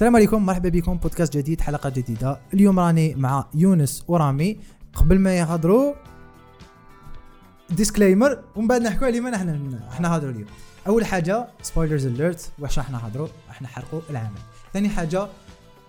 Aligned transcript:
السلام 0.00 0.16
عليكم 0.16 0.46
مرحبا 0.46 0.68
بكم. 0.68 0.96
بودكاست 0.96 1.36
جديد 1.36 1.60
حلقة 1.60 1.90
جديدة. 1.90 2.40
اليوم 2.54 2.80
راني 2.80 3.14
مع 3.14 3.48
يونس 3.54 4.04
ورامي. 4.08 4.58
قبل 4.94 5.18
ما 5.18 5.38
نهضروا 5.38 5.94
disclaimer 7.70 8.44
ومن 8.56 8.68
بعد 8.68 8.82
نحكوا 8.82 9.06
على 9.06 9.34
إحنا 9.36 9.88
إحنا 9.92 10.16
هضروا 10.16 10.32
اليوم. 10.32 10.46
أول 10.86 11.06
حاجة 11.06 11.48
spoilers 11.62 12.06
alert 12.06 12.52
واش 12.58 12.78
راح 12.78 12.90
نهضروا؟ 12.90 13.28
راح 13.48 13.62
نحرقوا 13.62 14.00
العمل. 14.10 14.38
ثاني 14.72 14.88
حاجة 14.88 15.28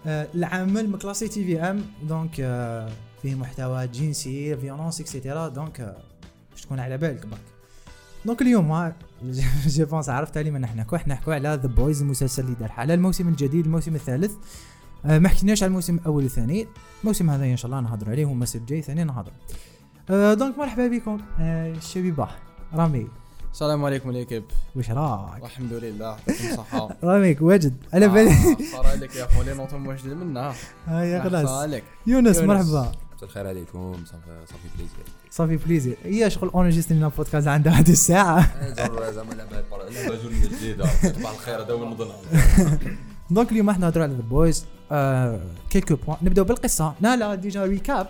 آه 0.06 0.28
العمل 0.36 0.90
مكلاسي 0.90 1.28
TV-MA 1.28 1.86
donc 2.04 2.40
آه 2.40 2.90
فيه 3.22 3.36
محتوى 3.36 3.88
جنسي 3.88 4.58
violence 4.58 5.02
et 5.02 5.13
cetera 5.13 5.48
donc 5.48 5.82
آه 5.82 5.98
باش 6.52 6.62
تكون 6.62 6.80
على 6.80 6.98
بالك 6.98 7.26
برك. 7.26 7.40
donc 8.26 8.42
اليوم 8.42 8.94
je 9.68 9.86
pense 9.86 10.10
عرفت 10.10 10.38
علي 10.38 10.52
ما 10.52 10.60
نحكوا 10.60 10.98
إحنا 10.98 11.14
نحكوا 11.14 11.34
على 11.34 11.60
The 11.64 11.68
Boys 11.68 12.02
المسلسل 12.02 12.44
اللي 12.44 12.56
دار 12.56 12.72
على 12.78 12.94
الموسم 12.94 13.28
الجديد 13.28 13.66
الموسم 13.66 13.96
الثالث. 13.96 14.32
آه 15.06 15.20
ما 15.20 15.30
حكيناش 15.30 15.64
على 15.64 15.70
الموسم 15.70 15.96
الأول 15.96 16.24
والثاني. 16.24 16.68
الموسم 17.02 17.30
هذا 17.30 17.46
إن 17.46 17.58
شاء 17.58 17.66
الله 17.72 17.80
نهضر 17.82 18.10
عليه 18.10 18.26
والموسم 18.26 18.60
الجاي 18.60 18.82
ثاني 18.82 19.04
نهضر. 19.04 19.32
آه 20.10 20.34
donc 20.34 20.58
مرحبا 20.58 20.88
بكم. 20.88 21.18
آه 21.40 21.72
الشبيبه 21.72 22.28
رامي. 22.74 23.08
السلام 23.52 23.86
عليكم 23.86 24.12
l'équipe 24.12 24.44
وش 24.76 24.90
راك؟ 24.92 25.44
الحمد 25.44 25.74
لله 25.74 26.06
يعطيكم 26.06 26.48
الصحة 26.52 26.90
راميك 27.04 27.42
واجد. 27.42 27.76
على 27.94 28.08
بالي 28.08 28.30
آه، 28.32 28.58
صار 28.72 28.88
عليك 28.88 29.16
يا 29.16 29.26
خولي 29.26 29.54
نوطن 29.54 29.86
واجد 29.88 30.08
منا 30.08 30.54
ها 30.88 31.04
يا 31.04 31.22
صار 31.24 31.30
خلاص. 31.30 31.82
يونس. 32.08 32.38
مرحبا. 32.40 32.92
مساء 33.22 33.30
الخير 33.30 33.48
عليكم 33.48 34.06
ça 34.06 34.19
fait 34.19 34.46
ça 34.46 34.53
fait 34.53 34.68
plaisir 34.78 35.06
ça 35.30 35.39
fait 35.39 35.58
plaisir 35.58 35.98
هي 36.04 36.30
شغل 36.30 36.50
enregistrer 36.50 36.98
لنا 36.98 37.08
بودكاست 37.08 37.48
عندها 37.48 37.74
هذه 37.74 37.92
الساعة 37.92 38.66
زعما 39.12 39.34
لعبه 39.34 39.78
لعبه 39.90 40.18
جديده 40.44 40.86
صباح 40.86 41.32
الخير 41.32 41.62
هذا 41.62 41.74
هو 41.74 41.84
النظام 41.84 42.10
donc 43.30 43.52
اليوم 43.52 43.70
إحنا 43.70 43.86
نهضروا 43.86 44.04
على 44.04 44.14
The 44.14 44.22
Boys 44.22 44.66
quelques 45.70 45.96
points 45.96 46.18
نبداو 46.22 46.46
بالقصة 46.46 46.94
لا 47.02 47.16
لا 47.16 47.36
déjà 47.36 47.66
récap 47.66 48.08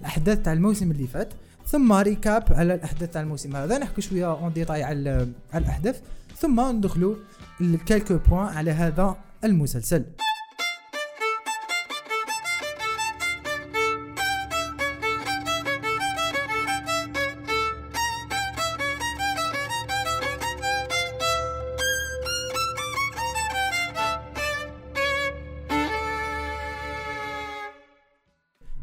الاحداث 0.00 0.42
تاع 0.42 0.52
الموسم 0.52 0.90
اللي 0.90 1.06
فات 1.06 1.32
ثم 1.66 1.92
récap 1.92 2.44
على 2.50 2.74
الاحداث 2.74 3.10
تاع 3.10 3.20
الموسم 3.20 3.56
هذا 3.56 3.78
نحكي 3.78 4.00
شوية 4.00 4.32
en 4.32 4.52
détail 4.52 4.82
على 4.82 5.28
على 5.52 5.64
الاحداث 5.64 6.00
ثم 6.36 6.60
ندخلوا 6.60 7.14
ال 7.60 7.66
quelques 7.66 8.18
points 8.28 8.46
على 8.46 8.70
هذا 8.70 9.16
المسلسل 9.44 10.04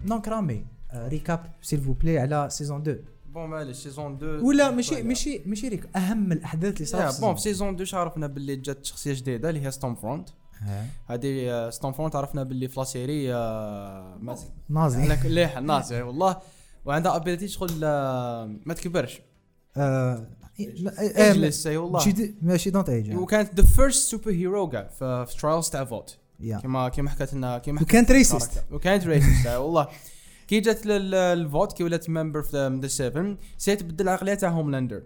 donc 0.09 0.27
رامي 0.27 0.65
récap 0.95 1.45
s'il 1.61 1.81
vous 1.81 1.93
plaît 1.93 2.19
على 2.19 2.47
season 2.51 2.81
2 2.81 2.99
bon 3.33 3.49
معليش 3.49 3.77
season 3.77 4.15
2 4.15 4.39
ولا 4.39 4.71
ماشي 4.71 5.03
ماشي 5.03 5.41
ماشي 5.45 5.67
ريك 5.67 5.97
اهم 5.97 6.31
الاحداث 6.31 6.73
اللي 6.73 6.85
صارت 6.85 7.21
bon 7.21 7.35
في 7.35 7.41
season 7.41 7.81
2 7.81 8.01
عرفنا 8.01 8.27
باللي 8.27 8.55
جات 8.55 8.85
شخصية 8.85 9.13
جديدة 9.13 9.49
اللي 9.49 9.65
هي 9.65 9.71
ستورم 9.71 9.95
فرونت 9.95 10.29
هذه 11.05 11.69
ستورم 11.69 11.91
فرونت 11.91 12.15
عرفنا 12.15 12.43
باللي 12.43 12.67
في 12.67 12.79
la 12.79 12.83
série 12.83 13.33
ماسك 14.19 14.47
نازي 14.69 15.07
ناس 15.59 15.91
يعني 15.91 16.03
والله 16.03 16.37
وعندها 16.85 17.15
ability 17.15 17.47
شغل 17.47 17.79
ما 18.65 18.73
تكبرش 18.75 19.21
اجلس 20.97 21.67
اي 21.67 21.77
والله 21.77 22.33
ماشي 22.41 22.69
don't 22.69 22.89
age 22.89 23.15
وكانت 23.15 23.61
the 23.61 23.67
first 23.67 24.11
superhero 24.11 24.69
كاع 24.69 24.87
في 25.25 25.35
trials 25.41 25.69
تاع 25.69 25.85
فوت 25.85 26.17
يا 26.39 26.57
كما 26.57 26.89
كما 26.89 27.09
حكت 27.09 27.33
لنا 27.33 27.57
كما 27.57 27.81
وكانت 27.81 28.11
character. 28.11 28.61
وكانت 28.71 29.07
racist 29.07 29.47
والله. 29.47 29.87
كي 30.47 30.59
جات 30.59 30.85
للفوت 30.85 31.73
كي 31.73 31.83
ولات 31.83 32.09
member 32.09 32.41
في 32.41 32.79
the 32.81 32.87
7 32.87 33.37
سيت 33.57 33.79
تبدل 33.79 34.03
العقليه 34.03 34.33
تاع 34.33 34.49
هوملاندر 34.49 35.03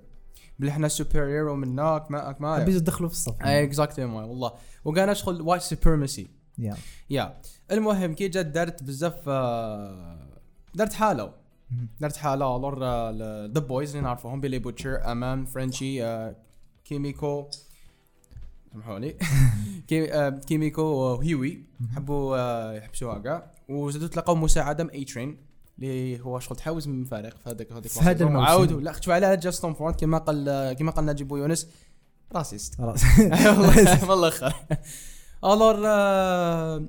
بلي 0.60 0.72
إحنا 0.72 0.88
superhero 0.88 1.56
منا 1.56 1.98
كما 1.98 2.32
كما 2.32 2.56
حبيت 2.56 2.76
يدخلوا 2.76 3.10
في 3.10 3.16
الصف. 3.16 3.42
اي 3.42 3.64
exactement 3.64 4.24
والله. 4.24 4.54
وكان 4.86 5.16
شغل 5.16 5.42
white 5.42 5.62
supremacy 5.62 6.28
يا 6.58 6.76
يا 7.10 7.38
المهم 7.72 8.14
كي 8.14 8.28
جات 8.28 8.46
دارت 8.46 8.84
بزاف 8.84 9.16
آه، 9.28 10.30
دارت 10.76 10.94
حالة. 10.94 11.34
دارت 12.00 12.16
حالة. 12.18 12.58
alors 12.58 12.80
The 12.80 13.60
Boys 13.60 13.90
اللي 13.90 14.02
نعرفوهم 14.02 14.42
بيلي 14.42 14.60
بوتشر 14.60 15.12
أمان 15.12 15.46
فرنشي 15.46 16.04
آه، 16.04 16.36
كيميكو 16.86 17.48
كي- 19.88 20.14
آه، 20.14 20.30
كيميكو 20.30 20.82
وهيوي 20.82 21.64
حبوا 21.96 22.38
آه، 22.38 22.74
يحبسوها 22.74 23.20
كاع. 23.20 23.52
وزادوا 23.70 24.08
تلقاو 24.08 24.36
مساعدة 24.36 24.84
من 24.84 24.90
اي 24.90 25.04
ترين 25.04 25.38
اللي 25.80 26.20
هو 26.22 26.40
شغل 26.40 26.58
تحاوز 26.58 26.88
من 26.88 27.04
فريق 27.06 27.38
في 27.38 27.50
هذاك 27.50 27.72
هذيك 27.72 27.88
في 27.88 28.00
هذا. 28.00 28.24
الموسم. 28.26 28.46
عاودوا 28.46 28.82
لا 28.82 28.94
شوف 29.02 29.10
على 29.10 29.38
ستورم 29.38 29.74
فرونت 29.74 29.96
كما 29.96 30.18
قال 30.18 30.74
كما 30.80 30.92
قال 30.92 31.06
نجيب 31.06 31.32
يونس 31.32 31.68
raciste. 32.36 32.80
والله 32.80 34.10
والله 34.10 34.30
خير. 34.30 34.54
alors 35.44 35.76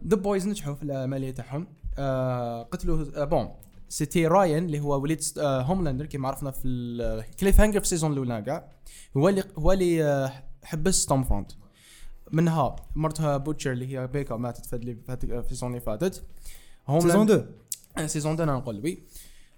The 0.08 0.16
Boys 0.16 0.48
نجحوا 0.48 0.74
في 0.74 0.82
العملية 0.82 1.30
تاعهم. 1.30 1.66
آه، 1.98 2.62
قتلوا 2.62 3.24
bon 3.24 3.48
سيتي 3.88 4.26
راين 4.26 4.64
اللي 4.64 4.80
هو 4.80 5.00
وليد 5.00 5.20
هوملاندر 5.38 6.06
كما 6.06 6.28
عرفنا 6.28 6.50
في 6.50 6.68
ال 6.68 7.60
cliffhanger 7.60 7.78
في 7.80 7.84
ال 7.84 7.88
season 7.88 8.12
الأولى 8.12 8.42
كاع. 8.42 8.68
هو 9.16 9.28
اللي 9.28 9.44
هو 9.58 9.72
اللي 9.72 10.30
حبس 10.62 10.94
ستورم 10.94 11.24
فرونت 11.24 11.52
منها 12.34 12.76
مرتها 12.94 13.36
بوتشر 13.36 13.72
اللي 13.72 13.86
هي 13.98 14.06
بيكا 14.06 14.36
ماتت 14.36 14.66
في 14.66 14.76
ال 15.24 15.31
season 15.31 15.70
اللي 15.70 15.80
فاتت. 15.80 16.22
season 17.00 17.30
2 17.30 17.46
آه، 17.98 18.06
season 18.06 18.32
2 18.32 18.48
أنا 18.48 18.58
نقول 18.58 18.80
oui. 18.84 18.98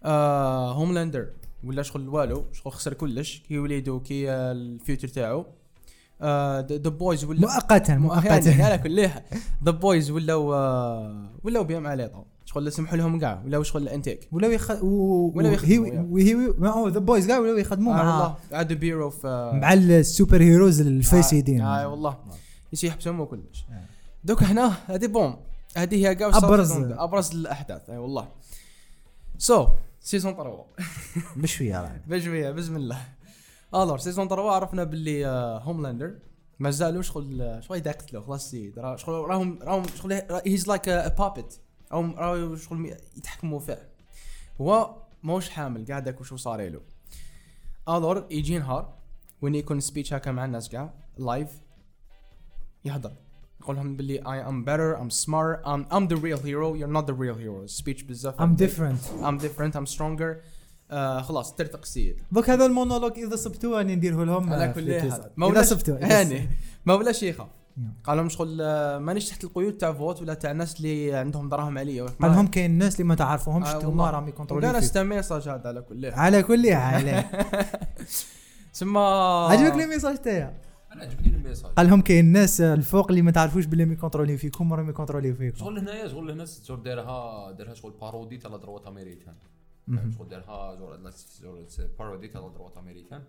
آه 0.04 0.72
هوملاندر 0.72 1.28
ولا 1.64 1.82
شغل 1.82 2.08
والو 2.08 2.44
شغل 2.52 2.72
خسر 2.72 2.94
كلش. 2.94 3.42
كي 3.48 3.58
وليدو 3.58 4.00
كي 4.00 4.30
آه، 4.30 4.52
ال 4.52 4.60
future 4.60 5.08
تاعو. 5.08 5.46
The 6.22 6.76
Boys 6.90 7.24
ولا 7.24 7.40
مؤقتا 7.40 7.94
مؤقتا 7.94 8.62
على 8.62 8.78
كل 8.78 9.08
حال 9.08 9.22
The 9.64 9.70
Boys 9.70 10.10
ولاو 10.10 10.50
ولاو 11.44 11.64
بهم 11.64 11.86
على 11.86 12.10
شغل 12.44 12.72
سمحوا 12.72 12.96
لهم 12.98 13.18
كاع 13.20 13.42
ولاو 13.46 13.62
شغل 13.62 13.88
انتيك 13.88 14.28
ولاو 14.32 14.50
يخ 14.50 14.70
ولاو 14.82 15.52
يخدموا، 15.52 16.90
The 16.90 16.98
Boys 16.98 17.26
كاع 17.26 17.38
ولاو 17.38 17.56
يخدموا 17.56 17.92
مع 17.92 18.00
والله. 18.14 18.36
عاد 18.52 18.72
بيرو 18.72 19.12
مع 19.24 19.72
ال 19.72 20.42
superheroes 20.42 20.80
الفاسدين 20.80 21.60
آه، 21.60 21.88
والله. 21.88 22.16
يسي 22.76 22.86
يحبسهم 22.86 23.20
وكلش 23.20 23.64
آه. 23.70 23.82
دوك 24.24 24.42
هنا 24.42 24.66
هذه 24.86 25.06
بوم. 25.06 25.36
هذه 25.76 26.06
هي 26.06 26.12
أبرز. 26.12 26.72
season- 26.72 26.92
أبرز 26.98 27.30
الأحداث. 27.34 27.90
أي 27.90 27.98
والله. 27.98 28.28
so 29.38 29.68
season 30.00 30.34
3 30.36 30.64
بشوية 31.42 32.02
بشوية 32.06 32.50
بسم 32.50 32.76
الله. 32.76 32.98
alors 33.74 33.98
season 33.98 34.28
3 34.28 34.50
عرفنا 34.50 34.84
باللي 34.84 35.26
آه، 35.26 35.58
هوملاندر 35.58 36.14
ما 36.58 36.70
زالوا 36.70 37.02
شغل 37.02 37.42
آه، 37.42 37.60
شغل 37.60 37.76
يقتلوا 37.76 38.22
خلاص 38.22 38.50
سيد. 38.50 38.78
راه 38.78 38.96
شغل 38.96 39.14
راهم 39.14 39.58
راهم 39.62 39.82
شغل 39.96 40.12
he's 40.46 40.68
like 40.68 40.88
a 40.88 41.08
puppet 41.08 41.60
راهم 41.92 42.14
راهم 42.18 42.56
شغل 42.56 42.96
يتحكموا 43.16 43.58
فيه. 43.60 43.88
هو 44.60 44.96
موش 45.22 45.48
حامل 45.48 45.86
قاعد 45.86 46.20
وشو 46.20 46.36
صار 46.36 46.68
له. 46.68 46.80
alors 47.88 48.26
يجي 48.30 48.58
نهار 48.58 48.94
وين 49.42 49.54
يكون 49.54 49.80
speech 49.80 50.12
هكا 50.14 50.32
مع 50.32 50.44
الناس 50.44 50.68
كاع 50.68 50.94
live 51.18 51.48
يهضر. 52.86 53.12
يقول 53.60 53.76
لهم 53.76 53.96
باللي 53.96 54.18
I 54.18 54.48
am 54.48 54.64
better 54.68 55.02
I'm 55.02 55.10
smart 55.24 55.64
I'm, 55.64 55.94
I'm 55.94 56.08
the 56.08 56.20
real 56.20 56.40
hero 56.46 56.74
you're 56.74 56.96
not 56.96 57.06
the 57.06 57.14
real 57.14 57.36
hero. 57.44 57.66
speech 57.66 58.02
بزاف. 58.02 58.40
I'm 58.40 58.54
different 58.54 58.98
I'm 59.22 59.42
different 59.42 59.76
I'm 59.76 59.94
stronger. 59.96 60.34
آه 60.90 61.22
خلاص 61.22 61.54
ترتق 61.54 61.80
السيد 61.82 62.22
دوك 62.32 62.50
هذا 62.50 62.66
المونولوج 62.66 63.18
إذا 63.18 63.36
صبتوه 63.36 63.78
راني 63.78 63.96
نديره 63.96 64.24
لهم 64.24 64.52
على 64.52 64.72
كل 64.72 65.00
حال 65.00 65.30
إذا 65.42 65.62
صبتوه 65.62 65.98
يعني 65.98 66.48
ما 66.86 66.94
ولاش 66.94 67.22
يخاف. 67.22 67.48
قال 68.04 68.16
لهم 68.16 68.28
شغل 68.28 68.58
آه، 68.60 68.98
مانيش 68.98 69.28
تحت 69.28 69.44
القيود 69.44 69.76
تاع 69.76 69.92
فوت 69.92 70.22
ولا 70.22 70.34
تاع 70.34 70.50
الناس 70.50 70.76
اللي 70.76 71.14
عندهم 71.14 71.48
دراهم 71.48 71.78
عليا. 71.78 72.04
قال 72.04 72.30
لهم 72.30 72.46
كاين 72.46 72.70
الناس 72.70 72.94
اللي 72.94 73.04
ما 73.04 73.14
تعرفوهمش 73.14 73.68
آه، 73.68 73.84
هما. 73.84 74.10
راهم 74.10 74.28
ي 74.28 74.32
contrôler 74.32 74.66
فيك. 74.66 74.76
c'est 74.76 74.95
un 74.95 75.02
message 75.02 75.48
هذا 75.48 75.68
على 75.68 75.82
كل 75.82 76.12
حال 76.12 76.20
على 76.20 76.42
كل 76.42 76.74
حال 76.74 77.24
سما 78.72 79.00
عجبك 79.50 79.76
le 79.76 79.86
message 79.86 80.16
تاعي؟ 80.16 80.65
أنا 80.96 81.04
عجبني 81.04 81.36
ال 81.36 81.41
message 81.41 81.70
قال 81.70 81.86
لهم 81.86 82.00
كاين 82.00 82.32
ناس 82.32 82.60
الفوق 82.60 83.08
اللي 83.10 83.22
ما 83.22 83.30
تعرفوش 83.30 83.66
باللي 83.66 83.92
ي 83.92 83.97
contrôler 83.97 84.36
فيكم 84.36 84.72
راهم 84.72 84.88
ي 84.88 84.93
contrôler 84.93 85.34
فيكم. 85.34 85.56
شغل 85.58 85.78
هنايا 85.78 86.08
شغل 86.08 86.30
هنا 86.30 86.44
شغل 86.44 86.82
دارها 86.82 87.52
دارها 87.52 87.74
شغل 87.74 87.92
parodie 88.00 88.36
تاع 88.36 88.56
droite 88.56 88.86
américaine. 88.86 89.34
شغل 90.18 90.28
دارها 90.28 90.76
شغل 91.42 91.66
parodie 91.98 92.28
تاع 92.28 92.48
droite 92.48 92.76
américaine. 92.76 93.22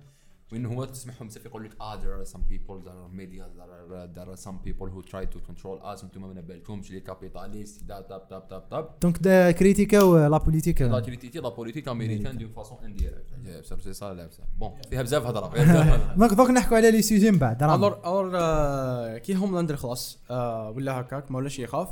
وإن 0.52 0.66
هو 0.66 0.86
تسمعهم 0.86 1.28
بزاف 1.28 1.46
يقول 1.46 1.66
لك 1.66 1.72
آه 1.82 2.00
there 2.02 2.26
are 2.26 2.30
some 2.30 2.40
people 2.52 2.86
there 2.86 2.90
are 2.90 3.20
media 3.20 3.44
there 3.58 3.72
are, 3.94 4.08
there 4.18 4.34
are 4.34 4.42
some 4.48 4.58
people 4.68 4.88
who 4.88 5.02
try 5.12 5.26
to 5.36 5.40
control 5.50 5.96
us. 5.96 6.04
أنتم 6.04 6.22
ما 6.22 6.42
بالكمش 6.42 6.92
les 6.92 7.00
capitalistes 7.00 7.84
دا 7.84 8.02
تاب 8.02 8.28
تاب 8.28 8.48
تاب 8.48 8.70
تاب 8.70 8.90
donc 9.02 9.18
دا 9.18 9.52
critiqua 9.52 9.98
la 9.98 10.38
politique 10.38 10.82
لا 10.82 11.00
كريتيتي 11.00 11.40
la 11.40 11.50
politique 11.50 11.88
américaine 11.88 12.38
d'une 12.38 12.50
façon 12.50 12.78
indirecte 12.84 13.82
c'est 13.82 13.94
ça 13.94 14.14
لابسه 14.14 14.44
bon 14.58 14.72
فيها 14.90 15.02
بزاف 15.02 15.26
هضره 15.26 15.50
فيها 15.50 15.64
بزاف 15.64 15.88
هضرة. 15.88 16.16
donc 16.16 16.34
دوك 16.34 16.50
نحكوا 16.50 16.78
على 16.78 16.92
les 16.92 17.02
sujets 17.02 17.32
من 17.32 17.38
بعد. 17.38 17.64
alors 17.64 18.00
alors 18.06 18.32
آه، 18.36 19.18
كي 19.18 19.36
هوملاندر 19.38 19.76
خلاص 19.76 20.20
آه، 20.32 20.70
ولا 20.70 21.02
هكاك 21.02 21.32
ما 21.32 21.38
ولاش 21.38 21.60
يخاف. 21.60 21.90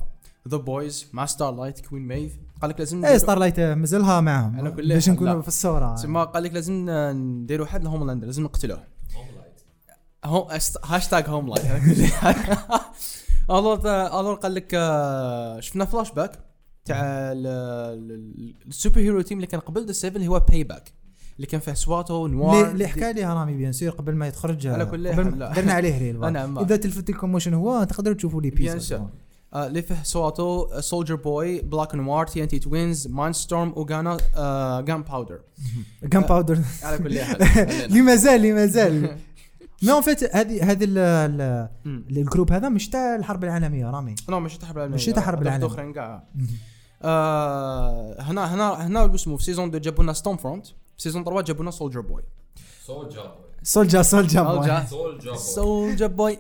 The 0.50 0.58
Boys 0.58 1.08
مع 1.14 1.26
ستار 1.26 1.56
لايت 1.56 1.80
كوين 1.86 2.08
ميف 2.08 2.32
قال 2.62 2.70
لك 2.70 2.80
لازم 2.80 3.06
اي 3.06 3.14
نديرو- 3.14 3.22
ستار 3.22 3.40
لايت 3.40 3.60
مازالها 3.60 4.22
معاهم. 4.22 4.56
على 4.60 4.72
كل 4.72 4.88
باش 4.94 5.10
نكونوا. 5.10 5.42
في 5.42 5.48
الصورة. 5.48 5.96
تسمى 5.96 6.24
قال 6.34 6.44
لك 6.44 6.54
لازم 6.54 6.86
نديروا 6.90 7.66
حد 7.68 7.84
لهوملاندر 7.84 8.26
لازم 8.28 8.44
نقتلوه. 8.44 8.84
هو 10.26 10.50
أست- 10.50 10.86
هاشتاج 10.86 11.30
هوم 11.30 11.50
لايت 11.50 11.66
ألور 13.50 13.80
ألور 14.20 14.34
قال 14.36 14.56
لك 14.56 14.72
آه، 14.74 15.60
شفنا 15.60 15.86
فلاش 15.86 16.12
باك 16.12 16.32
تاع 16.86 16.98
ال- 17.04 17.48
ال- 17.48 18.56
ال 18.68 19.00
superhero 19.00 19.22
team 19.22 19.38
اللي 19.38 19.48
كان 19.48 19.60
قبل 19.60 19.86
the 19.86 19.92
7 19.92 20.26
هو 20.28 20.40
باي 20.40 20.64
باك 20.64 20.92
اللي 21.36 21.48
كان 21.48 21.60
فيه 21.62 21.74
سواتو 21.74 22.28
نوار. 22.28 22.72
اللي 22.72 22.88
حكى 22.88 23.14
لي 23.14 23.24
رامي 23.24 23.54
bien 23.58 23.72
sûr 23.72 23.90
قبل 23.90 24.16
ما 24.16 24.28
يتخرج 24.28 24.68
على 24.68 24.86
كل. 24.86 25.04
درنا 25.56 25.74
عليه 25.74 25.98
reel. 26.00 26.24
إذا 26.60 26.76
تلفت 26.76 27.10
لكم 27.12 27.34
واش 27.34 27.48
هو 27.48 27.84
تقدروا 27.84 28.16
تشوفوا 28.16 28.42
لي 28.42 28.50
بيان 28.50 28.74
بيس 28.74 28.94
آه، 29.56 29.68
اللي 29.68 29.82
فيه 29.82 30.04
سواتو 30.04 30.68
سولجر 30.82 31.16
بوي 31.16 31.62
بلاك 31.62 31.96
نوار 31.96 32.28
تي 32.28 32.44
ان 32.44 32.48
تي 32.48 32.60
توينز 32.60 33.08
مايند 33.08 33.36
ستورم 33.36 33.70
اوغانا 33.70 34.18
جان 34.82 35.04
باودر 35.04 35.42
جان 36.04 36.22
باودر 36.22 36.60
على 36.84 36.98
كل 36.98 37.20
حال. 37.20 37.42
اللي 37.86 38.02
مازال 38.02 38.36
اللي 38.36 38.54
مازال 38.54 39.02
mais 39.84 39.92
en 39.92 40.02
fait 40.02 40.36
هذه 40.36 40.72
هذه. 40.72 40.84
ال 41.86 41.95
groupe 41.95 42.52
هذا 42.52 42.70
مش 42.70 42.90
تاع 42.90 43.16
الحرب 43.16 43.44
العالمية 43.44 43.90
رامي؟ 43.92 44.16
non 44.30 44.40
ماشي 44.40 44.58
تاع 44.60 44.68
حرب 44.68 44.78
العالمية. 44.78 44.96
ماشي 44.98 45.12
تاع 45.14 45.24
حرب 45.24 45.38
هذوك 45.38 45.48
العالمية. 45.48 45.68
الاخرين 45.68 45.94
كاع 45.94 46.24
آه، 47.04 48.22
هنا 48.22 48.54
هنا 48.56 48.88
هنا 48.88 49.08
شو 49.08 49.16
اسمه 49.16 49.38
في 49.38 49.44
season 49.44 49.68
2 49.68 49.82
جابوا 49.82 50.04
لنا 50.04 50.14
ستورم 50.14 50.38
فرونت 50.38 50.68
في 50.68 50.74
season 50.98 51.24
3 51.24 51.42
جابوا 51.42 51.62
لنا 51.62 51.72
سولجر 51.72 52.02
بوي 52.02 52.24
سولجر 52.86 53.36
سولجا 53.64 54.02
سولجا 54.02 54.44
سولجا. 54.44 54.86
سولجر 54.90 55.36
سولجر 55.36 56.08
بوي 56.08 56.38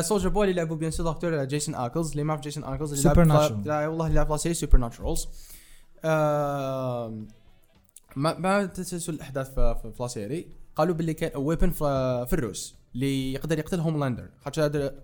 سولجر 0.00 0.28
بوي 0.28 0.44
اللي 0.50 0.56
لعبوا 0.56 0.76
bien 0.76 0.90
sûr 0.90 1.12
l'acteur 1.12 1.44
جنسن 1.44 1.74
اكلز 1.74 2.10
اللي 2.10 2.22
ما 2.24 2.32
يعرف 2.32 2.42
جنسن 2.44 2.64
اكلز 2.64 2.92
اللي 3.06 3.22
لعب 3.24 3.48
Supernatural. 3.52 3.66
لا 3.66 3.86
والله 3.88 4.06
اللي 4.06 4.16
لعب 4.16 4.36
في 4.36 4.54
Supernatural 4.54 5.28
ما 8.16 8.38
ما 8.38 8.66
تسلسل 8.66 9.14
الاحداث 9.14 9.54
في 9.54 9.76
في- 9.82 9.92
في 9.92 10.02
la 10.02 10.08
série 10.08 10.48
قالوا 10.76 10.94
باللي 10.94 11.14
كان 11.14 11.30
weapon 11.42 11.70
في 11.70 12.26
في 12.26 12.32
الروس 12.32 12.74
اللي 12.94 13.32
يقدر 13.32 13.58
يقتل 13.58 13.80
هوملاندر 13.80 14.28
خاطر 14.44 14.60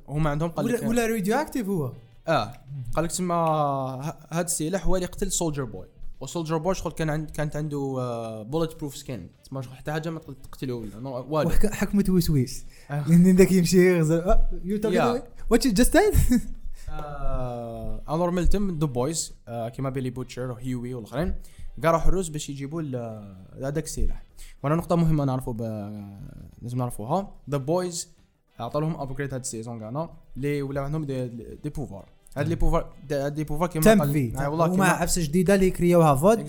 هما 0.08 0.30
عندهم 0.30 0.50
قال 0.50 0.66
ولا 0.66 0.88
ولا 0.88 1.06
radioactif 1.06 1.68
هو 1.68 1.92
آه 2.28 2.52
قال 2.94 3.04
لك 3.04 3.10
تسمى 3.10 3.34
هذا 4.30 4.44
السلاح 4.44 4.86
هو 4.86 4.96
اللي 4.96 5.04
يقتل 5.06 5.32
سولجر 5.32 5.64
بوي 5.64 5.86
وسولجر 6.24 6.58
بوي 6.58 6.74
شغل 6.74 6.92
كان 6.92 7.10
عند 7.10 7.30
كانت 7.30 7.56
عنده 7.56 8.42
bulletproof 8.42 8.96
skin 8.96 9.30
تسمى 9.44 9.62
شغل 9.62 9.74
حتى 9.76 9.92
حاجة 9.92 10.10
ما 10.10 10.20
تقتله 10.20 10.74
ولا 10.74 11.46
وحك- 11.46 11.72
حكمة 11.72 12.04
وسويس 12.08 12.64
آه. 12.90 13.08
لأن 13.08 13.36
ذاك 13.36 13.52
يمشي 13.52 13.78
يغزل. 13.96 14.36
يو. 14.64 15.22
واتش 15.50 15.66
جاست 15.66 15.98
آه، 16.88 18.02
en 18.08 18.30
même 18.30 18.52
temps 18.52 18.78
The 18.78 18.86
Boys 18.86 19.32
كيما 19.48 19.90
بيلي 19.90 20.10
بوتشر 20.10 20.50
وهيوي 20.50 20.94
والآخرين. 20.94 21.34
كاع 21.82 21.90
راحوا 21.90 22.08
الروس 22.08 22.28
باش 22.28 22.50
يجيبوا 22.50 22.82
ال- 22.82 23.36
هذاك 23.64 23.84
السلاح 23.84 24.24
وأنا 24.62 24.74
نقطة 24.76 24.96
مهمة 24.96 25.24
نعرفوا 25.24 25.52
ب- 25.52 26.18
لازم 26.62 26.78
نعرفوها. 26.78 27.32
The 27.50 27.56
Boys 27.56 28.08
عطوا 28.58 28.80
لهم 28.80 28.96
upgrade 29.00 29.32
هاد 29.34 29.40
ال 29.40 29.46
season 29.46 29.80
كاع 29.80 30.08
اللي 30.36 30.62
ولاو 30.62 30.84
عندهم 30.84 31.04
des, 31.04 31.26
des 31.62 31.68
pouvoirs 31.70 32.08
هاد 32.36 32.48
les 32.48 32.54
pouvoirs 32.54 32.86
des- 33.08 33.14
هاد 33.14 33.36
les 33.38 33.44
pouvoirs 33.44 33.68
كيما 33.68 33.84
قال- 33.98 34.12
في 34.12 34.32
آه، 34.38 34.68
كيما 34.68 34.84
عفسة 34.86 35.22
جديدة 35.22 35.54
اللي 35.54 35.70
كريوها 35.70 36.14
pour 36.14 36.46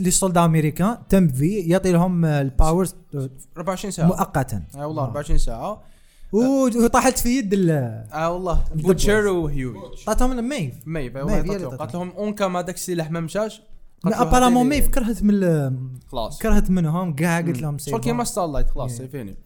les 0.00 0.10
soldats 0.10 0.44
américains 0.44 0.98
Temp 1.08 1.34
V 1.34 1.54
يعطي 1.58 1.92
لهم 1.92 2.24
ال 2.24 2.34
powers 2.34 2.94
24 3.56 3.90
ساعة. 3.90 4.06
مؤقتا. 4.06 4.62
آه 4.76 4.86
والله 4.86 5.04
24 5.04 5.38
ساعة. 5.38 5.82
وطاحت 6.32 7.18
في 7.18 7.38
يد 7.38 7.52
ال- 7.52 7.70
آه 8.12 8.32
والله. 8.32 8.64
بوتشر 8.74 9.26
وهيوي 9.26 9.74
عطاتهم 10.08 10.48
ميف 10.48 10.74
ميف 10.86 11.16
والله 11.16 11.34
قالت 11.76 11.94
لهم- 11.94 12.10
أون 12.10 12.32
كان 12.32 12.56
هذاك 12.56 12.74
السلاح 12.74 13.10
ما 13.10 13.20
مشاش 13.20 13.62
apparemment 14.06 14.68
ميف 14.68 14.88
كرهت 14.88 15.22
من 15.22 15.40
خلاص. 16.08 16.38
كرهت 16.38 16.70
منهم 16.70 17.14
كاع 17.14 17.40
قلت 17.40 17.60
لهم 17.62 17.78
شغل 17.78 18.00
كيما 18.00 18.24
ستار 18.24 18.46
لايت 18.46 18.70
خلاص. 18.70 18.92
c'est 18.92 19.14
fini. 19.14 19.36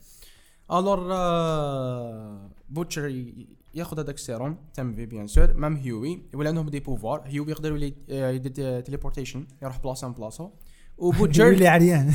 alors 0.73 1.09
آه، 1.15 2.51
بوتشر 2.71 3.25
ياخذ 3.75 4.01
هذاك 4.01 4.15
ال 4.15 4.22
sérum 4.22 4.57
Temp 4.75 5.07
V 5.07 5.11
bien 5.11 5.27
sûr 5.27 5.55
même 5.55 5.77
هيوي 5.77 6.23
يولي 6.35 6.49
عندهم 6.49 6.69
des 6.69 6.81
pouvoirs 6.81 7.23
هيوي 7.27 7.51
يقدر 7.51 7.69
يولي 7.69 7.95
آه، 8.11 8.31
يدير 8.31 8.81
teleportation 8.81 9.47
يروح 9.63 9.79
بلاصة 9.79 10.09
من 10.09 10.15
بلاصة. 10.15 10.51
وبوتشر 10.99 11.49
اللي 11.53 11.69
عريان. 11.69 12.15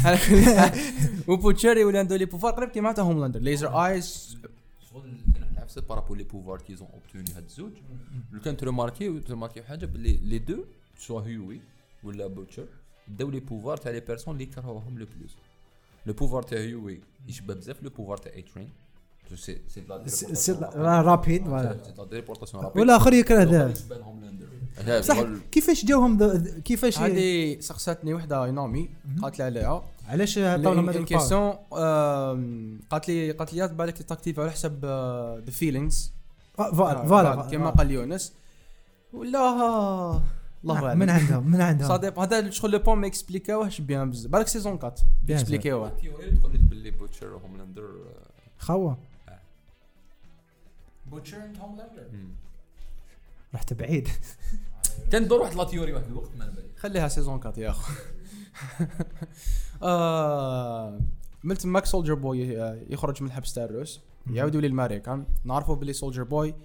وبوتشر 1.27 1.77
يولي 1.77 1.99
عنده 1.99 2.15
les 2.15 2.25
pouvoirs 2.25 2.53
قريب 2.53 2.69
كيما 2.69 2.91
تاع 2.91 3.03
هوملاندر. 3.03 3.39
laser 3.39 3.85
eyes. 3.85 4.37
نعرف 5.55 5.79
par 5.79 5.91
rapport 5.91 6.17
les 6.17 6.23
pouvoirs 6.23 6.61
qu'ils 6.61 6.79
ont 6.79 6.87
obtenus 6.93 7.37
هاد 7.37 7.43
الزوج. 7.43 7.71
لو 8.31 8.39
كان 8.41 8.57
ت 8.57 8.64
remarquer 8.64 9.19
ت 9.19 9.24
remarquer 9.24 9.63
حاجة 9.63 9.85
باللي 9.85 10.17
les 10.17 10.39
deux 10.39 10.65
soit 10.97 11.21
هيوي 11.21 11.61
ولا 12.03 12.27
بوتشر 12.27 12.67
داو 13.07 13.29
les 13.29 13.39
pouvoirs 13.39 13.77
تاع 13.77 13.91
les 13.91 13.99
personnes 13.99 14.33
اللي 14.33 14.45
كرهوهم 14.45 14.99
le 14.99 15.05
plus 15.17 15.35
le 16.05 16.13
pouvoir 16.13 16.43
تاع 16.43 16.57
هيوي 16.57 16.99
يشبه 17.27 17.53
بزاف 17.53 17.83
le 17.83 17.89
pouvoir 17.89 18.17
تاع 18.17 18.33
A-Train 18.33 18.69
c'est 19.35 19.61
c'est 19.67 19.81
la 19.89 20.07
c'est- 20.07 20.35
c'est- 20.35 20.57
rapide 20.75 21.45
voilà. 21.45 21.77
والاخر 22.75 23.13
يكره 23.13 23.43
ذا 23.43 23.69
يشبه 23.71 23.95
هوملاندر 23.97 25.01
صح. 25.01 25.17
كيفاش 25.51 25.85
جاوهم 25.85 26.37
كيفاش 26.65 26.99
هذه 26.99 27.57
سقساتني 27.59 28.13
وحده 28.13 28.51
نومي 28.51 28.89
قالت 29.21 29.39
لي 29.39 29.43
عليها 29.45 29.83
علاش 30.07 30.37
عطاو 30.37 30.73
لهم 30.73 30.89
هذا 30.89 30.99
ال 30.99 31.00
power 31.00 31.05
question 31.05 31.51
قالت 32.89 33.07
لي 33.09 33.31
قالت 33.31 33.53
لي 33.53 33.67
بالك 33.67 34.01
تاكتيف 34.01 34.39
على 34.39 34.51
حسب 34.51 34.85
the 35.45 35.51
feelings 35.51 36.11
آه، 36.59 36.71
voilà 36.71 37.05
voilà. 37.05 37.35
كما 37.51 37.69
قال 37.69 37.91
يونس. 37.91 38.33
ولا 39.13 39.39
الله 40.63 40.85
اعلم 40.85 40.99
من 40.99 41.09
عندهم 41.09 41.51
من 41.51 41.61
عندهم. 41.61 41.87
صادق 41.87 42.19
هذا 42.19 42.49
شغل 42.49 42.71
le 42.71 42.79
point 42.79 42.97
ما 42.97 43.07
اكسبليكاوهش 43.07 43.81
bien 43.81 44.09
بزاف. 44.09 44.31
بالك 44.31 44.47
season 44.47 44.73
4 44.73 44.95
Bien 45.27 45.31
اكسبليكاوه 45.31 45.89
theory 45.89 46.31
تقول 46.31 46.53
لك 46.53 46.59
باللي 46.59 46.91
بوتشر 46.91 47.33
وهوملاندر 47.33 47.89
خوا. 48.59 48.93
بوتشر 51.11 51.43
and 51.43 51.57
هوملاندر 51.57 52.07
رحت 53.55 53.73
بعيد. 53.73 54.07
تندور 55.11 55.41
واحد 55.41 55.55
la 55.55 55.63
théorie 55.63 55.93
واحد 55.93 56.05
الوقت 56.05 56.29
ما 56.37 56.45
بالي 56.45 56.69
خليها 56.77 57.07
season 57.07 57.33
4 57.33 57.53
يا 57.57 57.69
أخو. 57.69 57.93
آه، 59.83 60.99
ملت 61.43 61.65
ماك 61.65 61.85
سولجر 61.85 62.13
بوي 62.13 62.39
يخرج 62.89 63.23
من 63.23 63.27
الحبس 63.27 63.53
تاع 63.53 63.63
الروس. 63.63 64.01
يعودوا 64.29 64.61
للماريكان 64.61 65.25
نعرفوا 65.43 65.75
باللي 65.75 65.93
سولجر 65.93 66.23
بوي. 66.23 66.55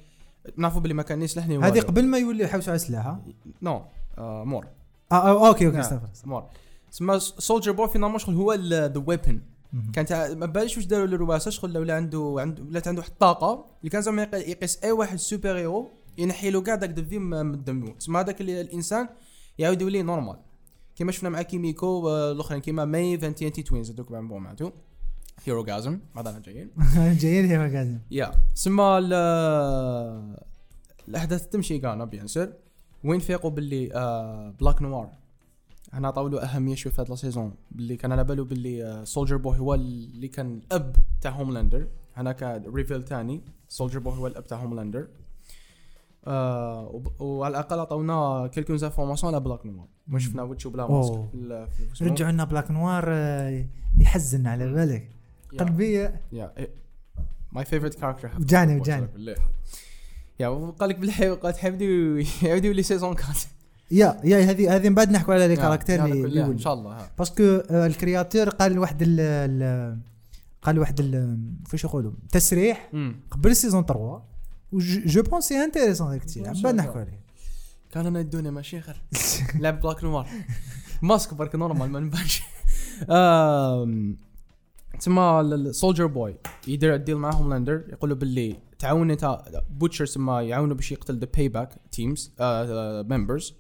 نعرفوا 0.57 0.81
باللي 0.81 0.95
ما 0.95 1.03
كان 1.03 1.23
يسلحني 1.23 1.59
هذه 1.59 1.81
قبل 1.81 2.05
ما 2.05 2.19
يولي 2.19 2.45
يحوسوا 2.45 2.73
على 2.73 2.77
السلاح 2.77 3.19
نو 3.63 3.85
مور. 4.19 4.67
آه 5.13 5.15
آه، 5.15 5.49
أوكي 5.49 5.67
أوكي 5.67 5.77
نعم. 5.77 5.85
استغفر 5.85 6.09
مور. 6.25 6.45
تسمى 6.91 7.21
سولجر 7.21 7.73
بوي 7.73 7.89
فينا 7.89 8.19
شغل 8.19 8.35
هو 8.35 8.53
ذا 8.55 9.03
ويبن. 9.07 9.41
كانت 9.93 10.13
ما 10.13 10.47
باليش 10.47 10.77
واش 10.77 10.87
داروا 10.87 11.07
للرواسه 11.07 11.51
شغل 11.51 11.79
ولا 11.79 11.97
عنده 11.97 12.37
عنده 12.39 12.63
ولات 12.63 12.89
عنده 12.89 13.01
واحد 13.01 13.11
الطاقة 13.13 13.67
اللي 13.81 13.91
كان 13.91 14.03
زعما 14.03 14.23
يق- 14.23 14.49
يقيس 14.49 14.85
أي 14.85 14.93
واحد 14.93 15.17
سوبر 15.19 15.57
هيرو 15.59 15.91
ينحي 16.19 16.51
له 16.51 16.61
كاع 16.61 16.75
داك 16.75 16.91
دفي 16.91 17.19
من 17.19 17.55
الدم 17.55 17.87
تسمى 17.93 18.21
هذاك 18.21 18.41
الإنسان 18.41 19.09
يعاود 19.59 19.81
يولي 19.83 20.03
نورمال 20.03 20.37
كيما 20.97 21.13
شفنا 21.13 21.29
مع 21.29 21.43
كيميكو 21.43 22.09
آه، 22.09 22.33
الأخرين 22.33 22.61
كيما 22.61 22.85
ميف 22.85 23.25
انتي 23.25 23.47
انتي 23.47 23.63
twins 23.63 23.91
هذوك 23.91 24.11
معناتو 24.13 24.71
Herogasm 25.45 26.01
بعدنا 26.15 26.39
جايين. 26.39 26.71
جايين 27.21 27.45
هي 27.45 27.57
قاعدين 27.57 28.01
يا. 28.11 28.33
سما 28.55 28.99
ال- 28.99 30.37
الأحداث 31.09 31.47
تمشي 31.49 31.79
كانا 31.79 32.05
bien 32.05 32.27
sûr 32.27 32.49
وين 33.05 33.21
فيقوا 33.21 33.51
باللي 33.51 33.95
آه 33.95 34.55
بلاك 34.61 34.83
نوار 34.83 35.11
هنا 35.93 36.11
طاولوا 36.11 36.45
أهمية 36.45 36.75
شوية 36.75 36.93
في 36.93 37.01
هاد 37.01 37.11
ال 37.11 37.17
season 37.17 37.55
باللي 37.71 37.97
كان 37.97 38.13
على 38.13 38.25
بالو 38.25 38.45
باللي 38.45 39.03
سولجر 39.07 39.37
بوي 39.37 39.59
هو 39.59 39.75
اللي 39.75 40.29
كان 40.29 40.57
الأب 40.67 40.97
تاع 41.21 41.31
هوملاندر 41.31 41.87
هنا 42.17 42.33
كان 42.33 42.65
reveal 42.75 43.03
تاني 43.03 43.41
سولجر 43.69 43.99
بوي 43.99 44.17
هو 44.19 44.27
الأب 44.27 44.47
تاع 44.47 44.59
هوملاندر 44.59 45.09
آه 46.27 47.03
وعلى 47.21 47.51
الأقل 47.51 47.79
عطونا 47.81 48.47
quelques 48.47 48.79
informations 48.79 49.35
على 49.35 49.45
بلاك 49.45 49.67
نوار 49.67 49.87
ما 50.07 50.19
شفنا 50.19 50.43
وجهه 50.43 50.71
بلا 50.71 50.87
ماسك. 50.87 51.29
رجعوا 52.03 52.33
لنا 52.33 52.45
بلاك 52.45 52.71
نوار 52.71 53.05
آه، 53.09 53.67
يحزن 54.01 54.47
على 54.47 54.73
بالك. 54.73 55.11
يا. 55.53 55.59
قلبي 55.59 55.93
يا 56.33 56.55
ماي 57.53 57.65
فيفورت 57.65 57.95
كاركتر 57.95 58.31
وجعني 58.41 58.81
وجعني 58.81 59.07
يا 60.41 60.49
وقال 60.49 60.89
لك 60.91 60.97
بالحي 60.99 61.29
قالت 61.31 61.57
حيبدو 61.57 61.85
يعودوا 62.43 62.73
لي 62.73 62.83
سيزون 62.83 63.11
4 63.11 63.35
يا 63.93 64.21
يا 64.25 64.51
هذه 64.51 64.77
هذه 64.77 64.89
من 64.89 64.95
بعد 64.95 65.11
نحكوا 65.11 65.35
على 65.35 65.49
les 65.49 65.57
caractères 65.57 66.05
اللي 66.05 66.45
إن. 66.45 66.59
شاء 66.59 66.75
الله. 66.75 66.97
parce 67.19 67.34
que 67.34 67.43
آه، 67.43 67.87
ال 67.87 67.94
créateur 67.94 68.49
قال 68.49 68.79
واحد 68.79 69.03
ال 69.03 69.21
ال 69.21 69.99
قال 70.63 70.79
واحد 70.79 71.01
ال- 71.01 71.39
كيفاش 71.65 71.85
يقولوا 71.85 72.13
تسريح. 72.33 72.91
قبل 73.31 73.51
السيزون 73.51 73.85
3 73.85 74.01
و 74.01 74.21
جو 75.07 75.23
بونس 75.23 75.45
سي 75.45 75.65
انتيريسون 75.65 76.09
هذاك 76.09 76.25
الشيء. 76.25 76.45
شاء 76.55 76.63
بعد. 76.63 76.75
نحكوا 76.75 77.01
عليه. 77.01 77.21
كان 77.91 78.07
أنا 78.07 78.21
يدوني 78.21 78.51
ماشي 78.51 78.81
خير 78.81 79.03
لعب 79.63 79.81
بلاك 79.81 80.05
نوار. 80.05 80.29
ماسك 81.03 81.35
برك 81.35 81.55
نورمال 81.55 81.91
ما 81.91 82.01
نبانش. 82.01 82.43
تما 85.01 85.73
سولجر 85.73 86.07
بوي 86.07 86.37
يدير 86.69 86.97
ديل 86.97 87.17
مع 87.17 87.31
هوملاندر 87.33 87.85
يقول 87.89 88.11
له 88.11 88.17
باللي 88.17 88.57
تعاون 88.79 89.11
انت 89.11 89.39
بوتشر 89.71 90.07
تما 90.07 90.43
يعاونوا 90.43 90.77
باش 90.77 90.93
يقتل 90.93 91.19
ذا 91.19 91.29
باي 91.37 91.49
باك 91.49 91.75
تيمز 91.93 92.33
ممبرز 93.11 93.55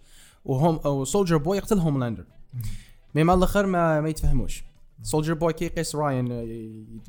وهم 0.44 0.76
أو 0.84 1.04
سولجر 1.04 1.36
بوي 1.36 1.56
يقتل 1.56 1.78
هوملاندر 1.78 2.24
مي 3.14 3.24
مع 3.24 3.34
الآخر 3.34 3.66
ما, 3.66 4.00
ما 4.00 4.08
يتفهموش. 4.08 4.64
سولجر 5.02 5.34
بوي 5.34 5.52
كي 5.52 5.64
يقيس 5.64 5.96
راين 5.96 6.32
آه، 6.32 6.46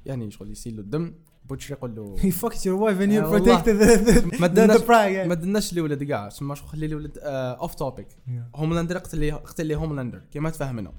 يعني 0.06 0.32
شغل 0.32 0.52
يسيل 0.52 0.76
له 0.76 0.82
الدم 0.82 1.14
بوتشر 1.46 1.74
يقول 1.74 1.96
له 1.96 2.16
he 2.24 2.32
fucked 2.34 2.60
your 2.60 2.78
wife 2.80 3.00
and 3.00 3.12
you 3.12 3.24
آه، 3.24 3.32
والله. 3.32 3.64
protected 3.64 3.66
the, 3.66 4.42
ما 4.42 4.48
دناش 4.48 4.82
ما 5.28 5.34
دناش 5.34 5.74
الولد 5.74 6.04
كاع 6.04 6.30
تسمى 6.30 6.56
شو 6.56 6.66
خلي 6.66 6.86
الولد 6.86 7.18
اوف 7.24 7.76
توبيك 7.76 8.08
هوملاندر 8.56 8.98
قتل 8.98 9.20
لي 9.20 9.32
قتل 9.32 9.66
لي 9.66 9.76
هوملاندر 9.76 10.22
كيما 10.32 10.50
تفهمنا. 10.50 10.94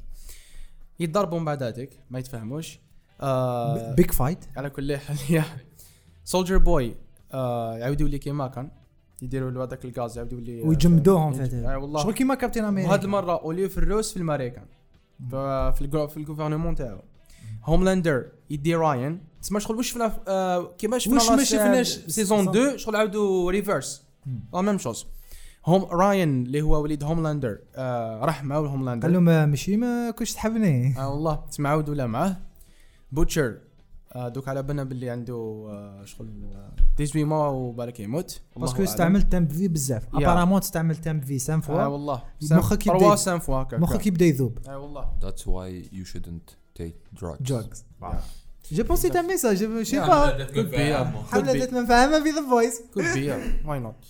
يتضربوا 1.01 1.39
من 1.39 1.45
بعد 1.45 1.63
ذاتك 1.63 1.91
ما 2.11 2.19
يتفهموش. 2.19 2.79
آه 3.21 3.95
بيج 3.95 4.11
فايت 4.11 4.45
على 4.57 4.71
كل 4.71 4.97
حال 4.97 5.43
سولجر 6.25 6.59
بوي 6.59 6.95
آه 7.33 7.77
يعاود 7.79 8.01
يولي 8.01 8.19
كيما 8.19 8.49
كان. 8.49 8.71
يديروا 9.23 9.51
له 9.51 9.65
هذاك 9.65 9.85
الغاز 9.85 10.17
يعاود 10.17 10.33
يولي 10.33 10.63
آه، 10.63 10.67
ويجمدوهم 10.67 11.33
يج- 11.33 11.49
في 11.51 11.57
آه 11.69 11.79
والله. 11.79 12.03
شغل 12.03 12.13
كيما 12.13 12.35
كابتن 12.35 12.65
أمريكا 12.65 12.89
وهذه 12.91 13.05
المرة 13.05 13.41
أوليو 13.43 13.69
في 13.69 13.79
الروس 13.79 14.11
في 14.11 14.17
الامريكان 14.17 14.65
ف- 15.31 15.35
في 15.77 15.81
الجو- 15.81 16.07
في 16.07 16.17
الجوفرنمون 16.17 16.75
تاعو. 16.75 16.99
هوملاندر 17.65 18.27
يدي 18.51 18.75
راين. 18.75 19.21
تسمى 19.43 19.61
شغل 19.61 19.77
واش 19.77 19.91
شفنا 19.91 20.13
آه 20.29 20.75
كيما 20.79 20.99
شفنا 20.99 21.15
واش 21.15 21.31
ما 21.31 21.45
شفناش؟ 21.45 21.89
سيزون 22.07 22.49
2 22.49 22.79
شغل 22.79 22.97
عاودوا 22.97 23.51
ريفرس 23.51 24.03
لا 24.55 24.61
ميم 24.61 24.79
شوز. 24.79 25.07
هوم 25.67 25.85
راين 25.85 26.43
اللي 26.47 26.63
هو 26.63 26.83
وليد 26.83 27.05
هوملاندر. 27.05 27.59
آه 27.77 28.25
راح 28.25 28.45
معاه 28.45 28.59
هوملاندر 28.61 29.07
قال 29.07 29.13
له 29.15 29.21
ما 29.21 29.47
ماشي 29.47 29.77
ما 29.77 30.11
كنتش 30.11 30.33
تحبني. 30.33 30.99
آه 30.99 31.09
والله 31.11 31.35
تسمع 31.51 31.71
عاود 31.71 31.89
ولا 31.89 32.07
معاه. 32.07 32.37
بوتشر. 33.13 33.47
آه 33.49 33.59
دوك 34.17 34.49
على 34.49 34.63
بالنا 34.63 34.85
باللي 34.85 35.11
عنده 35.11 35.35
آه 35.35 36.05
شغل 36.05 36.29
آه 36.55 36.73
18 36.99 37.25
موا 37.25 37.47
وبالك 37.49 38.01
يموت. 38.01 38.41
باسكو 38.57 38.77
أعلم. 38.77 38.89
استعمل 38.89 39.23
تامب 39.23 39.53
في 39.53 39.69
بزاف. 39.69 40.15
ابارامون 40.15 40.61
تستعمل 40.61 40.97
تامب 40.97 41.25
في 41.25 41.39
سان 41.39 41.59
آه 41.59 41.61
فوا 41.61 41.87
والله. 41.87 42.23
مخك 42.51 42.87
يبدا 42.87 43.17
سان 43.17 43.39
فوا 43.39 43.65
مخك 43.73 44.07
يبدأ 44.07 44.25
يذوب. 44.25 44.59
آه 44.69 44.79
والله. 44.79 45.07
That's 45.21 45.41
why 45.41 45.95
you 45.95 46.05
shouldn't 46.05 46.55
take 46.79 47.21
drugs. 47.21 47.43
جوكس 47.43 47.85
جو 48.73 48.85
بونسي 48.85 49.09
تا 49.09 49.23
ميساج 49.23 49.65
جو 49.65 49.83
سي 49.83 50.01
با 50.01 50.49
حمله 51.31 51.67
be. 51.67 51.73
من 51.73 51.87
فاهمه 51.87 52.23
في 52.23 52.31
ذا 52.31 52.51
فويس 52.51 52.83
yeah. 52.97 53.67
Why 53.67 53.79
not? 53.87 54.05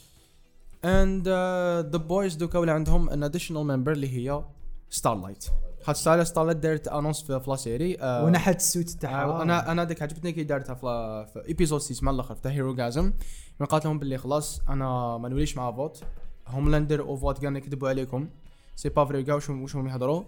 And 0.84 1.22
uh, 1.26 1.96
the 1.96 2.02
boys 2.08 2.38
دوكا 2.38 2.58
ولا 2.58 2.72
عندهم 2.72 3.10
an 3.10 3.30
additional 3.30 3.64
member 3.64 3.88
اللي 3.88 4.08
هي 4.08 4.44
ستارلايت 4.90 5.44
خاطر 5.84 5.98
ستارلايت 5.98 6.26
ستارلايت 6.28 6.56
دارت 6.56 6.88
أنونس 6.88 7.22
في 7.22 7.40
في 7.40 7.50
لا 7.50 7.56
سيري 7.56 7.96
آه، 8.00 8.24
ونحت 8.24 8.56
السوت 8.56 8.90
آه، 8.94 8.98
تاعها 9.00 9.42
أنا 9.42 9.72
أنا 9.72 9.84
ديك 9.84 10.02
عجبتني 10.02 10.32
كي 10.32 10.44
دارتها 10.44 10.74
في 10.74 11.26
في 11.32 11.48
ايبيزود 11.48 11.80
6 11.80 12.04
مع 12.04 12.10
الأخر 12.12 12.34
في 12.34 12.48
هيرو 12.48 12.74
جازم 12.74 13.12
من 13.60 13.66
قالت 13.66 13.84
لهم 13.84 13.98
باللي 13.98 14.18
خلاص 14.18 14.60
أنا 14.68 15.18
ما 15.18 15.28
نوليش 15.28 15.56
مع 15.56 15.72
Vought. 15.72 16.02
Homelander 16.48 17.02
و 17.02 17.07
Vought 17.07 17.38
كان 17.38 17.56
يكذبوا 17.56 17.88
عليكم. 17.88 18.28
c'est 18.76 18.88
pas 18.88 19.04
vrai 19.04 19.22
كاع 19.22 19.34
واش 19.34 19.50
واش 19.50 19.76
هم 19.76 19.88
يهضروا 19.88 20.22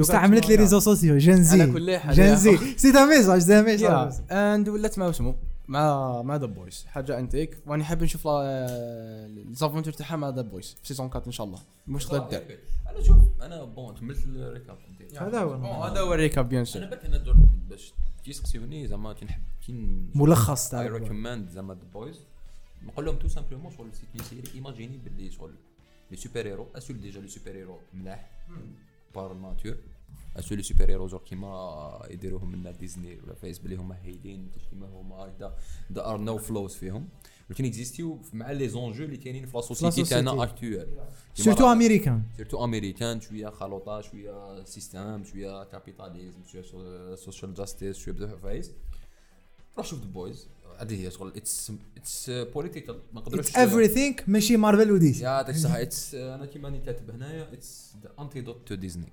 استعملت 0.00 0.48
les 0.48 0.54
réseaux 0.54 0.80
sociaux 0.80 1.18
جان 1.18 1.34
على 1.34 1.44
زي 1.44 1.72
كل 1.72 1.96
حال 1.98 2.14
جان 2.16 2.26
يا 2.28 2.34
زي 2.34 2.56
c'est 2.76 2.92
un 2.92 3.04
message 3.04 3.48
يا 3.48 3.62
message 3.62 4.12
and 4.30 4.68
ولات 4.68 4.98
اسمه 4.98 5.34
مع 5.68 6.22
مع 6.22 6.36
The 6.36 6.46
Boys 6.46 6.84
حاجة 6.88 7.18
انتيك 7.18 7.58
واني 7.66 7.84
حاب 7.84 8.02
نشوف 8.02 8.22
ال 8.26 8.43
aventures 8.43 9.92
تاعها 9.92 10.16
مع 10.16 10.28
The 10.28 10.42
Boys 10.42 10.76
في 10.82 10.88
saison 10.88 11.06
4 11.06 11.22
إن 11.26 11.32
شاء 11.32 11.46
الله. 11.46 11.58
مش 11.86 12.12
غدا 12.12 12.42
أنا 12.94 13.02
شوف 13.02 13.42
أنا 13.42 13.64
bon 13.64 13.94
كملت 13.94 14.24
ال 14.26 14.33
récap. 14.33 14.78
انت 15.00 15.18
هذا 15.18 15.40
هو. 15.40 15.82
هذا 15.84 16.00
هو 16.00 16.14
ال 16.14 16.20
récap 16.20 16.48
bien 16.48 16.56
أنا 16.56 16.64
sûr 16.64 16.84
بالك 16.84 17.04
أنا 17.04 17.16
دور 17.16 17.36
باش 17.68 17.94
تيسقسيوني 18.24 18.86
زعما 18.86 19.12
كي 19.12 19.24
نحب 19.24 19.42
كي 19.66 19.72
ملخص 20.14 20.74
اي 20.74 20.88
تاع 20.88 20.96
recommend 20.96 21.50
زعما 21.50 21.74
The 21.74 21.80
Boys 21.92 22.26
نقول 22.82 23.04
لهم 23.04 23.16
tout 23.16 23.28
simplement 23.28 23.72
شغل 23.72 23.90
une 24.14 24.22
série 24.22 24.54
imaginez 24.54 24.98
باللي 24.98 25.30
شغل 25.30 25.54
les 26.10 26.16
super-héros 26.16 26.66
assholes 26.76 27.00
déjà 27.00 27.20
les 27.20 27.28
super-héros 27.28 27.80
ملاح 27.94 28.30
par 29.14 29.34
nature 29.34 29.76
assholes 30.36 30.58
les 30.58 30.62
super-héros 30.64 31.08
زور 31.08 31.20
كيما 31.20 32.06
يديروهم 32.10 32.52
من 32.52 32.72
ديزني 32.72 33.20
ولا 33.20 33.34
فايز 33.34 33.58
باللي 33.58 33.76
هما 33.76 33.96
هايلين 34.04 34.50
كيما 34.70 34.86
هما 34.86 35.16
هكذا 35.16 35.56
there 35.92 36.06
are 36.06 36.18
no 36.18 36.38
flaws 36.38 36.74
فيهم 36.74 37.08
ولكن 37.50 37.64
existi 37.64 38.14
و 38.14 38.22
مع 38.32 38.50
les 38.50 38.68
enjeux 38.68 39.04
اللي 39.04 39.16
كاينين 39.16 39.46
في 39.46 39.56
la 39.56 39.62
société 39.62 40.04
تاعنا. 40.04 40.42
actuelle 40.42 40.86
surtout 41.34 41.72
américaine 41.72 42.22
surtout 42.36 42.64
américaine 42.64 43.20
شوية 43.20 43.48
خلطه 43.48 44.00
شوية 44.00 44.64
système 44.64 45.24
شوية 45.24 45.64
capitalism 45.64 46.38
شوية 46.52 47.14
social 47.14 47.54
justice 47.54 47.96
شوية 47.96 48.14
بزاف 48.14 48.42
فايز 48.42 48.72
روح 49.78 49.86
شوف 49.86 50.00
The 50.00 50.06
Boys 50.06 50.46
هذه 50.78 51.06
هي 51.06 51.10
شغل 51.10 51.32
it's 51.36 51.72
it's 51.96 52.30
political 52.30 52.94
ما 53.12 53.20
نقدروش 53.20 53.56
it's 53.56 53.74
everything 53.74 54.22
ماشي 54.28 54.56
Marvel 54.56 54.92
و 54.92 55.03
DC 55.03 55.24
يا 55.24 55.28
يعطيك 55.30 55.54
الصحه 55.54 55.82
it's 55.82 56.14
أنا 56.14 56.46
كيما 56.46 56.68
راني 56.68 56.80
كاتب 56.80 57.10
هنايا 57.10 57.52
it's 57.52 57.92
the 58.02 58.12
antidote 58.18 58.68
to 58.68 58.74
Disney 58.74 59.12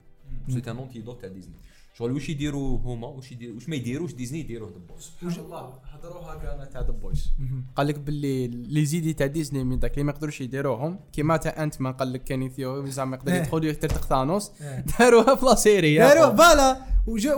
c'est 0.49 0.71
un 0.71 0.77
antidote 0.77 1.21
تاع 1.21 1.29
ديزني 1.29 1.55
شغل 1.93 2.11
واش 2.11 2.29
يديروا 2.29 2.77
هما؟ 2.77 3.07
واش 3.07 3.31
يديروا 3.31 3.55
واش 3.55 3.69
ما 3.69 3.75
يديروش 3.75 4.13
ديزني 4.13 4.39
يديروه 4.39 4.69
The 4.69 4.77
Boys 4.77 5.03
سبحان 5.03 5.45
الله 5.45 5.73
هضروها 5.83 6.35
كاع 6.35 6.65
تاع 6.65 6.81
The 6.81 6.91
Boys 6.91 7.31
قال 7.75 7.87
لك 7.87 7.99
باللي 7.99 8.47
les 8.47 8.85
idées 8.85 9.13
تاع 9.13 9.27
ديزني 9.27 9.63
من 9.63 9.79
داك 9.79 9.93
اللي 9.93 10.03
ما 10.03 10.11
يقدروش 10.11 10.41
يديروهم. 10.41 10.99
كيما 11.13 11.37
تاع 11.37 11.63
انت 11.63 11.81
ما 11.81 11.91
قال 11.91 12.13
لك 12.13 12.23
كاين 12.23 12.49
theory 12.49 12.91
زعما 12.91 13.15
يقدر 13.15 13.33
إيه. 13.33 13.39
يدخل 13.39 13.65
يخترق 13.65 14.05
ثانوس. 14.05 14.51
داروها 14.99 15.35
في 15.35 15.45
la 15.45 15.55
série 15.55 15.97
داروها. 15.97 16.35
voilà. 16.35 16.81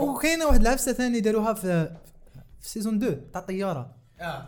وكاينة 0.00 0.46
واحد 0.46 0.60
العفسة 0.60 0.92
ثاني 0.92 1.20
داروها 1.20 1.54
في 1.54 1.96
في 2.60 2.68
saison 2.68 2.96
2 2.96 3.30
تاع 3.32 3.40
الطياره 3.40 3.94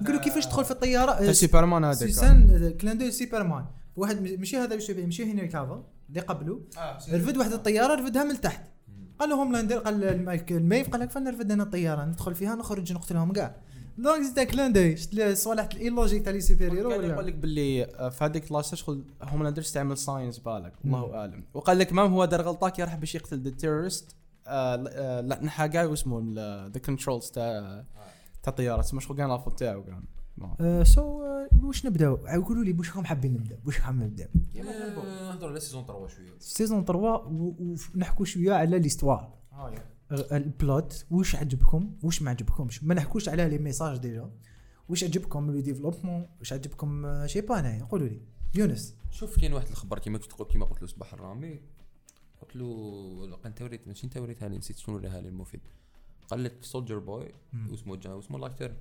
قالوا 0.07 0.21
كيفاش 0.21 0.47
تدخل 0.47 0.65
في 0.65 0.71
الطيارة؟ 0.71 1.13
تاع 1.13 1.33
سوبرمان 1.33 1.85
هذاك. 1.85 1.99
c'est 1.99 2.53
un 2.53 2.75
clin 2.81 2.99
d'œil 2.99 3.11
Superman 3.11 3.65
واحد 3.97 4.23
ماشي 4.23 4.57
هذا 4.57 4.75
ماشي 4.75 4.95
ماشي 4.95 5.33
Henry 5.33 5.49
Cavill 5.49 5.83
اللي 6.09 6.21
قبله. 6.21 6.61
رفد 7.13 7.37
واحد 7.37 7.53
الطيارة 7.53 7.95
رفدها 7.95 8.25
من 8.25 8.41
تحت. 8.41 8.76
قال 9.19 9.29
Homelander 9.29 9.79
قال 9.79 10.05
المايك 10.05 10.53
ل 10.53 10.59
Maeve 10.59 10.89
قال 10.91 11.01
لك 11.01 11.11
فين 11.11 11.25
نرفد 11.25 11.51
أنا 11.51 11.63
الطيارة 11.63 12.05
ندخل 12.05 12.35
فيها 12.35 12.55
نخرج 12.55 12.93
نقتلهم 12.93 13.33
كاع. 13.33 13.57
donc 13.99 14.23
زيد 14.23 14.41
clin 14.51 14.73
d'œil 14.73 14.97
شفت 14.97 15.15
الصوالح 15.15 15.69
الايلوجيك 15.75 16.25
تاع 16.25 16.33
les 16.33 16.41
super-héros 16.41 16.91
يقول 16.91 17.27
لك 17.27 17.35
باللي 17.35 17.85
آه، 17.85 18.09
في 18.09 18.25
هذيك 18.25 18.53
last 18.53 18.75
شغل 18.75 19.05
Homelander 19.23 19.63
استعمل 19.63 19.99
science 19.99 20.39
بالك. 20.39 20.73
الله 20.85 21.15
أعلم. 21.15 21.45
وقال 21.55 21.79
لك 21.79 21.93
même 21.93 22.13
هو 22.13 22.25
دار 22.25 22.43
غلطه 22.43 22.69
كي 22.69 22.83
راح 22.83 22.95
باش 22.97 23.15
يقتل 23.15 23.39
the 23.43 23.51
terrorist 23.51 24.17
لا 24.47 25.39
نحى 25.43 25.69
كاع 25.69 25.85
واسمه 25.85 26.23
the 26.69 26.79
controls 26.79 27.31
تاع 27.31 27.85
تاع 28.43 28.51
الطياره 28.51 28.83
تسمى 28.83 29.01
شغل 29.01 29.17
كان 29.17 29.31
ال 29.31 29.36
faute 29.36 29.59
تاعو 29.59 29.83
كان 29.85 29.95
آه، 29.95 30.16
so 30.83 31.23
آه، 31.23 31.49
واش 31.63 31.87
نبداو 31.87 32.17
قولوا 32.17 32.65
لي 32.65 32.73
واش 32.73 32.89
راكم 32.89 33.05
حابين 33.05 33.33
نبدا 33.33 33.59
واش 33.67 33.79
حابين 33.79 34.03
نبدا 34.03 34.29
نهضروا 35.05 35.51
على 35.51 35.61
saison 35.61 35.87
3 35.87 36.07
شوية 36.07 36.39
saison 36.39 36.85
3 36.85 37.01
ونحكوا 37.95 38.25
شوية 38.25 38.53
على 38.53 38.79
l'histoire 38.79 39.39
ال 40.13 40.32
plot 40.32 41.07
واش 41.11 41.37
عجبكم 41.37 41.97
واش 42.03 42.23
ما 42.23 42.31
عجبكمش 42.31 42.85
ما 42.85 42.95
نحكوش 42.95 43.29
على 43.29 43.49
les 43.49 43.59
messages 43.59 43.99
déjà 43.99 44.31
واش 44.89 45.05
عجبكم 45.05 45.51
le 45.51 45.61
développement 45.61 46.27
واش 46.39 46.53
عجبكم 46.53 47.07
آه، 47.07 47.27
je 47.27 47.31
sais 47.31 47.41
pas 47.41 47.59
أنايا 47.61 47.85
قولوا 47.85 48.09
لي 48.09 48.21
يونس 48.55 48.95
شوف 49.11 49.41
كاين 49.41 49.53
واحد 49.53 49.69
الخبر 49.69 49.99
كيما 49.99 50.19
كنت 50.19 50.31
تقول 50.31 50.49
كيما 50.49 50.65
قلت 50.65 50.83
له 50.83 50.89
صباح 50.89 51.13
الرامي 51.13 51.61
قلت 52.43 52.57
له 52.57 53.37
كان 53.43 53.55
توريت 53.55 53.89
ماشي 53.89 54.09
توريتها 54.09 54.49
لي 54.49 54.59
نسيت 54.59 54.79
شنو 54.79 54.95
وراها 54.97 55.21
لي 55.21 55.29
المفيد 55.29 55.61
قال 56.31 56.45
لك 56.45 56.53
سولجر 56.61 56.99
بوي 56.99 57.33
واسمه 57.71 57.97
جا 57.97 58.13
واسمه 58.13 58.37
الاكتر 58.39 58.73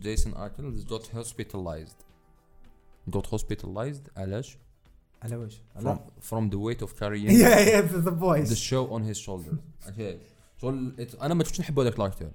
جيسون 0.00 0.34
اركل 0.34 0.84
دوت 0.84 1.14
هوسبيتالايزد 1.14 1.96
دوت 3.06 3.28
هوسبيتالايزد 3.28 4.08
علاش؟ 4.16 4.58
على 5.22 5.36
واش 5.36 5.60
from 5.78 5.98
from 6.30 6.50
the 6.50 6.58
weight 6.58 6.88
of 6.88 6.90
carrying 7.00 7.30
يا 7.30 7.48
يا 7.48 7.80
ذا 7.80 8.10
the 8.10 8.14
بويز 8.14 8.68
show 8.68 8.88
on 8.90 9.02
his 9.02 9.18
shoulders. 9.18 9.58
Okay. 9.88 10.16
شغل 10.60 11.06
أنا 11.22 11.34
ما 11.34 11.44
شفتش 11.44 11.60
نحب 11.60 11.78
هذاك 11.78 11.96
الاكتر 11.96 12.30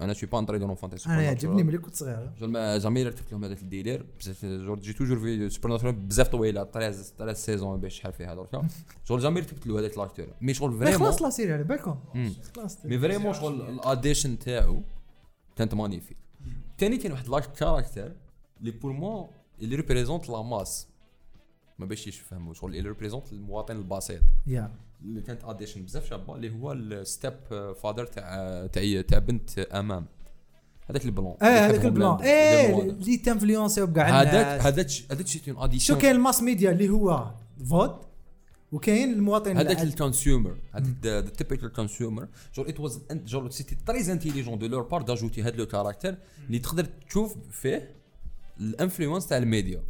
أنا 0.00 0.12
شي 0.12 0.26
با 0.26 0.38
انتري 0.38 0.58
دون 0.58 0.74
فانتاسي 0.74 1.10
أنا 1.10 1.22
يعجبني 1.22 1.62
ملي 1.62 1.78
كنت 1.78 1.94
صغير 1.94 2.32
ما 2.42 2.76
الا 2.76 3.08
رتبت 3.08 3.32
لهم 3.32 3.44
هذاك 3.44 3.62
الديلير 3.62 4.06
بزاف 4.20 4.44
جور 4.44 4.78
جي 4.78 4.92
توجور 4.92 5.18
في 5.18 5.50
سوبر 5.50 5.68
ناتورال 5.70 5.94
بزاف 5.94 6.28
طويلة. 6.28 6.64
13 6.64 6.96
13 7.02 7.38
سيزون 7.40 7.80
باش 7.80 7.94
شحال 7.94 8.12
فيها 8.12 8.34
دركا 8.34 8.68
شغل 9.04 9.20
زعما 9.20 9.40
رتبت 9.40 9.66
له 9.66 9.80
هذاك 9.80 9.96
الاكتور 9.96 10.26
مي 10.40 10.54
شغل 10.54 10.78
فريمون 10.78 10.98
خلاص 10.98 11.22
لا 11.22 11.30
سيري 11.30 11.52
على 11.52 11.64
بالكم. 11.64 11.98
خلاص 12.56 12.84
مي 12.84 12.98
فريمون 12.98 13.34
شغل 13.34 13.68
الاديشن 13.68 14.38
تاعو 14.38 14.82
كانت 15.56 15.74
مانيفيك 15.74 16.16
ثاني 16.78 16.96
كاين 16.96 17.12
واحد 17.12 17.28
لاك 17.28 17.52
كاركتر 17.52 18.12
اللي 18.60 18.70
بور 18.70 18.92
مو 18.92 19.30
اللي 19.62 19.76
ريبريزونت 19.76 20.28
لا 20.28 20.42
ماس 20.42 20.88
ما 21.78 21.86
باش 21.86 22.06
يفهموا 22.06 22.54
شغل 22.54 22.76
اللي 22.76 22.88
ريبريزونت 22.88 23.32
المواطن 23.32 23.76
البسيط 23.76 24.22
يا 24.46 24.72
اللي 25.04 25.20
كانت 25.20 25.44
اديشن 25.44 25.82
بزاف 25.82 26.08
شابة 26.08 26.36
اللي 26.36 26.50
هو 26.50 26.72
الستيب 26.72 27.34
فادر 27.82 28.06
تاع 28.06 28.66
تاع 28.66 29.00
تاع 29.00 29.18
بنت 29.18 29.58
أمام. 29.58 30.06
هذاك 30.90 31.04
البلون. 31.04 31.36
آه 31.42 31.44
هذاك 31.44 31.86
بلاند. 31.86 32.22
إيه. 32.22 32.80
اللي 32.80 33.16
تنفلونسيو 33.16 33.86
بكاع 33.86 34.08
هذاك 34.08 34.34
الناس. 34.34 34.66
هذاك 34.66 34.90
هذاك 35.10 35.26
c'était 35.26 35.48
une 35.48 35.62
addition 35.62 35.98
شو 35.98 36.02
كاين 36.02 36.16
ال 36.16 36.21
mass 36.21 36.42
media 36.42 36.70
اللي 36.70 36.88
هو 36.88 37.30
Vought 37.70 37.96
وكاين 38.72 39.12
المواطن 39.12 39.56
هذاك. 39.56 39.82
ال 39.82 39.90
consumer 39.90 40.56
هذاك 40.72 40.94
the 41.02 41.20
typical 41.20 41.72
consumer 41.72 42.28
genre 42.54 42.68
it 42.68 42.80
was 42.80 43.00
genre 43.12 43.50
c'était 43.50 43.76
très 43.86 44.12
intelligent 44.12 44.58
de 44.58 44.66
leur 44.66 44.82
part 44.82 45.02
d'ajouter 45.02 45.42
هذا 45.42 45.56
le 45.56 45.66
caractère 45.66 46.16
اللي 46.46 46.58
تقدر 46.58 46.84
تشوف 47.08 47.36
فيه 47.50 47.94
ال 48.60 48.67
influence 48.67 49.26
تاع 49.26 49.38
الميديا. 49.38 49.82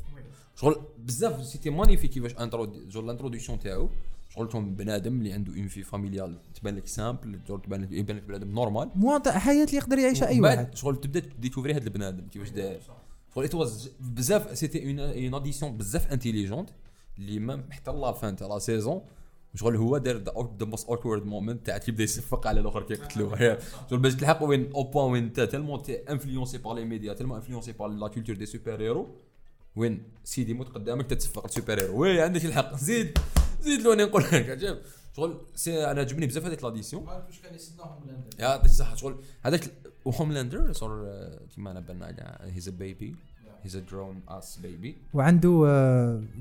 شغل 0.57 0.81
بزاف 0.99 1.47
c'était 1.47 1.71
magnifique 1.71 2.11
كيفاش 2.11 2.35
intro 2.35 2.67
genre 2.67 3.05
ال 3.05 3.09
introduction 3.09 3.59
تاعو. 3.59 3.91
كون 4.47 4.75
بنادم 4.75 5.19
اللي 5.19 5.33
عنده 5.33 5.53
une 5.53 5.69
vie 5.69 5.83
familiale 5.83 6.39
تبان 6.55 6.77
لك 6.77 6.87
simple 6.87 7.41
تبان 7.65 7.83
لك 7.83 7.93
يبان 7.93 8.17
لك 8.17 8.23
بنادم 8.23 8.51
normal 8.51 8.91
مواطن 8.95 9.31
حياة 9.31 9.65
اللي 9.65 9.77
يقدر 9.77 9.99
يعيشها 9.99 10.29
أي 10.29 10.41
واحد. 10.41 10.75
شغل 10.77 10.97
تبدأ 10.97 11.23
découvrir 11.39 11.73
هذا 11.75 11.85
البنادم 11.85 12.29
كيفاش 12.29 12.51
داير. 12.51 12.81
شغل 13.35 13.45
it 13.45 13.55
was 13.55 13.91
بزاف 14.01 14.59
c'était 14.59 14.85
une 15.27 15.35
addition 15.35 15.77
بزاف 15.77 16.13
intelligente 16.13 16.71
اللي 17.19 17.39
ما 17.39 17.65
حتى 17.71 17.91
la 17.91 18.13
fin 18.13 18.37
تاع 18.37 18.47
la 18.47 18.59
saison 18.59 19.01
شغل 19.55 19.77
هو 19.77 19.99
دار 19.99 20.17
the 20.61 20.67
most 20.67 20.89
awkward 20.89 21.27
moment 21.27 21.67
تاع 21.67 21.79
كيبدا 21.79 22.05
يصفق 22.05 22.47
على 22.47 22.61
الأخر 22.61 22.83
كيقتلوه 22.83 23.59
شغل 23.91 23.99
باش 23.99 24.15
تلحق 24.15 24.43
وين 24.43 24.73
au 24.73 24.83
point 24.83 25.13
وين 25.13 25.25
انت 25.25 25.41
tellement 25.41 25.83
t'es 25.83 25.97
influencé 25.97 26.59
par 26.59 26.75
les 26.75 26.85
médias 26.85 27.13
tellement 27.13 27.37
influencé 27.37 27.73
par 27.73 27.89
la 27.89 28.09
culture 28.09 28.37
des 28.37 28.47
super-héros 28.47 29.09
وين 29.77 30.03
سيدي 30.25 30.55
موت 30.55 30.69
قدامك 30.69 31.07
تتصفق 31.07 31.45
ال 31.45 31.81
super-héros 31.81 32.01
oui 32.03 32.21
عندك 32.21 32.45
الحق. 32.45 32.77
زيد. 32.77 33.19
زيد 33.63 33.81
لوني 33.81 34.05
نقول 34.05 34.23
لك 34.33 34.35
عجب 34.51 34.79
شغل 35.17 35.41
c'est 35.55 35.91
أنا 35.91 36.01
عجبني 36.01 36.27
بزاف 36.27 36.45
هذيك 36.45 36.65
l'addition 36.65 37.05
ما 37.05 37.11
عرفت 37.13 37.27
واش 37.27 37.41
كان 37.41 37.55
يصنعهم 37.55 38.07
لاندر. 38.07 38.29
يعطيك 38.39 38.65
الصحة 38.65 38.95
شغل 38.97 39.17
هذاك 39.43 39.71
و 40.05 40.11
Homelander 40.11 40.73
صار 40.73 41.05
آه، 41.07 41.41
كيما 41.55 41.71
أنا 41.71 41.81
بنا 41.81 42.13
كاع 42.13 42.41
he's 42.45 42.69
a 42.69 42.71
baby 42.71 43.17
he's 43.65 43.77
a 43.77 43.81
grown 43.81 44.21
ass 44.29 44.57
baby 44.57 44.97
وعنده 45.15 45.51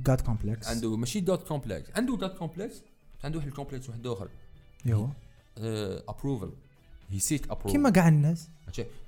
god 0.06 0.22
complex 0.22 0.68
عنده 0.68 0.96
ماشي 0.98 1.20
god 1.20 1.48
complex 1.48 1.90
عنده 1.96 2.16
god 2.16 2.38
complex 2.38 2.76
عنده 3.24 3.38
واحد 3.38 3.48
ال 3.48 3.53
complex 3.53 3.90
واحد 3.90 4.08
آخر. 4.08 4.30
ايوا 4.86 5.08
approval 6.10 6.50
he 7.10 7.20
seek 7.20 7.44
approval 7.52 7.72
كيما 7.72 7.90
كاع 7.90 8.08
الناس. 8.08 8.48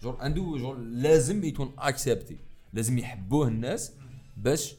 جور 0.04 0.18
عنده 0.20 0.42
جور 0.42 0.78
لازم 0.78 1.44
يكون 1.44 1.72
accepté 1.78 2.38
لازم 2.74 2.98
يحبوه 2.98 3.48
الناس 3.48 3.92
باش 4.38 4.76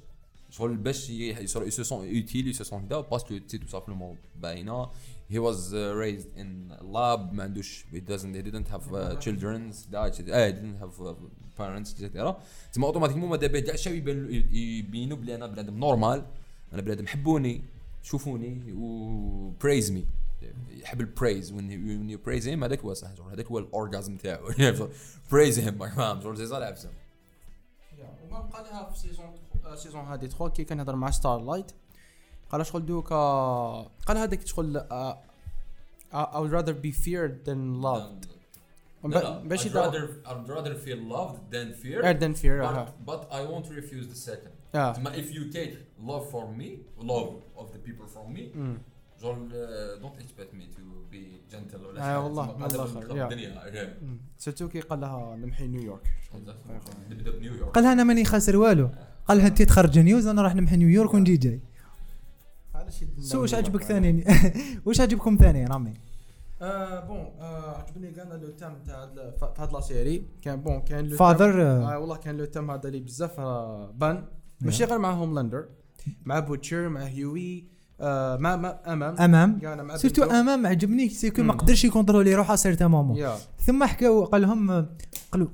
شغل 0.51 0.77
باش 0.77 1.11
يصير 1.11 1.63
ي 1.67 1.72
se 1.72 1.83
sent 1.83 2.17
utile 2.17 2.49
ي 2.49 2.54
se 2.54 2.65
sent 2.65 2.87
كدا 2.87 3.01
parce 3.01 3.24
que 3.25 3.39
c'est 3.47 3.59
tout 3.59 3.67
simplement 3.67 4.17
باينه 4.37 4.91
he 5.33 5.39
was 5.39 5.73
uh, 5.73 5.95
raised 5.95 6.29
in 6.37 6.73
a 6.81 6.85
lab 6.85 7.33
ما 7.35 7.43
عندوش 7.43 7.85
he 7.93 8.01
doesn't 8.01 8.35
he 8.35 8.43
didn't 8.43 8.69
have 8.69 8.93
uh, 8.93 9.17
children's 9.21 9.87
died 9.93 10.31
آه 10.31 10.51
didn't 10.51 10.83
have 10.83 11.07
uh, 11.07 11.15
parents 11.61 11.91
etc 11.95 12.35
تسمى 12.73 12.87
automatiquement 12.87 13.31
ماذا 13.31 13.47
بيه 13.47 13.61
كاع 13.61 13.75
الشعب 13.75 13.95
يبان 13.95 14.45
يبينوا 14.53 15.17
بلي 15.17 15.35
أنا 15.35 15.47
بنادم 15.47 15.79
normal 15.79 16.27
أنا 16.73 16.83
بنادم 16.83 17.07
حبوني 17.07 17.63
شوفوني 18.03 18.73
و 18.73 19.53
praise 19.65 19.91
me. 19.91 20.01
يحب 20.71 21.01
ال 21.01 21.08
praise 21.08 21.53
when 21.53 21.55
you, 21.55 21.79
when 22.01 22.11
you 22.11 22.19
praise 22.29 22.45
him 22.47 22.65
هذاك 22.65 22.81
هو 22.81 22.95
صح 22.95 23.09
هذاك 23.33 23.47
هو 23.47 23.59
ال 23.59 23.67
orgasm 23.67 24.17
تاعو 24.17 24.51
praise 25.31 25.57
him 25.57 25.71
فاهم 25.71 26.21
شغل 26.21 26.37
زي 26.37 26.47
صالح 26.47 26.67
عفسه 26.67 26.91
وما 28.25 28.41
بقى 28.41 28.63
لها 28.63 28.91
في 28.91 28.99
saison 28.99 29.27
آه، 29.67 29.75
saison 29.75 30.05
هادي 30.05 30.29
3 30.29 30.49
كي 30.49 30.65
كان 30.65 30.79
يهضر 30.79 30.97
مع 30.97 31.11
Starlight 31.11 31.73
قال 32.51 32.67
شغل 32.67 32.87
دوكا 32.87 33.17
قال 34.07 34.17
هذاك 34.17 34.47
شغل 34.47 34.77
آه، 34.77 35.19
I 36.13 36.39
would 36.41 36.53
rather 36.53 36.75
be 36.75 36.93
feared 36.93 37.45
than 37.49 37.83
loved 37.83 38.27
باش 39.05 39.67
I'd 39.67 39.71
rather 39.71 40.09
I'd 40.27 40.49
rather 40.49 40.75
feel 40.75 40.99
loved 40.99 41.51
than 41.53 41.75
fear 41.83 42.03
feared 42.03 42.21
than 42.21 42.35
fear 42.35 42.63
but, 42.63 42.75
آه. 42.75 42.95
but 43.07 43.33
I 43.33 43.43
won't 43.51 43.69
refuse 43.69 44.07
the 44.13 44.31
second 44.31 44.75
آه 44.75 44.93
تسمى 44.93 45.11
if 45.13 45.31
you 45.35 45.53
take 45.53 45.75
love 46.09 46.31
from 46.33 46.59
me 46.61 47.03
love 47.03 47.61
of 47.61 47.67
the 47.73 47.89
people 47.89 48.07
from 48.15 48.37
me. 48.37 48.43
شغل 49.23 49.51
don't 50.03 50.23
expect 50.23 50.55
me 50.55 50.65
to 50.77 50.81
be 51.13 51.55
gentle 51.55 51.87
ولا 51.87 52.01
آه، 52.01 52.03
حاجة. 52.03 52.21
والله، 52.21 52.51
والله. 52.51 53.25
الدنيا. 53.25 53.97
سيرتو 54.39 54.69
كي 54.69 54.81
قال 54.81 55.01
لها 55.01 55.37
نمحي 55.37 55.67
نيويورك 55.67 56.11
نبدأ 57.11 57.31
بنيويورك 57.31 57.75
قالها 57.75 57.93
أنا 57.93 58.05
ماني 58.05 58.25
خاسر 58.25 58.57
والو 58.57 58.91
قالها 59.31 59.47
أنت 59.47 59.63
تخرج 59.63 59.99
news 59.99 60.27
أنا 60.27 60.43
راح 60.43 60.55
نمحي 60.55 60.77
نيويورك 60.77 61.15
ونجي 61.15 61.37
جاي. 61.37 61.61
so 63.21 63.41
واش 63.41 63.55
عجبك؟ 63.55 63.83
ثاني؟ 63.83 64.25
واش 64.87 65.01
عجبكم 65.01 65.37
ثاني 65.41 65.65
رامي؟ 65.67 65.95
آه 66.63 67.01
bon 67.07 67.17
آه 67.41 67.77
عجبني 67.79 68.11
كان 68.11 68.29
le 68.29 68.51
thème 68.51 68.75
تاع 68.87 69.05
ال- 69.05 69.33
ف- 69.41 69.45
في 69.45 69.63
هاد 69.63 69.73
la 69.73 69.81
série 69.81 70.25
كان 70.43 70.61
bon 70.61 70.81
كان 70.81 71.05
le 71.07 71.17
father 71.17 71.63
آه. 71.63 71.99
والله 71.99 72.17
كان 72.17 72.37
le 72.37 72.45
thème 72.45 72.71
هذا 72.71 72.89
اللي 72.89 73.01
بزاف 73.01 73.41
بان. 73.95 74.25
ماشي 74.61 74.85
غير 74.85 74.99
مع 74.99 75.11
Homelander 75.13 75.65
مع 76.25 76.39
Butcher 76.41 76.89
مع 76.89 77.01
هيوي 77.01 77.65
آه 78.01 78.37
مع 78.37 78.57
مع 78.57 78.79
M.M. 78.87 79.17
M.M. 79.21 79.97
surtout. 79.97 80.23
M.M. 80.25 80.67
عجبني 80.67 81.09
c'est 81.09 81.30
que 81.30 81.43
ما. 81.43 81.53
قدرش 81.53 81.85
ي 81.85 81.90
contrôler 81.90 82.35
روحه 82.35 82.57
certains 82.57 82.87
moments 82.87 83.25
ثم 83.61 83.85
حكاو 83.85 84.25
قال 84.25 84.43
لهم 84.43 84.87
قالوا 85.33 85.49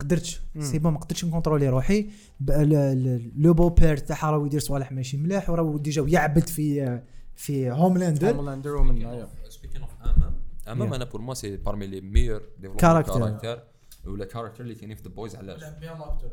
قدرتش. 0.00 0.40
c'est 0.58 0.78
bon 0.78 0.92
ما 0.92 0.98
قدرتش 0.98 1.24
نكونترولي 1.24 1.68
روحي. 1.68 2.10
ب- 2.40 2.50
ال- 2.50 2.74
ال- 2.74 3.32
le 3.42 3.54
beau-père 3.54 3.96
تاعها 3.96 4.30
راه 4.30 4.46
يدير 4.46 4.60
صوالح 4.60 4.92
ماشي 4.92 5.16
ملاح 5.16 5.50
وراه 5.50 5.78
déjà 5.78 6.02
يعبد 6.08 6.46
في 6.48 7.00
في 7.36 7.70
Homelander 7.70 8.30
Homelander 8.36 8.76
ومن 8.76 9.26
speaking 9.48 9.80
of 9.82 9.90
MM 10.04 10.34
MM. 10.68 10.94
أنا 10.94 11.04
pour 11.04 11.20
moi 11.20 11.34
c'est 11.34 11.56
parmi 11.56 11.86
les 11.86 12.00
meilleurs 12.00 12.40
Character. 12.40 12.76
character 12.76 13.62
ولا 14.06 14.24
character 14.24 14.62
اللي 14.64 14.74
كاينين 14.74 14.96
في 14.96 15.02
The 15.02 15.08
Boys 15.08 15.36
علاش؟ 15.36 15.62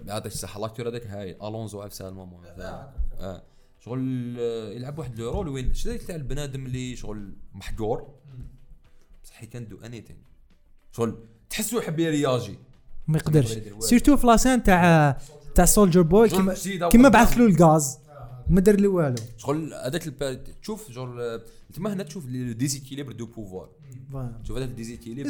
هذاك 0.10 0.26
الصح 0.26 0.58
l'acteur 0.58 0.90
هذاك 0.90 1.08
هاي 1.08 1.38
الونزو 1.48 1.82
عفسه 1.82 2.08
المومون 2.10 2.44
شغل 3.80 4.36
آه، 4.40 4.70
يلعب 4.70 5.00
واحد 5.00 5.20
le 5.20 5.32
rôle 5.32 5.48
وين؟ 5.48 5.74
شديك 5.74 6.04
تاع 6.04 6.16
البنادم 6.16 6.66
اللي 6.66 6.96
شغل 6.96 7.34
محقور 7.54 8.08
بصح 9.24 9.46
can 9.46 9.68
do 9.68 9.78
anything 9.78 10.20
شغل 10.92 11.18
تحسو 11.50 11.78
يحب 11.80 12.00
يرياجي 12.00 12.60
ما 13.08 13.18
يقدرش. 13.18 13.58
surtout 13.80 14.18
في 14.18 14.28
la 14.28 14.38
scène 14.38 14.64
تاع 14.64 15.18
تاع 15.56 15.66
Soldier 15.66 16.02
Boy 16.02 16.30
كيما 16.30 16.54
كيما 16.90 17.10
بعث 17.10 17.38
له 17.38 17.46
الغاز. 17.46 17.98
ما 18.50 18.62
دار 18.62 18.80
له 18.80 18.88
والو. 18.88 19.16
شغل 19.38 19.74
هذاك 19.74 20.04
تشوف 20.62 20.98
آه، 20.98 21.42
تما 21.74 21.94
هنا 21.94 22.04
تشوف 22.04 22.26
les 22.26 22.54
déséquilibres 22.54 23.12
de 23.12 23.26
pouvoir 23.26 23.70
تشوف 24.44 24.58
هذاك 24.58 24.70
ال 24.70 24.74
déséquilibre 24.74 25.30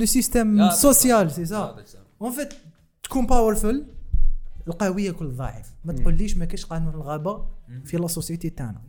le 0.00 0.06
système 0.06 0.60
Ah, 0.60 0.74
social 0.74 1.30
c'est 1.36 1.48
ça. 1.50 1.52
هذاك 1.52 1.84
السام. 1.84 2.02
en 2.24 2.30
fait 2.30 2.54
تكون 3.02 3.26
powerful 3.26 3.86
القوي 4.68 5.04
ياكل 5.04 5.24
الضعيف 5.24 5.66
ما 5.84 5.92
تقوليش 5.92 6.36
ما 6.36 6.44
كاينش 6.44 6.64
قانون 6.64 6.94
الغابة 6.94 7.46
في 7.84 7.96
la 7.96 8.06
société 8.06 8.50
تاعنا. 8.50 8.82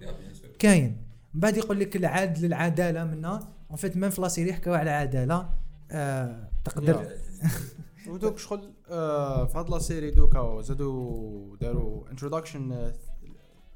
كاين. 0.59 0.97
من 1.33 1.39
بعد 1.41 1.57
يقول 1.57 1.79
لك 1.79 1.95
العدل 1.95 2.45
العدالة 2.45 3.03
منا. 3.05 3.47
en 3.69 3.77
fait 3.77 3.97
même 3.97 4.09
في 4.09 4.21
la 4.21 4.27
série 4.27 4.53
حكاو 4.53 4.73
على 4.73 4.89
العدالة 4.91 5.49
آه 5.91 6.49
تقدر 6.65 7.07
ودوك 8.09 8.37
شغل 8.37 8.73
آه 8.89 9.45
في 9.45 9.57
هاد 9.57 9.69
la 9.69 9.79
série 9.79 10.11
دوكا 10.11 10.61
زادو 10.61 11.55
داروا 11.61 12.09
introduction 12.11 12.93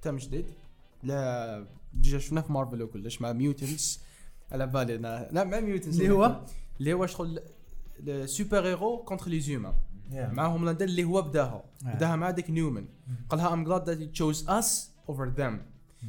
thème 0.01 0.15
جديد. 0.17 0.45
لا 1.03 1.65
déjà 1.93 2.19
شفناه 2.19 2.41
في 2.41 2.51
مارفل 2.51 2.81
وكلش 2.83 3.21
مع 3.21 3.33
mutants 3.33 3.99
على 4.51 4.67
بالي 4.67 4.97
أنا- 4.97 5.33
لا 5.33 5.43
مع 5.43 5.59
mutants 5.59 5.95
اللي 5.97 6.09
هو؟ 6.09 6.41
اللي 6.79 6.93
هو 6.93 7.05
شغل 7.05 7.39
super-héros 8.25 8.97
contre 8.97 9.39
les 9.39 9.49
humains 9.49 9.73
مع 10.33 10.65
Homelander 10.65 10.85
اللي 10.85 11.03
هو 11.03 11.21
بداها. 11.21 11.63
آه. 11.85 11.95
بداها 11.95 12.15
مع 12.15 12.29
ديك 12.31 12.49
Neuman. 12.49 12.85
قالها 13.29 13.53
I'm 13.53 13.63
glad 13.63 13.89
that 13.89 13.99
you 13.99 14.07
choose 14.07 14.49
us 14.49 14.91
over 15.09 15.25
them 15.29 15.61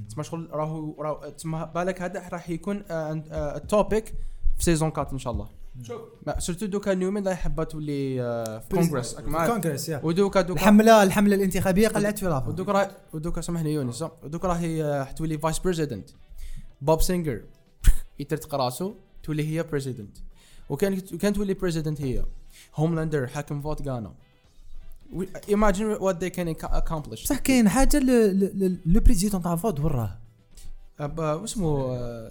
تسمى 0.08 0.24
شغل 0.24 0.48
راهو 0.52 1.02
راهو 1.02 1.28
تسمى 1.30 1.70
بالك 1.74 2.02
هذا 2.02 2.28
راح 2.28 2.50
يكون 2.50 2.84
ال 2.90 3.10
topic 3.10 4.06
في 4.58 4.64
season 4.64 4.88
4 4.96 5.12
إن 5.12 5.18
شاء 5.18 5.32
الله. 5.32 5.48
شوف. 5.82 6.00
surtout 6.38 6.66
دوكا 6.66 6.94
Neuman 6.94 7.22
لا 7.22 7.34
حابه 7.34 7.64
تولي 7.64 8.16
في 8.68 8.76
كونغرس 8.76 9.14
كونغرس 9.20 9.90
ودوكا 10.02 10.40
دوكا 10.40 10.60
الحمله 10.60 11.02
الحملة 11.02 11.36
الانتخابية 11.36 11.88
قلعت 11.88 12.18
في 12.18 12.24
لافا 12.26 12.48
ودوكا 12.48 12.90
ودوكا 13.12 13.40
سامحني 13.40 13.74
يونس. 13.74 14.02
ودوكا 14.22 14.48
راهي 14.48 14.84
آه، 14.84 15.04
حتولي 15.04 15.38
vice 15.38 15.58
president 15.58 16.10
Bob 16.80 17.00
Singer 17.02 17.44
يترتق 18.18 18.54
راسو 18.54 18.94
تولي 19.22 19.48
هي 19.48 19.62
president 19.62 20.16
وكان 20.68 21.00
كان 21.00 21.32
تولي 21.32 21.54
president 21.54 22.00
هي. 22.00 22.24
Homelander 22.74 23.26
حاكم 23.26 23.60
Vought 23.62 23.88
غانا. 23.88 24.14
what 25.12 26.16
they 26.20 26.30
can 26.30 26.48
ac- 26.48 26.74
accomplish. 26.82 27.22
بصح 27.24 27.38
كاين 27.38 27.68
حاجة 27.68 27.98
le 28.86 29.00
président 29.00 29.42
تاع 29.42 29.56
Vought 29.56 29.80
وراه 29.80 30.18
آه، 31.00 31.46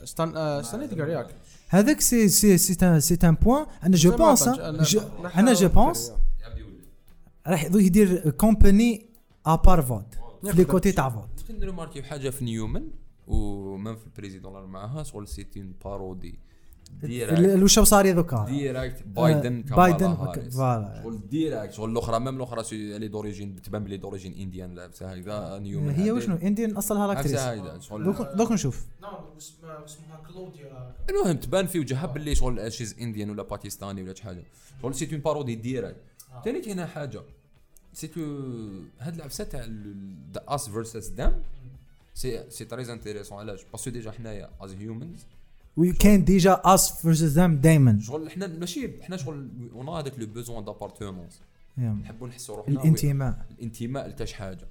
Stan 0.05 0.63
Stan 0.63 1.09
ياك 1.09 1.35
هذاك 1.73 2.01
c'est 2.01 2.29
c'est 2.29 2.57
c'est 2.57 2.85
un 2.85 2.99
c'est 2.99 3.17
un 3.23 3.35
point 3.35 3.65
أنا 3.83 3.95
je 3.95 4.17
pense 4.17 4.47
أنا 5.35 5.53
je 5.53 5.69
pense 5.69 6.11
راح 7.47 7.63
يدير 7.63 8.29
compagnie 8.29 9.09
à 9.45 9.52
part 9.52 9.81
Vought 9.81 10.15
في 10.43 10.57
les 10.57 10.65
côtés 10.65 10.91
تاع 10.91 11.09
Vought 11.09 11.29
كنت 11.47 11.63
نرماركي 11.63 12.01
في 12.01 12.07
حاجة 12.07 12.29
في 12.29 12.45
Neuman 12.45 12.87
و 13.27 13.41
même 13.41 13.95
في 13.95 14.05
ال 14.05 14.11
président 14.11 14.63
معاها 14.63 15.03
شغل 15.03 15.27
c'était 15.27 15.59
une 15.59 15.73
parodie 15.85 16.39
directe 17.01 17.39
ال- 17.39 17.63
وش 17.63 17.79
صار 17.79 18.11
دوكا 18.11 18.45
directe 18.49 19.03
بايدن 19.03 19.57
آه، 19.57 19.61
كامالا 19.61 19.75
بايدن 19.75 20.05
هاريس. 20.05 20.55
voilà. 20.55 21.01
شغل 21.03 21.19
directe 21.29 21.73
شغل 21.73 21.91
الأخرى 21.91 22.19
même 22.19 22.35
الأخرى 22.37 22.63
سي- 22.63 22.95
اللي 22.95 23.07
d'origine 23.07 23.61
تبان 23.61 23.83
بلي 23.83 23.97
d'origine 23.97 24.33
indienne 24.33 24.75
لابسه 24.75 25.11
هكذا 25.11 25.59
نيو 25.59 25.89
هي. 25.89 26.11
وشنو؟ 26.11 26.35
indienne 26.35 26.71
أصلها 26.77 27.07
l'actrice 27.07 27.83
شغل 27.87 28.15
دوك 28.35 28.51
نشوف. 28.51 28.85
نعم 29.01 29.13
اسمها 29.37 29.85
اسمها 29.85 30.21
كلوديا 30.33 30.93
المهم 31.09 31.37
تبان 31.37 31.67
في 31.67 31.79
وجهها 31.79 32.05
باللي 32.05 32.35
شغل 32.35 32.71
she's 32.73 32.95
Indian 33.01 33.29
ولا 33.29 33.43
باكستاني 33.43 34.03
ولا 34.03 34.13
شي 34.13 34.23
حاجة. 34.23 34.43
شغل 34.81 34.95
c'est 34.95 35.09
une 35.11 35.19
parodie 35.21 35.55
directe 35.55 35.97
ثاني 36.45 36.61
كاينة 36.61 36.85
حاجة. 36.85 37.21
c'est 37.93 38.07
tout 38.07 38.21
هاد 38.99 39.15
العفسه 39.15 39.43
تاع 39.43 39.61
the 40.33 40.43
us 40.47 40.69
versus 40.69 41.07
them 41.07 41.41
c'est 42.13 42.49
c'est 42.49 42.65
très 42.65 42.93
intéressant 42.93 43.37
علاش؟ 43.37 43.59
parce 43.71 43.82
que 43.82 43.89
déjà 43.89 44.11
حنايا 44.11 44.49
as 44.61 44.73
humans 44.73 45.25
oui 45.77 45.91
كان 45.91 46.23
déjà 46.23 46.61
us 46.65 47.01
versus 47.01 47.39
them 47.39 47.55
دايما 47.55 47.99
شغل 47.99 48.29
حنا 48.29 48.47
ماشي 48.47 49.03
حنا 49.03 49.17
شغل 49.17 49.49
en 49.73 49.89
هذاك 49.89 50.19
le 50.19 50.25
besoin 50.25 50.65
d'appartenance 50.65 51.41
yeah. 51.77 51.89
نحبوا 51.89 52.27
نحسوا 52.27 52.55
روحنا 52.55 52.81
الانتماء 52.81 53.45
الانتماء 53.51 54.07
لتاش 54.07 54.33
حاجة. 54.33 54.67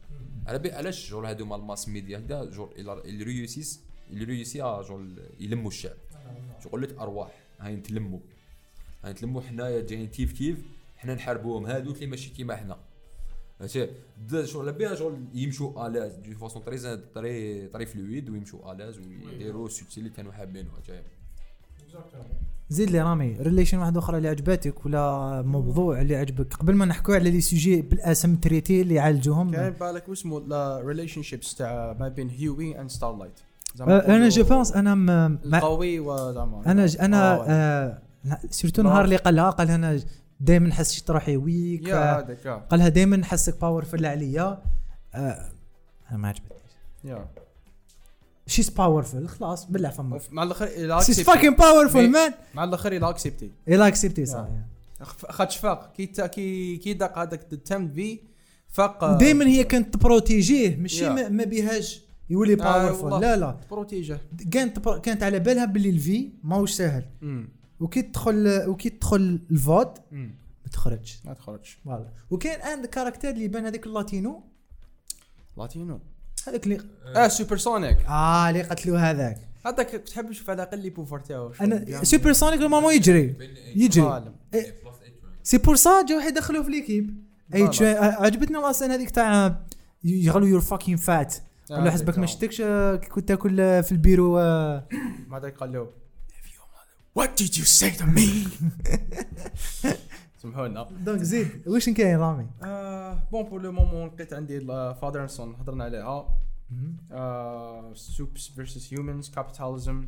على 0.47 0.59
بالي 0.59 0.75
علاش 0.75 1.11
genre 1.11 1.29
هادو 1.29 1.55
ال 1.55 1.62
mass 1.62 1.89
media 1.89 2.19
هكذا؟ 2.19 2.45
genre 2.45 2.73
اللي 2.79 3.25
réussissent 3.25 3.81
اللي 4.11 4.25
réussi 4.25 4.59
genre 4.59 5.07
يلموا 5.41 5.69
الشعب. 5.69 5.97
يقول 6.67 6.83
لك 6.83 6.99
أرواح 6.99 7.43
هاي 7.61 7.77
نتلموا 7.77 8.19
هاي 9.05 9.13
نتلموا 9.13 9.41
حنايا 9.41 9.83
جايين 9.83 10.07
كيف 10.07 10.33
كيف 10.33 10.63
حنا 10.97 11.15
نحاربوهم 11.15 11.67
هادوك 11.67 11.97
اللي 11.97 12.07
ماشي 12.07 12.31
كيما 12.31 12.57
حنا 12.57 12.79
ماشي 13.63 13.87
شغل 14.45 14.63
على 14.69 14.73
بالها 14.79 14.95
شغل 14.95 15.15
يمشوا 15.35 15.87
à 15.87 15.91
l'aise 15.91 16.13
de 16.15 16.35
façon 16.39 16.65
très 16.65 16.79
très 17.15 17.67
très 17.69 17.87
fluide 17.87 18.31
ويمشوا 18.31 18.73
à 18.73 18.77
l'aise 18.77 18.99
ويديروا 18.99 19.67
السوتسي 19.67 20.01
اللي 20.01 20.11
كانوا 20.11 20.33
حابينه 20.33 20.69
جاي 20.89 21.03
زيد 22.71 22.91
لي 22.91 23.01
رامي 23.03 23.37
relation 23.41 23.79
واحدة 23.79 23.99
أخرى 23.99 24.17
اللي 24.19 24.29
عجبتك 24.29 24.87
ولا 24.87 25.43
موضوع 25.47 26.01
اللي 26.01 26.17
عجبك 26.17 26.55
قبل 26.55 26.75
ما 26.75 26.85
نحكوا 26.85 27.15
على 27.15 27.31
les 27.31 27.41
sujets 27.41 27.83
بالاسم 27.83 28.37
traités 28.37 28.83
اللي 28.83 28.95
يعالجوهم 28.95 29.51
كاين 29.51 29.71
بالك 29.73 30.09
واسمه 30.09 30.41
لا 30.41 30.81
relationships 30.85 31.55
تاع 31.55 31.97
ما 32.01 32.09
بين 32.09 32.29
Hughie 32.31 32.81
and 32.81 32.91
Starlight 32.91 33.33
أنا 33.81 34.29
je 34.29 34.45
pense 34.45 34.73
أنا 34.73 34.95
م- 34.95 35.39
ما 35.45 35.59
القوي 35.59 36.01
وزعما 36.01 36.63
أنا 36.67 36.87
ج- 36.87 36.97
أنا 37.01 37.45
آه، 37.51 37.99
surtout 38.51 38.83
نهار 38.83 39.05
اللي 39.05 39.17
قالها 39.17 39.51
قالها 39.51 39.75
أنا 39.75 40.01
دائما 40.43 40.69
نحس 40.69 40.93
شي 40.93 41.05
روحي 41.11 41.37
ويك 41.37 41.89
آه، 41.89 42.37
قالها 42.71 42.89
دائما 42.89 43.17
نحسك 43.17 43.61
باورفل 43.61 44.07
عليا 44.07 44.63
آه 45.15 45.49
أنا 46.11 46.19
ما 46.19 46.29
عجبتنيش. 46.29 46.73
يا. 47.05 47.29
شيز 48.47 48.69
باورفل 48.69 49.29
خلاص 49.29 49.65
بالله 49.65 49.91
فما 49.91 50.21
مع 50.31 50.43
الأخر 50.43 51.01
شيز. 51.01 51.21
فاكين 51.21 51.55
باورفل 51.55 52.11
مان 52.11 52.33
مع 52.55 52.65
الأخر 52.65 52.93
إلى 52.93 53.09
اكسبتي 53.09 53.51
إلى 53.69 53.89
اكسبتي 53.89 54.27
صح 54.27 54.47
خاطش 55.31 55.57
فاق 55.57 55.93
كي 55.97 56.07
كي 56.07 56.77
كي 56.77 56.93
داق 56.93 57.19
هذاك 57.19 57.53
التم 57.53 57.89
في 57.89 58.19
فاق 58.69 59.19
دائما 59.19 59.47
هي 59.47 59.65
كانت 59.65 59.95
تبروتيجيه. 59.95 60.77
ماشي. 60.77 61.09
ما, 61.09 61.45
بيهاش 61.45 62.01
يولي 62.31 62.55
باورفل 62.55 63.05
والله. 63.05 63.21
لا 63.21 63.37
لا. 63.37 63.57
بروتيجه 63.71 64.19
كانت 64.51 64.89
كانت 64.89 65.23
على 65.23 65.39
بالها 65.39 65.65
باللي 65.65 65.91
الفي 65.91 66.29
ماهوش 66.45 66.73
ساهل. 66.73 67.05
وكي 67.83 68.03
تدخل 68.03 68.65
وكي 68.69 68.91
تدخل 68.91 69.41
ال 69.51 69.58
Vought 69.58 69.99
ما 70.13 70.31
تخرجش. 70.73 71.21
ما 71.25 71.35
تخرجش. 71.35 71.79
voilà. 71.85 72.09
وكاين 72.31 72.61
un 72.61 72.87
caractère 72.87 73.31
اللي 73.31 73.45
يبان 73.45 73.67
هذاك 73.67 73.87
ال 73.87 73.94
Latino. 73.94 74.43
Latino. 75.59 76.01
هذاك 76.49 76.65
اللي 76.65 76.81
آه. 77.17 77.29
Supersonic 77.29 77.99
آه 78.09 78.49
اللي 78.49 78.63
قتلو 78.63 78.97
هذاك. 78.97 79.49
هذاك 79.67 79.89
تحب 79.91 80.31
تشوف 80.31 80.51
على 80.51 80.63
الأقل 80.63 80.79
les 80.79 80.91
pouvoirs 80.91 81.19
تاعو 81.19 81.53
أنا. 81.61 82.05
Supersonic 82.05 82.61
normalement 82.61 82.95
يجري. 82.95 83.37
يجري. 83.77 84.07
عالم. 84.07 84.35
c'est 85.43 85.59
pour 85.59 85.77
ça 85.77 86.07
جاو 86.09 86.21
يدخلوه 86.21 86.63
في 86.63 86.71
l'équipe. 86.71 87.25
اي. 87.55 87.69
تشا- 87.69 87.83
عجبتني 88.23 88.57
أصلا 88.57 88.95
هذيك 88.95 89.11
تاع 89.11 89.61
يغلو 90.05 90.47
you're 90.47 90.61
fucking 90.61 90.97
fat 90.97 91.35
قال 91.71 91.85
له 91.85 91.89
آه، 91.91 91.93
حسبك 91.93 92.19
ما 92.19 92.27
شفتكش 92.27 92.61
آه، 92.61 92.97
كي 92.97 93.09
كنت 93.09 93.29
تاكل 93.29 93.61
آه، 93.61 93.81
في 93.81 93.93
البيرو 93.93 94.39
آه، 94.39 94.89
ما 95.29 95.39
هذاك 95.39 95.57
قال 95.57 95.73
له 95.73 95.89
What 97.19 97.31
did 97.41 97.53
you 97.59 97.65
say 97.65 97.91
to 98.01 98.07
me؟ 98.17 98.29
سمحوا 100.43 100.69
لنا 100.69 100.89
donc 101.05 101.23
زيد 101.23 101.49
واش 101.67 101.89
كاين 101.89 102.19
رامي؟ 102.19 102.47
bon 103.33 103.43
pour 103.43 103.63
le 103.63 103.73
moment 103.73 104.09
لقيت 104.09 104.33
عندي 104.33 104.61
father 105.01 105.21
and 105.21 105.29
son 105.31 105.55
هضرنا 105.55 105.85
عليها. 105.85 106.39
supes 107.95 108.49
versus 108.49 108.95
humans 108.95 109.31
capitalism 109.31 110.05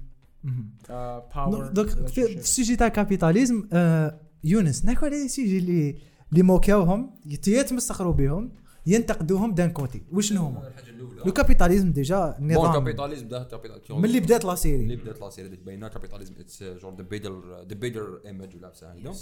power 0.88 1.66
donc 1.66 1.88
في 2.08 2.32
ال 2.38 2.44
sujet 2.44 2.76
تاع 2.76 2.86
ال 2.86 2.93
capitalisme 2.93 3.68
آه، 3.72 4.20
يونس 4.44 4.84
نحكوا 4.84 5.08
على 5.08 5.24
ال 5.24 5.30
sujet 5.30 5.58
اللي 5.58 5.98
اللي 6.32 6.42
موكاوهم 6.42 7.10
يت- 7.26 7.48
يتمسخروا 7.48 8.12
بهم 8.12 8.52
ينتقدوهم 8.86 9.54
d'un 9.54 9.70
côté 9.70 10.02
وشنو 10.12 10.46
هما؟ 10.46 10.68
الحاجة 10.68 10.90
الأولى. 10.90 11.22
le 11.26 11.32
capitalisme 11.32 11.92
déjà 11.92 12.36
bon 12.38 12.52
نظام 12.52 12.72
capitalisme 12.72 13.28
ده 13.28 13.44
capitalisme 13.44 13.98
من 13.98 14.04
اللي 14.04 14.20
بدات 14.20 14.44
la 14.44 14.54
série 14.54 14.96
بدات 14.96 15.20
la 15.20 15.30
série 15.30 15.56
تبين 15.56 15.88
capitalism 15.88 16.34
it's 16.38 16.62
genre 16.62 16.94
the 16.96 17.02
better 17.02 17.64
the 17.68 17.74
better 17.74 18.20
image 18.26 18.56
ولا 18.56 18.68
بصح 18.68 18.86
هكذا 18.86 19.14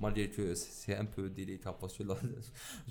مالدي 0.00 0.26
تو 0.26 0.54
c'est 0.54 1.00
un 1.00 1.08
peu 1.18 1.26
délicat 1.26 1.70
parce 1.70 1.97
que 1.97 2.14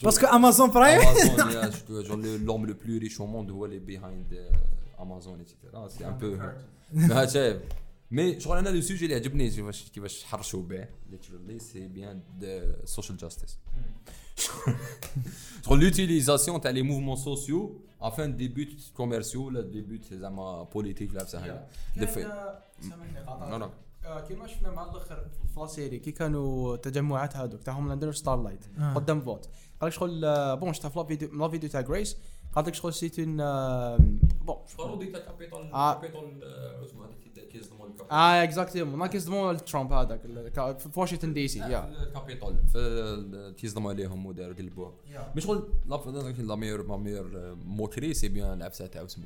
parce 0.04 0.17
que 0.17 0.26
Amazon 0.28 0.71
Prime 0.71 1.02
Amazon 1.02 2.04
genre 2.04 2.38
l'homme 2.38 2.65
le 2.65 2.74
plus 2.74 2.98
riche 2.98 3.19
au 3.21 3.26
monde 3.28 3.52
هو 3.52 3.66
اللي 3.66 3.80
behind 3.80 4.52
Amazon 5.00 5.39
et 5.39 5.52
cetera 5.52 5.88
c'est 5.88 6.08
un 6.08 6.17
peu 6.17 6.38
شايف 7.26 7.62
mais 8.12 8.39
شغل 8.40 8.58
أنا 8.58 8.70
le 8.69 8.82
sujet 8.82 9.06
اللي 9.06 9.16
عجبني 9.16 9.50
كيفاش 9.50 9.90
كيفاش 9.90 10.24
حرشوا 10.24 10.64
به 10.64 10.88
literally 11.12 11.60
c'est 11.60 11.88
bien 11.88 12.21
ال 12.41 12.52
social 12.52 13.17
justice 13.17 13.58
شغل 15.65 15.80
l'utilisation 15.80 16.62
تاع 16.62 16.71
les 16.71 16.82
mouvements 16.82 17.15
sociaux 17.15 17.82
afin 18.02 18.38
des 18.38 18.48
buts 18.48 18.67
commerciaux 18.98 19.45
ولا 19.48 19.62
des 19.62 19.82
buts 19.82 20.13
زعما 20.13 20.63
politiques 20.63 21.12
ولا 21.12 21.24
بصح 21.24 21.43
هكا 21.43 21.67
des 21.98 22.08
fois 22.08 22.21
سامحني 22.82 23.19
non 23.19 23.26
قاطعتك. 23.32 23.54
non 23.60 23.69
آه، 24.06 24.21
كيما 24.28 24.48
شفنا 24.48 24.71
مع 24.71 24.84
الأخر 24.84 25.28
في 25.54 25.60
la 25.60 25.67
série 25.67 26.00
كي 26.00 26.12
كانوا 26.12 26.76
تجمعات 26.76 27.36
هذوك 27.36 27.63
تاع 27.63 27.74
Homelander 27.74 28.12
Starlight 28.12 28.65
آه. 28.80 28.93
قدام 28.93 29.21
Vought. 29.21 29.50
قال 29.82 29.89
لك 29.89 29.93
شغل 29.95 30.26
آه، 30.26 30.56
bon 30.56 30.74
شفتها 30.74 30.89
في 30.89 31.00
la 31.00 31.06
vidéo 31.06 31.34
la 31.34 31.48
vidéo 31.50 31.69
تاع 31.69 31.82
جريس 31.82 32.17
قال 32.56 32.65
لك 32.65 32.74
شغل 32.74 32.93
c'est 32.93 33.19
une 33.19 33.38
bonne 34.45 34.58
parodie 34.78 35.06
تاع 35.06 35.19
Capitol 35.19 35.71
آه. 35.74 35.93
Capitol 35.93 36.43
اسمه 36.84 37.06
آه 38.12 38.44
exactly 38.43 38.84
ما 38.84 39.08
كيصدموا 39.08 39.54
ترامب 39.54 39.94
هذاك 39.94 40.22
في 40.80 41.00
واشنطن 41.00 41.34
دي 41.34 41.48
سي 41.48 41.60
يا 41.60 41.89
ال 42.04 42.10
Capitol 42.10 42.56
في 42.74 43.54
تيزدموا 43.58 43.91
عليهم 43.91 44.26
ودار 44.26 44.54
قلبوها 44.54 44.91
mais 45.36 45.41
شغل 45.41 45.70
la 45.89 45.95
la 46.38 46.56
meilleure 46.56 46.88
la 46.88 46.98
meilleure 46.98 47.56
moquerie 47.65 48.13
c'est 48.13 48.28
bien 48.28 48.54
العفسه 48.54 48.88
تاع 48.88 49.06
اسمه 49.06 49.26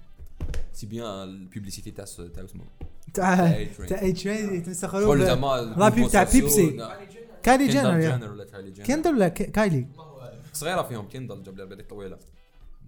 c'est 0.74 0.86
bien 0.88 1.24
ال 1.24 1.30
publicité 1.30 1.92
تاع 1.92 2.06
تاع 2.36 2.44
اسمه 2.46 2.64
تاع. 3.14 3.64
تاع 3.88 4.02
A-Train 4.02 4.54
يتمسخروا 4.54 5.02
شغل 5.02 5.18
ب- 5.20 5.24
زعما 5.24 5.76
رابي 5.78 6.08
تاع 6.08 6.24
Pepsi. 6.24 6.90
Kylie 7.44 7.68
Jenner 7.68 7.84
Kendall 7.92 8.04
يا. 8.04 8.18
Jenner 8.18 8.32
ولا 8.32 8.46
Kylie 8.46 8.72
Jenner 8.72 8.88
Kendall 8.88 9.14
ولا 9.16 9.28
Kylie 9.28 9.88
صغيره 10.54 10.82
فيهم 10.82 11.08
Kendall 11.08 11.44
جاب 11.44 11.58
لها 11.58 11.66
بالك 11.66 11.90
طويله 11.90 12.18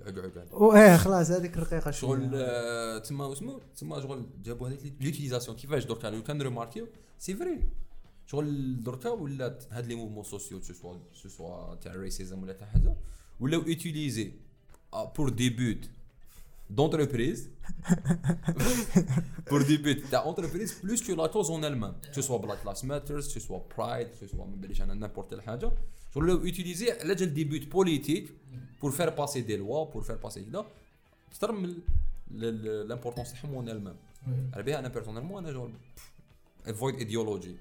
العقعق 0.01 0.37
هذا. 0.37 0.53
وايه 0.53 0.97
خلاص 0.97 1.31
هذيك 1.31 1.57
الرقيقة 1.57 1.91
شغل 1.91 2.21
شغل 2.21 2.31
آه، 2.35 2.97
تما 2.97 3.33
اسمه 3.33 3.59
تما 3.77 4.01
شغل 4.01 4.25
جابوا 4.43 4.67
هذيك 4.69 4.93
l'utilisation 5.01 5.57
كيفاش 5.57 5.85
دركا 5.85 6.07
لو 6.07 6.23
كان 6.23 6.41
remarquez 6.41 6.87
c'est 7.19 7.33
vrai 7.33 7.67
شغل 8.25 8.83
دركا 8.83 9.09
ولات 9.09 9.63
هاد 9.71 9.85
les 9.85 9.95
mouvements 9.95 10.23
sociaux 10.23 10.61
so 10.61 10.73
soit 10.73 10.97
so 11.13 11.29
soit 11.29 11.75
تاع 11.75 11.95
racisme 11.95 12.43
ولا 12.43 12.53
تاع 12.53 12.67
حاجة 12.67 12.95
ولاو 13.39 13.61
utilisés 13.61 14.31
pour 15.17 15.29
des 15.29 15.49
buts 15.49 15.89
d'entreprise. 16.75 17.49
Pour 19.49 19.59
des 19.59 19.77
buts 19.77 20.01
تاع 20.11 20.23
entreprise 20.23 20.73
plus 20.73 21.01
que 21.01 21.13
la 21.13 21.27
cause 21.27 21.49
en 21.51 21.61
elle-même. 21.63 21.95
Que 22.09 22.15
ce 22.15 22.21
soit 22.21 22.39
Black 22.39 22.63
Lives 22.65 22.85
Matter 22.85 23.15
que 23.15 23.21
ce 23.21 23.39
soit 23.39 23.63
Pride 23.75 24.09
que 24.11 24.17
ce 24.19 24.27
soit 24.27 24.47
n'importe 24.95 25.29
quelle 25.29 25.41
حاجة. 25.41 25.71
شغل 26.13 26.27
لو 26.27 26.37
utilisés 26.37 26.91
على 26.91 27.15
جال 27.15 27.33
des 27.33 27.43
buts 27.43 27.67
politiques 27.67 28.31
pour 28.83 28.89
faire 28.91 29.11
passer 29.15 29.41
des 29.41 29.57
lois 29.57 29.85
pour 29.93 30.03
faire 30.05 30.19
passer 30.27 30.39
كذا 30.39 30.65
أكثر 31.31 31.51
من 31.51 31.73
l'importance 32.87 33.33
تاعهم 33.33 33.55
en 33.55 33.69
elle-même 33.69 33.95
على 34.53 34.63
بها 34.63 34.79
أنا 34.79 34.87
بيرسونيلمون 34.87 35.43
أنا 35.43 35.53
جول 35.53 35.71
افويد 36.67 36.95
ايديولوجي 36.95 37.55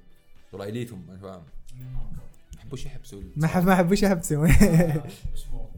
جول 0.52 0.62
عليتهم 0.62 1.06
أنا 1.10 1.18
فاهم 1.18 1.42
ما 1.74 2.58
يحبوش 2.60 2.86
يحبسوا 2.86 3.22
ما 3.36 3.46
حب 3.46 3.66
ما 3.66 3.74
حبوش 3.76 4.02
يحبسوا 4.02 4.46
اسمه 4.46 5.68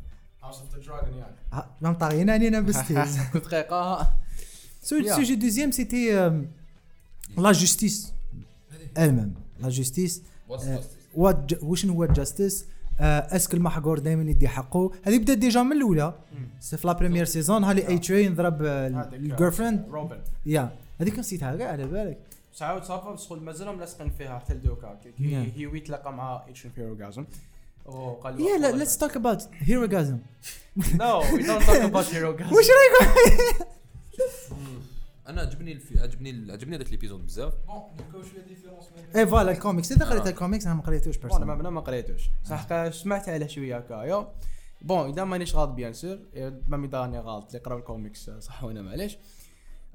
هاوس 0.42 0.58
اوف 0.58 0.74
ذا 0.74 0.80
دراجون 0.82 1.18
يعني 1.18 1.36
ما 1.80 1.92
طاغينا 1.92 2.32
علينا 2.32 2.60
بستيز 2.60 3.18
كنت 3.32 3.44
دقيقه 3.44 4.16
سو 4.82 4.96
Yeah. 5.00 5.04
السوجي 5.04 5.34
دوزيام 5.34 5.70
سيتي 5.70 6.12
لا 7.38 7.52
جوستيس 7.52 8.12
المام 8.98 9.34
لا 9.60 9.68
جوستيس 9.68 10.22
وات 10.48 10.84
وشنو 11.62 11.92
هو 11.92 12.04
الجاستيس 12.04 12.66
اسك 13.00 13.54
المحقور 13.54 13.98
دائما 13.98 14.30
يدي 14.30 14.48
حقه 14.48 14.90
هذه 15.02 15.18
بدات 15.18 15.38
ديجا 15.38 15.62
من 15.62 15.72
الاولى 15.72 16.14
c'est 16.60 16.76
في 16.76 16.86
la 16.86 16.92
première 16.92 17.24
saison 17.24 17.64
هالي 17.64 17.88
A-Train 17.88 18.34
ضرب 18.34 18.62
ال 18.62 19.52
girlfriend 19.52 19.86
Robin 19.90 20.18
يا 20.46 20.70
هذيك 21.00 21.18
نسيتها 21.18 21.56
كاع 21.56 21.68
على 21.72 21.84
بالك 21.86 22.18
ساعات 22.54 22.84
ça 22.84 22.98
va 22.98 23.12
بس 23.12 23.28
شغل 23.28 23.40
مازالهم 23.42 23.80
لاصقين 23.80 24.10
فيها 24.10 24.38
حتى 24.38 24.54
لدوكا 24.54 24.98
Yeah. 25.18 25.56
هيوي 25.56 25.80
تلاقى 25.80 26.12
مع 26.12 26.42
اتش 26.48 26.66
Herogasm 26.76 27.24
وقال 27.86 28.40
يا 28.40 28.58
لا 28.58 28.72
let's 28.72 28.98
talk 28.98 29.16
about 29.16 29.48
Herogasm 29.52 30.18
no 30.94 31.18
we 31.18 31.42
don't 31.42 31.62
talk 31.62 31.76
about 31.76 32.14
Herogasm 32.14 32.54
واش 32.56 32.66
رايك 32.66 33.68
أنا 35.32 35.40
عجبني 35.40 35.72
الفي... 35.72 36.00
عجبني 36.00 36.52
عجبني 36.52 36.76
هذاك 36.76 36.90
l'épisode 36.90 37.26
بزاف. 37.26 37.54
bon 38.12 38.22
شوية 38.24 38.42
différence 38.42 38.84
et 39.16 39.26
voilà 39.26 39.52
ال 39.52 39.58
comics 39.58 39.92
اذا 39.92 40.06
قريت 40.06 40.26
الكوميكس 40.26 40.66
أنا 40.66 40.74
ما 40.74 40.82
قريتوش 40.82 41.16
bon 41.16 41.42
أنا 41.42 41.54
ما 41.54 41.70
ما 41.70 41.80
قريتوش 41.80 42.22
صح 42.44 42.90
سمعت 42.90 43.28
عليه 43.28 43.46
شوية 43.46 43.76
هكايا 43.78 44.32
bon 44.82 45.10
اذا 45.10 45.24
مانيش 45.24 45.54
غلط 45.56 45.70
bien 45.70 45.92
sûr 45.92 46.18
mais 46.68 46.86
اذا 46.86 47.00
راني 47.00 47.18
غلط 47.18 47.46
اللي 47.46 47.58
قراو 47.58 47.78
الكوميكس 47.78 48.30
صح 48.30 48.64
وأنا 48.64 48.82
معليش 48.82 49.18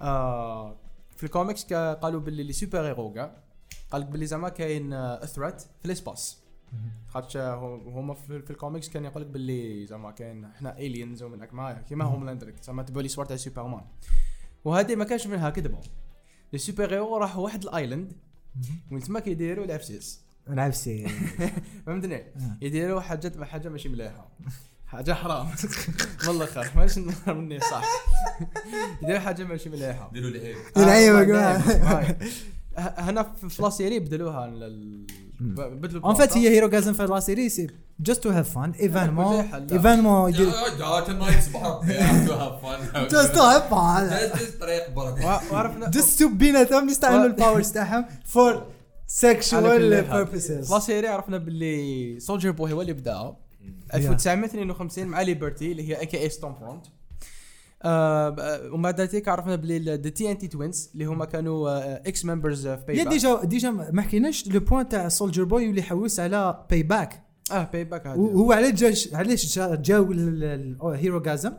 آه 0.01 0.75
في 1.17 1.23
الكوميكس 1.23 1.73
قالوا 1.73 2.21
باللي 2.21 2.43
les 2.43 2.53
super-héros 2.53 3.13
كاع 3.13 3.31
قال 3.91 4.01
لك 4.01 4.07
باللي 4.07 4.25
زعما 4.25 4.49
كاين 4.49 5.15
threat 5.25 5.61
في 5.61 5.85
l'espace 5.85 6.37
خاطش 7.07 7.37
هو- 7.37 7.75
هما 7.89 8.13
في, 8.13 8.41
في 8.41 8.51
الكوميكس 8.51 8.89
كان 8.89 9.05
يقول 9.05 9.21
لك 9.23 9.27
باللي 9.29 9.85
زعما 9.85 10.11
كاين 10.11 10.45
إحنا 10.45 10.77
aliens 10.77 11.23
ومن 11.23 11.41
هك 11.41 11.53
معايا 11.53 11.81
كيما 11.89 12.05
Homelander 12.05 12.53
زعما 12.63 12.83
تبوا 12.83 13.01
لي 13.01 13.07
صور 13.07 13.25
تاع 13.25 13.35
سوبرمان 13.37 13.81
وهذه 14.65 14.95
ما 14.95 15.03
كانش 15.03 15.27
منها 15.27 15.49
كذبه 15.49 15.77
les 16.53 16.59
super-héros 16.59 17.17
راحوا 17.17 17.43
واحد 17.43 17.63
ال 17.63 17.70
island 17.70 18.13
وين 18.91 19.01
تما 19.01 19.19
كيديروا 19.19 19.65
العفسيس 19.65 20.21
نلعب 20.47 20.71
سي 20.73 21.07
فهمتني؟ 21.85 22.23
يديروا 22.61 23.01
حاجات 23.01 23.43
حاجة 23.43 23.69
ماشي 23.69 23.89
مليحة. 23.89 24.29
حاجة 24.87 25.13
حرام. 25.13 25.45
من 26.27 26.35
الآخر 26.35 26.67
ماشي 26.75 26.99
نهار 26.99 27.33
مني 27.35 27.59
صح. 27.59 27.85
يديروا 29.03 29.19
حاجة 29.19 29.43
ماشي 29.43 29.69
مليحة. 29.69 30.09
ديروا 30.13 30.29
لي 30.29 30.41
هيك 30.41 30.57
العيب 30.77 31.13
آه، 31.35 31.57
هنا 33.09 33.23
في 33.23 33.49
في 33.49 33.61
لا 33.61 33.69
سيري 33.69 33.99
بدلوها 33.99 34.47
لل- 34.47 35.07
بدلوا 35.39 36.01
اون 36.05 36.11
البلاطة. 36.25 36.37
هي 36.37 36.49
هيروغازم 36.49 36.93
في 36.93 37.03
لا 37.05 37.19
سيري 37.19 37.49
سي 37.49 37.67
جاست 37.99 38.23
تو 38.23 38.29
هاف 38.29 38.53
فان 38.55 38.71
ايفينمون 38.71 39.35
مليحة، 39.37 39.59
لا. 39.59 39.73
ايفينمون 39.75 40.29
يدير 40.33 40.51
تنايت 40.99 41.43
صباح 41.43 41.79
جاست 41.85 42.27
تو 42.27 42.33
هاف 42.33 42.61
فان 42.65 43.01
طريق 44.59 44.89
برك 44.89 45.25
وع- 45.25 45.41
وعرفنا 45.51 45.89
just 45.89 46.23
بيناتهم 46.23 46.89
يستعملوا 46.89 47.25
ال 47.25 47.32
powers 47.32 47.71
تاعهم 47.71 48.05
for 48.25 48.63
حال. 50.09 50.17
purposes 50.17 50.73
لا 50.73 50.79
série 50.79 51.07
عرفنا 51.07 51.37
باللي 51.37 52.19
Soldier 52.19 52.51
Boy 52.51 52.73
هو 52.73 52.81
اللي 52.81 52.93
بداها 52.93 53.37
1952 53.93 55.07
مع 55.07 55.21
Liberty 55.21 55.71
اللي 55.71 55.89
هي 55.89 55.99
a.k.a. 55.99 56.17
Stormfront 56.21 56.85
ومن 57.85 58.81
بعد 58.81 59.01
ذلك 59.01 59.27
عرفنا 59.27 59.55
باللي 59.55 59.95
the 59.95 60.09
TNT 60.09 60.47
Twins 60.47 60.89
اللي 60.93 61.05
هما 61.05 61.25
كانوا 61.25 61.69
ex 62.07 62.25
members 62.25 62.67
في 62.67 62.83
باي 62.87 63.03
déjà 63.09 63.43
déjà 63.43 63.69
ما 63.71 64.01
حكيناش 64.01 64.47
le 64.47 64.59
point 64.59 64.89
تاع 64.89 65.07
Soldier 65.09 65.43
Boy 65.43 65.63
يولي 65.63 65.79
يحوس 65.79 66.19
على 66.19 66.65
Payback 66.69 67.23
آه 67.51 67.63
Payback 67.73 68.07
هو 68.07 68.51
علاش 68.51 69.13
علاش 69.13 69.55
جا- 69.55 69.75
جاو 69.75 70.11
ال 70.11 70.27
Herogasm 70.27 71.53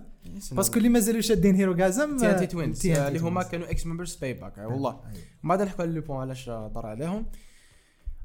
parce 0.53 0.69
que 0.69 0.79
اللي 0.79 0.89
مازالوا 0.89 1.21
شادين 1.21 1.55
Herogasm 1.55 2.17
TNT 2.17 2.47
Twins 2.47 2.87
اللي 2.87 3.19
هما 3.19 3.43
كانوا 3.43 3.71
ex 3.71 3.87
members 3.87 4.14
Payback 4.17 4.59
والله. 4.59 5.01
ما 5.43 5.53
عاد 5.55 5.63
نحكوا 5.63 5.85
على 5.85 5.93
le 5.93 6.01
point 6.03 6.21
علاش 6.21 6.47
دار 6.49 6.87
عليهم؟ 6.87 7.27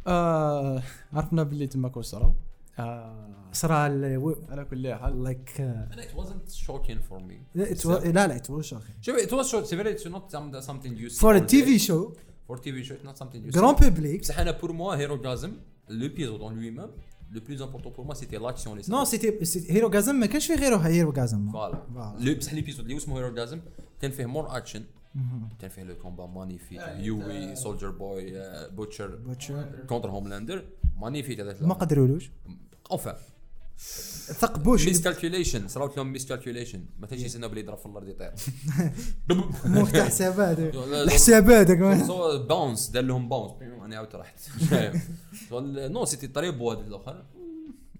آه 0.07 0.81
عرفنا 1.13 1.43
باللي 1.43 1.67
تما 1.67 1.89
كون 1.89 2.03
صرا 2.03 2.35
آه 2.79 3.29
صرا 3.51 3.75
على 3.75 4.65
كل 4.69 4.93
حال 4.93 5.23
like 5.23 5.49
it 5.97 6.17
wasn't 6.19 6.51
shocking 6.67 6.97
for 7.09 7.19
me 7.19 7.35
لا 7.55 8.27
لا 8.27 8.37
it 8.37 8.41
was 8.41 8.65
shocking 8.65 9.01
شوف 9.01 9.15
it 9.17 9.29
was 9.31 9.47
short 9.51 9.63
it's 9.65 9.73
very 9.73 9.95
it's 9.95 10.09
not 10.09 10.31
some- 10.35 10.61
something 10.61 10.95
you 10.97 11.09
see 11.09 11.19
for 11.19 11.35
a 11.35 11.41
TV 11.41 11.79
show 11.87 12.13
for 12.47 12.57
TV 12.57 12.83
show 12.87 12.95
it's 12.95 13.07
not 13.09 13.17
something 13.17 13.41
you 13.45 13.51
see 13.51 13.59
grand 13.59 13.77
public 13.77 14.19
بصح 14.21 14.39
أنا 14.39 14.57
pour 14.61 14.69
moi 14.69 14.97
Herogasm 14.97 15.49
l'épisode 15.89 16.41
en 16.41 16.49
lui-même 16.49 16.91
le 17.35 17.39
plus 17.47 17.59
important 17.65 17.91
pour 17.97 18.05
moi 18.05 18.15
c'était 18.15 18.39
l'action 18.39 18.75
les 18.75 18.89
non 18.89 19.03
c'était 19.05 19.71
Herogasm 19.73 20.15
ما 20.15 20.25
كانش 20.25 20.47
فيه 20.47 20.55
غير 20.55 20.75
Herogasm 20.75 21.51
voilà 21.51 21.79
بصح 22.37 22.53
l'épisode 22.53 22.85
اللي 22.85 22.97
اسمه 22.97 23.17
Herogasm 23.17 23.59
كان 24.01 24.11
فيه 24.11 24.25
more 24.25 24.57
action 24.57 24.83
كان 25.59 25.69
فيه 25.69 25.83
le 25.83 25.95
combat 25.95 26.25
magnifique 26.25 26.81
Hughie 26.97 27.55
Soldier 27.55 27.89
Boy 27.91 28.33
Butcher 28.69 29.19
contre 29.89 30.09
Homelander 30.09 30.63
magnifique 30.97 31.39
هذاك 31.39 31.61
ما 31.61 31.73
قدرولوش؟ 31.73 32.29
اوفا 32.91 33.17
ثقبوش 34.39 34.87
miscalculation 34.87 35.67
صراو 35.67 35.93
لهم 35.97 36.11
miscalculation 36.11 36.85
ما 36.99 37.07
تنجي 37.07 37.25
يستناو 37.25 37.49
بلي 37.49 37.59
يضرب 37.61 37.77
في 37.77 37.85
الأرض 37.85 38.07
يطير. 38.07 38.31
مو 39.65 39.85
تاع 39.87 40.05
حسابات 40.05 40.59
الحسابات 40.59 41.71
باونس 42.47 42.89
دار 42.89 43.03
لهم 43.03 43.29
باونس 43.29 43.51
أنا 43.61 43.95
عاودت 43.97 44.15
رحت. 44.15 44.39
نو 45.91 46.05
سيتي 46.05 46.27
طري 46.27 46.51
بو 46.51 46.71
هذا 46.71 46.79
الآخر 46.81 47.23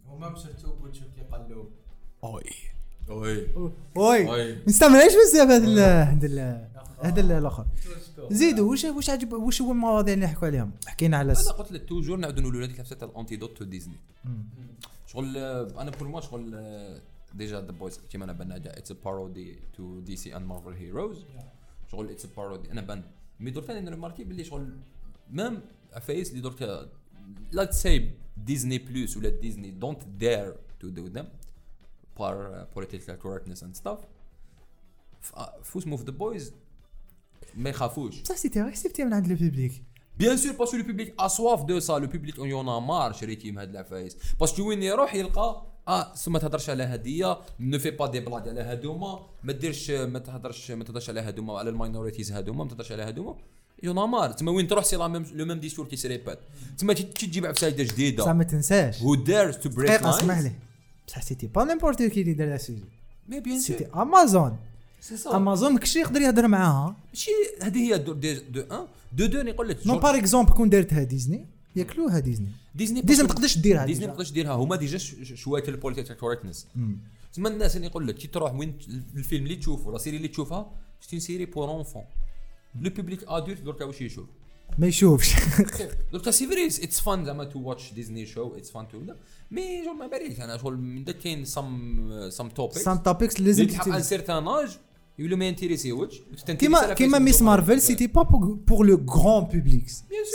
هما 0.08 0.40
سيرتو 0.40 0.74
بوتشو 0.76 1.02
كي 1.16 1.22
قال 1.32 1.48
له 1.50 1.70
أوي. 2.24 2.44
وي 3.10 3.48
وي 3.56 3.72
وي 3.96 4.26
ما 4.26 4.58
نستعملهاش 4.68 5.12
بزاف 5.12 5.50
هذا 5.50 5.58
هذا 6.04 6.28
ال- 6.28 6.68
هذا 7.02 7.22
ال- 7.22 7.32
الآخر. 7.32 7.66
زيدوا 8.32 8.70
واش 8.70 8.84
واش 8.84 9.10
عجب 9.10 9.34
واش 9.34 9.62
هو 9.62 9.72
المواضيع 9.72 10.14
اللي 10.14 10.26
نحكوا 10.26 10.48
عليهم؟ 10.48 10.72
حكينا 10.88 11.18
على 11.18 11.32
أنا 11.32 11.52
قلت 11.52 11.72
لك 11.72 11.90
توجور 11.90 12.18
نعاودوا 12.18 12.42
نقولوا 12.42 12.68
لابسه 12.68 12.96
تاع 12.96 13.08
الأنتيدوت 13.08 13.58
تو 13.58 13.64
ديزني. 13.66 13.98
شغل 15.08 15.38
آه، 15.38 15.82
أنا 15.82 15.92
بور 15.92 16.08
موا 16.08 16.22
شغل 16.22 16.56
آه، 16.56 17.02
ديجا 17.34 17.62
ذا 17.62 17.72
بويز 17.72 18.00
كيما 18.10 18.26
أنا 18.26 18.34
بان 18.34 18.52
اتس 18.52 18.92
ا 18.92 18.96
بارودي 19.06 19.60
تو 19.74 20.00
دي 20.00 20.16
سي 20.16 20.36
اند 20.36 20.46
مارفل 20.46 20.74
هيروز 20.74 21.26
شغل 21.92 22.10
اتس 22.10 22.26
ا 22.26 22.30
بارودي 22.38 22.72
أنا 22.72 22.82
بان 22.82 23.04
مي 23.40 23.52
درت 23.52 23.70
أنا 23.70 23.90
ريماركي 23.90 24.24
باللي 24.24 24.44
شغل 24.44 24.78
ميم 25.30 25.62
عفايس 25.94 26.30
اللي 26.30 26.42
درت 26.42 26.90
لا 27.52 27.64
تسي 27.66 28.12
ديزني 28.38 28.78
بلس 28.78 29.18
ولا 29.18 29.30
ديزني 29.30 29.72
دونت 29.72 30.04
دير 30.04 30.56
تو 30.80 30.90
دو 30.90 31.08
ذم 31.08 31.28
بار 32.20 32.68
بوليتيكال 32.76 33.16
كوركتنس 33.16 33.64
اند 33.64 33.76
ستاف 33.76 34.00
فو 35.64 35.80
اسمه 35.80 35.98
في 35.98 36.04
ذا 36.04 36.12
بويز 36.12 36.54
ما 37.58 37.70
يخافوش 37.70 38.22
بصح 38.22 38.36
سيتي 38.36 38.62
غير 38.62 38.72
حسبتيها 38.72 39.06
من 39.06 39.14
عند 39.14 39.32
البيبليك 39.32 39.84
بيان 40.20 40.38
سور 40.38 40.52
باسكو 40.52 40.78
لو 40.78 40.84
بوبليك 40.84 41.16
ا 41.20 41.28
سواف 41.28 41.64
دو 41.64 41.80
سا 41.80 41.94
لو 41.94 42.08
بوبليك 42.08 42.40
اون 42.40 42.50
يون 42.50 42.66
مار 42.66 43.14
شريتي 43.14 43.52
من 43.52 43.58
هاد 43.58 43.70
العفايس 43.70 44.18
باسكو 44.40 44.68
وين 44.68 44.84
يروح 44.84 45.16
يلقى 45.16 45.66
آه 45.88 46.16
سو 46.16 46.32
ما 46.32 46.40
تهضرش 46.40 46.70
على 46.70 46.84
هديه 46.84 47.38
نو 47.60 47.80
في 47.80 47.92
با 47.92 48.08
دي 48.08 48.20
بلاك 48.20 48.48
على 48.48 48.62
هادوما 48.62 49.20
ما 49.44 49.54
ديرش 49.54 49.92
ما 49.92 50.20
تهضرش 50.20 50.72
ما 50.72 50.84
تهضرش 50.84 51.10
على 51.10 51.22
هادوما 51.22 51.60
على 51.60 51.70
الماينوريتيز 51.70 52.32
هادوما 52.32 52.64
ما 52.64 52.70
تهضرش 52.70 52.92
على 52.92 53.04
هادوما 53.04 53.36
يون 53.84 54.10
مار 54.10 54.32
تما 54.32 54.52
وين 54.52 54.68
تروح 54.68 54.84
سي 54.84 54.96
لا 54.96 55.08
ميم 55.08 55.26
لو 55.34 55.46
ميم 55.46 55.60
ديسكور 55.60 55.88
كي 55.88 55.96
سريبات 55.96 56.40
تما 56.78 56.94
تي 56.94 57.04
تجيب 57.04 57.46
عفسايده 57.46 57.84
بصح 57.84 57.94
جديده 57.94 58.34
ما 58.34 58.44
تنساش 58.44 59.02
هو 59.02 59.16
دارز 59.16 59.58
تو 59.58 59.70
بريك 59.70 59.90
دقيقه 59.90 60.10
اسمح 60.10 60.40
لي 60.40 60.52
بصح 61.08 61.22
سيتي 61.22 61.48
با 61.48 61.64
نيمبورت 61.64 62.04
كي 62.04 62.22
اللي 62.22 62.34
دار 62.34 62.48
لا 62.48 62.58
سوجي 62.58 62.84
مي 63.28 63.40
بيان 63.40 63.60
سيتي 63.60 63.84
سور 63.86 64.02
امازون 64.02 64.58
امازون 65.34 65.74
ما 65.74 65.80
كاينش 65.80 65.96
يقدر 65.96 66.22
يهضر 66.22 66.48
معاها. 66.48 66.96
ماشي 67.10 67.32
هذه 67.62 67.78
هي 67.78 67.98
دو 67.98 68.14
دو 68.14 68.34
دو 68.50 68.62
ان 68.62 68.88
دو 69.14 69.26
دو 69.26 69.42
نقول 69.42 69.70
لك 69.70 69.88
نو 69.88 70.00
بار 70.00 70.18
اكزومبل 70.18 70.54
كون 70.54 70.70
دارتها 70.70 71.04
ديزني 71.04 71.46
ياكلوها 71.76 72.20
ديزني 72.20 72.52
ديزني 72.76 73.02
ديزني 73.02 73.28
ما 73.28 73.34
تقدرش 73.34 73.58
ديرها 73.58 73.86
ديزني. 73.86 74.08
ما 74.08 74.14
تقدرش 74.14 74.32
ديرها. 74.32 74.52
هما 74.52 74.76
ديجا 74.76 74.98
شوية 75.36 75.64
البوليتيكال 75.68 76.18
كوركتنس 76.18 76.68
تسمى 77.34 77.50
الناس 77.50 77.76
اللي 77.76 77.88
يقول 77.88 78.08
لك 78.08 78.16
كي 78.16 78.28
تروح 78.28 78.54
وين 78.54 78.78
الفيلم 79.16 79.44
اللي 79.44 79.56
تشوفه 79.56 79.92
la 79.92 79.98
série 79.98 80.18
اللي 80.18 80.28
تشوفها 80.28 80.72
c'était 81.02 81.20
série 81.20 81.46
pour 81.46 81.70
enfants 81.70 82.04
le 82.82 82.90
public 82.90 83.24
adulte 83.28 83.62
دركا 83.62 83.86
واش 83.86 84.02
يشوف 84.02 84.26
ما 84.78 84.88
يشوفش. 84.88 85.36
دركا 86.14 86.32
c'est 86.32 86.48
vrai 86.48 86.68
it's 86.68 87.00
fun 87.00 87.26
زعما 87.26 87.44
to 87.44 87.60
watch 87.60 87.94
Disney 87.94 88.26
show 88.26 88.56
it's 88.56 88.72
fun 88.72 88.88
to 88.88 89.00
mais 89.52 89.86
je 89.86 89.94
ما 89.94 90.08
باليش. 90.08 90.40
أنا 90.40 90.58
شغل 90.58 90.78
من 90.78 91.04
كاين 91.04 91.46
some 91.46 92.30
some 92.30 92.50
topic 92.50 92.78
some 92.78 92.98
topics 92.98 93.42
لازم 93.42 93.68
تحقق 93.68 93.94
un 93.96 94.02
certain 94.02 94.48
âge 94.48 94.78
يولو 95.20 95.38
ما 95.38 95.46
ينتيريسيوش 95.46 96.22
كيما 96.60 96.94
كيما 96.94 97.20
Ms. 97.20 97.42
Marvel 97.42 97.82
c'était 97.82 98.08
pas 98.08 98.22
pour 98.22 98.86
le 98.86 99.06
grand 99.10 99.44
public 99.44 99.86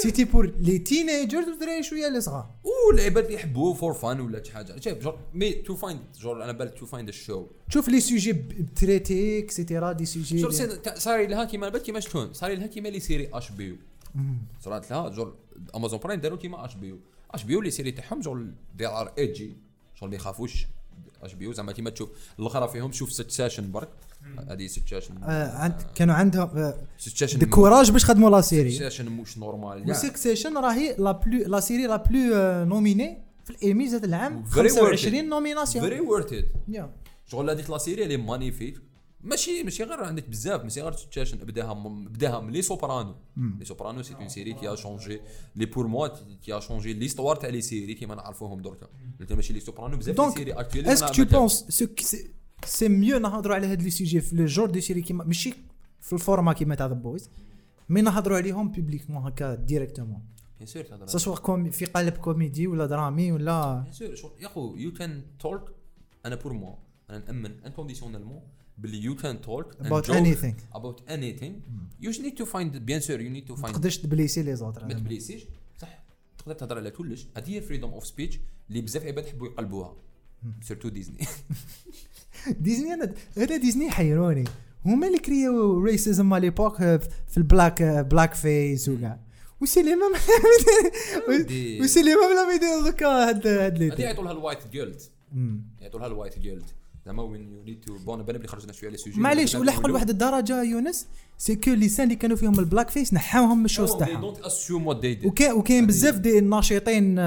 c'était 0.02 0.24
pour 0.24 0.54
les 0.58 0.78
teenagers 0.78 1.48
والدراري 1.48 1.82
شوية 1.82 2.08
اللي 2.08 2.20
صغار 2.20 2.50
والعباد 2.88 3.24
اللي 3.24 3.36
يحبوه 3.36 3.74
for 3.74 3.92
fun 3.92 4.20
ولا 4.20 4.42
شي 4.42 4.52
حاجة 4.52 4.80
شوف 4.80 4.98
genre 4.98 5.18
mais 5.34 5.52
to 5.52 5.74
find 5.74 6.00
genre 6.20 6.44
أنا 6.44 6.52
بالك 6.52 6.74
to 6.78 6.86
find 6.86 7.08
ال 7.08 7.16
show 7.16 7.46
شوف 7.68 7.88
les 7.88 8.32
sujets 8.32 8.81
traités 8.81 9.38
et 9.38 9.52
cetera 9.52 9.92
des 9.92 10.04
sujets 10.04 10.40
شوف 10.40 10.52
صار 10.98 11.26
لها 11.26 11.44
كيما 11.44 11.68
بالك 11.68 11.82
كيما 11.82 12.00
شلون 12.00 12.32
صار 12.32 12.54
لها 12.54 12.66
كيما 12.66 12.88
les 12.88 13.00
séries 13.00 13.50
HBO 13.50 13.76
صارت 14.60 14.90
لها 14.90 15.08
genre 15.08 15.34
Amazon 15.74 16.00
Prime 16.00 16.20
داروا 16.20 16.38
كيما 16.38 16.64
اش 16.64 16.74
بي 16.74 16.88
يو 16.88 16.98
اش 17.30 17.44
بي 17.44 17.52
يو 17.52 17.60
لي 17.60 17.70
سيري 17.70 17.90
تاعهم 17.90 18.20
genre 18.20 18.46
they 18.76 18.86
are 18.86 19.12
edgy 19.18 19.56
شغل 19.94 20.10
ما 20.10 20.16
يخافوش 20.16 20.66
HBO 21.22 21.52
زعما 21.52 21.72
كيما 21.72 21.90
تشوف 21.90 22.08
الاخرى 22.38 22.68
فيهم 22.68 22.92
شوف 22.92 23.12
Succession 23.12 23.72
برك 23.72 23.88
هذه 24.50 24.66
Succession 24.66 25.22
آه، 25.22 25.56
عند 25.56 25.82
كانوا 25.94 26.14
عندهم 26.14 26.48
آه، 26.48 26.74
Succession 26.98 27.38
du 27.38 27.46
courage 27.46 27.90
باش 27.90 28.04
خدموا 28.04 28.30
la 28.30 28.40
série 28.40 28.70
Succession 28.70 29.06
مش 29.06 29.38
normal 29.38 29.90
و 29.90 29.97
Succession 29.97 30.58
راهي 30.58 30.96
la 30.98 31.12
plus 31.12 31.44
la 31.46 31.60
série 31.60 31.86
la 31.86 31.96
plus 31.96 32.64
nominée 32.64 33.28
في 33.44 33.50
الايميز 33.50 33.94
هذا 33.94 34.06
العام. 34.06 34.44
Very 34.44 34.54
worth 34.54 34.72
it. 34.72 34.78
25 34.78 35.28
nominations 35.28 35.88
very 35.88 36.00
worth 36.00 36.32
it 36.32 36.44
شغل 37.26 37.50
هذيك 37.50 37.70
la 37.70 37.78
série 37.78 38.02
elle 38.02 38.16
est 38.16 38.31
magnifique 38.31 38.80
ماشي 39.20 39.62
ماشي 39.62 39.84
غير 39.84 40.04
عندك 40.04 40.28
بزاف 40.28 40.62
ماشي 40.64 40.82
غير 40.82 40.92
Succession 40.92 41.38
بداها 41.38 41.72
بداها 42.08 42.40
من 42.40 42.52
Les 42.52 42.62
Soprano 42.62 43.14
Les 43.36 43.64
Soprano 43.64 44.02
c'est 44.02 44.14
une 44.14 44.28
série 44.28 44.52
qui 44.52 44.68
a 44.68 44.74
changé 44.74 45.20
les 45.56 45.66
pour 45.66 45.86
moi 45.86 46.08
qui 46.44 46.52
a 46.52 46.60
changé 46.60 46.92
l'histoire 46.92 47.36
تاع 47.36 47.48
les 47.48 47.60
séries 47.60 47.94
كيما 47.94 48.14
نعرفوهم 48.14 48.62
دركا. 48.62 48.86
ماشي 49.30 49.52
Les 49.52 49.60
Soprano 49.60 49.96
بزاف 49.96 50.20
les 50.20 50.30
séries 50.32 50.52
actuelles 50.52 50.92
est-ce 50.92 51.06
que 51.06 51.12
tu 51.12 51.24
penses 51.24 51.82
c'est 52.64 52.88
mieux 52.88 53.18
نهضروا 53.18 53.54
على 53.54 53.66
هاد 53.66 53.82
les 53.82 53.90
sujets 53.90 54.20
في 54.20 54.36
le 54.36 54.44
genre 54.44 54.70
de 54.70 54.80
séries 54.80 55.02
كيما 55.02 55.24
ماشي 55.24 55.54
في 56.00 56.12
ال 56.12 56.18
format 56.18 56.52
كيما 56.52 56.74
تاع 56.74 56.86
The 56.86 56.94
Boys 56.94 57.30
mais 57.88 58.02
نهضروا 58.02 58.36
عليهم 58.36 58.68
publiquement 58.70 59.22
هكا 59.22 59.54
directement 59.54 60.22
bien 60.58 60.66
sûr 60.66 60.82
تهضر 60.82 61.06
soit 61.06 61.36
كومي 61.36 61.70
في 61.70 61.84
قالب 61.84 62.16
كوميدي 62.16 62.66
ولا 62.66 62.86
درامي 62.86 63.32
ولا 63.32 63.80
bien 63.80 63.92
sûr 63.92 64.32
يا 64.40 64.48
خو 64.48 64.76
you 64.76 64.92
can 64.92 65.22
talk 65.38 65.62
أنا 66.26 66.34
pour 66.34 66.52
moi 66.52 66.74
أنا 67.10 67.18
نأمن 67.18 67.64
inconditionnellement 67.64 68.42
باللي 68.78 69.02
you 69.02 69.16
can 69.16 69.40
talk 69.40 69.72
about 69.72 70.08
anything. 70.08 70.76
about 70.78 71.00
anything. 71.08 71.52
You 72.00 72.12
just 72.12 72.22
need 72.22 72.36
to 72.38 72.46
find 72.46 72.72
bien 72.90 73.00
sûr 73.00 73.18
you 73.20 73.30
need 73.30 73.48
to 73.48 73.60
ما 73.60 73.68
find 73.68 73.72
تقدرش 73.72 73.98
تبليسي 73.98 74.42
les 74.42 74.56
autres 74.56 74.84
ما 74.84 74.94
تبليسيش. 74.94 75.46
صح 75.78 76.04
تقدر 76.38 76.54
تهضر 76.54 76.76
على 76.76 76.90
كلش. 76.90 77.26
هذه 77.36 77.50
هي 77.50 77.60
freedom 77.60 77.90
of 77.90 78.06
speech 78.06 78.38
اللي 78.68 78.80
بزاف 78.80 79.06
عباد 79.06 79.26
يحبوا 79.26 79.48
يقلبوها. 79.48 79.96
surtout 80.62 80.88
Disney 80.88 81.18
ديزني 82.60 82.94
أنا 82.94 83.12
هذا 83.36 83.56
ديزني 83.56 83.90
حيروني. 83.90 84.44
هما 84.86 85.06
اللي 85.06 85.18
كريو 85.18 85.80
racisme 85.84 86.28
à 86.28 86.40
l'époque 86.40 86.76
في 86.76 87.36
ال 87.36 87.82
black 87.82 88.34
blackface 88.34 88.88
وكاع. 88.88 89.18
وسي 89.60 89.82
لي 89.82 89.90
ميم 89.94 90.12
دي- 91.46 91.80
وسي 91.80 92.02
لي 92.02 92.10
ميم 92.14 92.48
لا 92.48 92.54
يديروا 92.54 92.90
دوكا 92.90 93.06
هاد 93.28 93.46
هاد 93.46 93.78
لي 93.78 93.86
يعطوا 94.04 94.24
لها 94.24 94.32
الوايت 94.32 94.58
جيلد 94.72 95.00
يعطوا 95.80 96.00
لها 96.00 96.06
الوايت 96.08 96.38
جيلد 96.38 96.62
زعما 97.06 97.22
وين 97.22 97.52
يو 97.52 97.62
نيد 97.62 97.80
تو 97.80 97.98
بون 97.98 98.22
بالي 98.22 98.38
بلي 98.38 98.48
خرجنا 98.48 98.72
شوية 98.72 98.88
على 98.88 98.98
سوجي 98.98 99.20
معليش 99.20 99.54
ولحقوا 99.54 99.88
لواحد 99.88 100.10
الدرجة 100.10 100.62
يونس 100.62 101.06
سي 101.38 101.56
كو 101.56 101.70
لي 101.70 101.88
سان 101.88 102.04
اللي 102.04 102.16
كانوا 102.16 102.36
فيهم 102.36 102.58
البلاك 102.58 102.90
فيس 102.90 103.14
نحاوهم 103.14 103.58
من 103.58 103.64
الشوز 103.64 103.92
تاعهم. 103.96 104.20
دونت 104.20 104.38
اسيوم 104.38 104.86
وات 104.86 105.00
دي 105.00 105.14
ديد 105.14 105.26
وكاين 105.54 105.86
بزاف 105.86 106.14
دي 106.18 106.38
الناشطين 106.38 107.18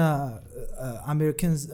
امريكانز 1.08 1.70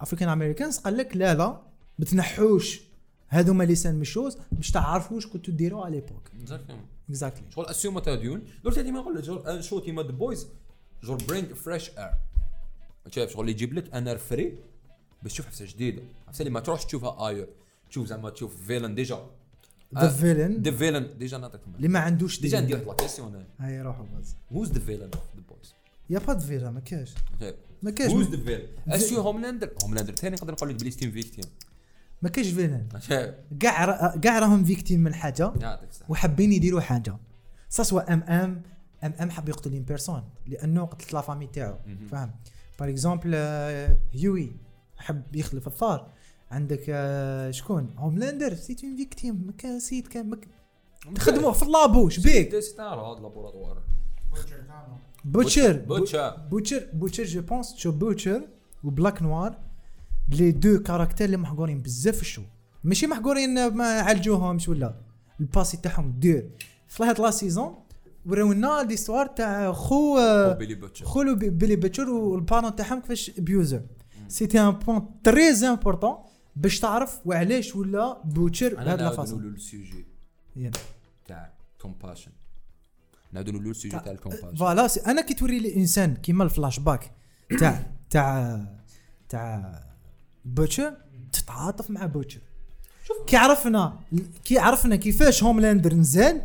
افريكان 0.00 0.28
امريكانز 0.28 0.78
قال 0.78 0.96
لك 0.96 1.16
لا 1.16 1.34
لا. 1.34 1.60
ما 2.02 2.08
تنحوش 2.08 2.80
هذوما 3.28 3.64
اللي 3.64 3.74
سان 3.74 3.94
من 3.94 4.00
الشوز 4.00 4.38
باش 4.52 4.70
تعرفوش 4.70 5.26
كنتو 5.26 5.52
ديروا 5.52 5.84
على 5.84 5.94
ليبوك 5.94 6.30
exactly 7.08 7.44
شغل 7.50 7.66
assume 7.66 7.98
تاع 7.98 8.14
ديون؟ 8.14 8.42
درت 8.64 8.78
ديما 8.78 9.00
نقول 9.00 9.14
لك 9.14 9.24
شغل 9.24 9.64
show 9.64 9.80
كيما 9.80 10.02
The 10.02 10.10
Boys 10.10 10.46
شغل 11.02 11.16
bring 11.28 11.54
fresh 11.54 11.90
air 11.98 12.14
شايف 13.10 13.30
شغل 13.30 13.48
يجيب 13.48 13.72
لك 13.74 13.94
un 13.94 14.08
air 14.08 14.18
frais 14.18 14.58
باش 15.22 15.32
تشوف 15.32 15.46
عفسة 15.46 15.66
جديدة. 15.66 16.02
عفسة 16.26 16.42
اللي 16.42 16.50
ما 16.50 16.60
تروحش 16.60 16.84
تشوفها 16.84 17.28
air 17.28 17.48
تشوف 17.90 18.06
زعما 18.06 18.30
تشوف 18.30 18.66
villain 18.66 18.94
déjà. 18.94 19.30
the 19.98 20.08
villain 20.08 20.62
the 20.62 20.70
villain 20.70 21.18
déjà 21.18 21.38
نعطيك 21.38 21.60
اللي 21.76 21.88
ما 21.88 21.98
عندوش 21.98 22.40
déjà 22.40 22.60
دي 22.60 22.64
ندير 22.64 22.78
لك 22.78 22.86
la 22.86 22.94
question 22.94 23.44
هاي 23.58 23.82
روحوا 23.82 24.04
باز 24.04 24.36
who's 24.52 24.72
the 24.72 24.80
villain 24.80 25.02
of 25.02 25.22
The 25.36 25.42
Boys 25.48 25.74
y 26.10 26.18
a 26.18 26.21
pas 26.21 26.32
de 26.32 26.46
villain 26.46 26.68
ما 26.68 26.80
كاش. 26.80 27.14
ما 27.82 27.90
كاش. 27.90 28.10
who's 28.10 28.26
the 28.26 28.44
villain 28.44 28.66
اسيو 28.88 29.20
Homelander 29.20 29.72
Homelander 29.82 30.14
ثاني 30.14 30.36
نقدر 30.36 30.52
نقول 30.52 30.68
لك 30.68 30.80
بلي 30.80 30.90
ستيم 30.90 31.10
victime 31.10 31.44
ما 32.22 32.28
كاش 32.28 32.48
villain. 32.50 32.88
شايف. 33.08 33.34
كاع 33.60 34.16
كاع 34.16 34.38
راهم 34.38 34.64
victimes 34.64 35.00
من 35.00 35.14
حاجة 35.14 35.52
وحابين 36.08 36.52
يديروا 36.52 36.80
حاجة. 36.80 37.16
soit 37.68 38.12
ام 38.12 38.22
ام 38.22 38.62
ام 39.04 39.12
أم 39.20 39.30
حب 39.30 39.48
يقتل 39.48 39.72
une 39.72 39.82
personne 39.82 40.22
لأنه 40.46 40.84
قتلت 40.84 41.12
la 41.12 41.20
famille 41.20 41.46
تاعو. 41.46 41.74
فاهم؟ 42.10 42.30
par 42.80 42.88
exemple 42.88 43.34
Hughie 44.12 44.52
حب 44.98 45.36
يخلف 45.36 45.66
الثار. 45.66 46.08
عندك 46.50 46.84
آه، 46.88 47.50
شكون؟ 47.50 47.94
Homelander 47.98 48.54
c'est 48.54 48.76
une 48.84 48.96
victime 48.96 49.42
ما 49.46 49.52
كان 49.58 49.80
سيد 49.80 50.06
كان 50.06 50.28
ما 50.30 50.36
كان- 50.36 51.18
خدموه 51.18 51.52
في 51.52 51.62
ال 51.62 51.71
labo 51.71 52.08
شبيك 52.08 52.58
c'est 52.58 52.74
un 52.78 52.84
rat 52.84 53.06
de 53.06 53.20
laboratoire 53.20 53.82
Butcher 55.24 55.72
Butcher 55.86 56.36
Butcher 56.50 56.88
Butcher 56.92 57.24
je 57.24 57.42
pense 57.42 57.74
que 57.76 57.92
Butcher 57.92 58.48
و 58.84 58.90
Black 58.90 59.22
Noir 59.22 59.58
les 60.28 60.50
deux 60.50 60.82
caractères 60.82 61.24
اللي 61.26 61.36
محقورين 61.36 61.82
بزاف 61.82 62.14
في 62.16 62.22
ال 62.22 62.25
show. 62.25 62.42
ماشي 62.84 63.06
محقورين 63.06 63.66
ما 63.68 63.84
عالجوهمش 64.00 64.68
ولا. 64.68 64.94
ال 65.40 65.46
passé 65.46 65.76
تاعهم 65.76 66.10
دور 66.18 66.42
في 66.88 67.04
هاد 67.04 67.20
la 67.20 67.30
saison 67.30 67.74
ورونا 68.26 68.82
l'histoire 68.88 69.26
تاع 69.26 69.72
خو 69.72 70.16
Billy 70.58 70.74
Butcher 70.74 71.04
خو 71.06 71.22
le 71.22 71.34
Bi- 71.34 71.50
Billy 71.50 71.76
Butcher 71.76 72.10
وال 72.10 72.25
parents 72.25 72.76
تاعهم 72.76 73.00
كيفاش 73.00 73.30
abuser. 73.30 73.82
c'était 74.28 74.60
un 74.60 74.70
point 74.70 75.06
très 75.24 75.42
important 75.50 76.14
باش 76.56 76.80
تعرف 76.80 77.20
وعلاش 77.24 77.76
ولا 77.76 78.22
Butcher 78.24 78.74
بهاد 78.74 79.00
la 79.02 79.10
façon 79.10 79.38
نقولوا 79.38 79.56
ال 79.56 79.63
sujet. 79.63 80.04
تاع 81.28 81.52
compassion 81.80 82.30
نعاودوا 83.32 83.52
نقولوا 83.52 83.70
ال 83.70 83.75
sujet 83.75 83.98
تاع 83.98 84.12
ال 84.12 84.16
compassion 84.16 84.54
voilà 84.54 84.88
أنا 85.06 85.20
كي 85.22 85.34
توري 85.34 85.58
لي 85.58 85.76
une 85.76 85.90
scène 85.90 86.14
كيما 86.16 86.44
الفلاش 86.44 86.78
باك 86.80 87.10
تاع 87.60 87.86
تاع 88.10 88.60
تاع 89.28 89.82
Butcher 90.44 90.96
تتعاطف 91.32 91.90
مع 91.90 92.06
Butcher. 92.06 92.40
كي 93.26 93.36
عرفنا 93.36 94.00
كي 94.44 94.58
عرفنا 94.58 94.96
كيفاش 94.96 95.42
Homelander 95.42 95.94
نزال 95.94 96.42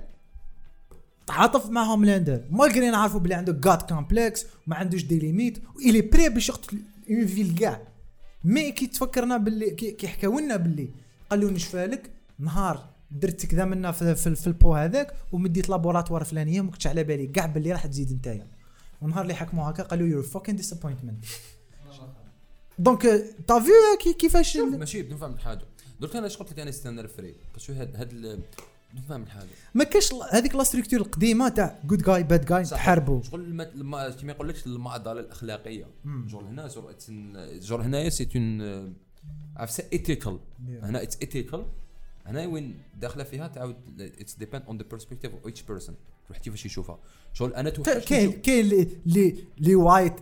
تعاطف 1.27 1.69
مع 1.69 1.83
Homelander. 1.83 2.43
malgré 2.49 2.89
نعرفوا 2.89 3.19
بلي 3.19 3.33
عنده 3.33 3.53
god 3.53 3.89
complex 3.89 4.45
وما 4.67 4.75
عندوش 4.75 5.03
des 5.03 5.19
limites 5.19 5.63
و 5.75 5.84
il 5.84 6.01
est 6.01 6.13
prêt 6.13 6.29
باش 6.29 6.49
يقتل 6.49 6.77
une 7.09 7.27
fille 7.27 7.55
كاع. 7.55 7.81
mais 8.43 8.71
كي 8.71 8.87
تفكرنا 8.87 9.37
باللي 9.37 9.71
كي, 9.71 10.07
حكاو 10.07 10.39
لنا 10.39 10.55
باللي 10.55 10.89
قالوا 11.29 11.51
نشفالك 11.51 12.11
نهار 12.39 12.89
درت 13.11 13.45
كذا 13.45 13.65
منا 13.65 13.91
في, 13.91 14.15
في, 14.15 14.35
في 14.35 14.47
labo 14.47 14.75
هذاك 14.75 15.13
ومديت 15.31 15.69
laboratoire 15.69 16.23
فلانية 16.23 16.61
ما 16.61 16.71
كنتش 16.71 16.87
على 16.87 17.03
بالي 17.03 17.27
كاع 17.27 17.45
باللي 17.45 17.71
راح 17.71 17.85
تزيد 17.85 18.13
نتايا. 18.13 18.47
ونهار 19.01 19.21
اللي 19.21 19.33
حكموا 19.33 19.69
هكا 19.69 19.83
قالوا 19.83 20.07
you're 20.07 20.23
fucking 20.23 20.55
disappointment 20.55 21.25
donc 22.79 23.01
t'as 23.47 23.59
vu 23.59 23.97
كي 23.99 24.13
كيفاش 24.13 24.57
ماشي 24.57 25.01
بدون 25.01 25.17
فهم 25.17 25.37
حاجة 25.37 25.61
درت 26.01 26.15
أنا 26.15 26.27
اش 26.27 26.37
قلت 26.37 26.51
لك 26.51 26.59
أنا 26.59 26.71
c'est 26.71 26.89
un 26.89 26.97
des 26.97 27.07
vrais 27.07 27.35
shows 27.57 27.73
هاد 27.73 27.95
هاد 27.95 28.09
بدون 28.91 29.03
فهم 29.09 29.25
حاجة 29.25 29.47
ما 29.73 29.83
كاش 29.83 30.13
هذيك 30.13 30.55
la 30.55 30.63
structure 30.63 30.99
القديمة 30.99 31.49
تاع 31.49 31.79
good 31.85 32.03
guy 32.03 32.23
bad 32.23 32.45
guy. 32.45 32.63
تحاربوا 32.63 33.21
شغل 33.21 33.69
لما 33.75 34.09
كيما 34.09 34.31
يقول 34.31 34.49
لك 34.49 34.67
المعضلة 34.67 35.19
الأخلاقية. 35.19 35.85
جور 36.05 36.43
هنا 36.43 36.69
جور 37.59 37.81
هنايا 37.81 38.09
c'est 38.09 38.29
un 38.35 38.93
عرفت 39.55 39.93
ethical 39.93 40.39
هنا 40.67 41.03
it's 41.03 41.17
ethical 41.21 41.65
هنا 42.25 42.47
وين 42.47 42.81
داخلة 43.01 43.23
فيها 43.23 43.47
تعاود 43.47 44.01
it's 44.01 44.35
depend 44.35 44.63
on 44.67 44.77
the 44.77 44.83
perspective 44.89 45.31
of 45.33 45.45
each 45.45 45.61
person 45.61 45.95
واحد 46.29 46.41
كيفاش 46.41 46.65
يشوفها. 46.65 46.99
شغل 47.33 47.53
أنا 47.53 47.69
توحشت 47.69 48.07
كاين 48.07 48.31
كاين 48.31 48.65
les 49.05 49.35
les 49.57 49.75
white 49.75 50.13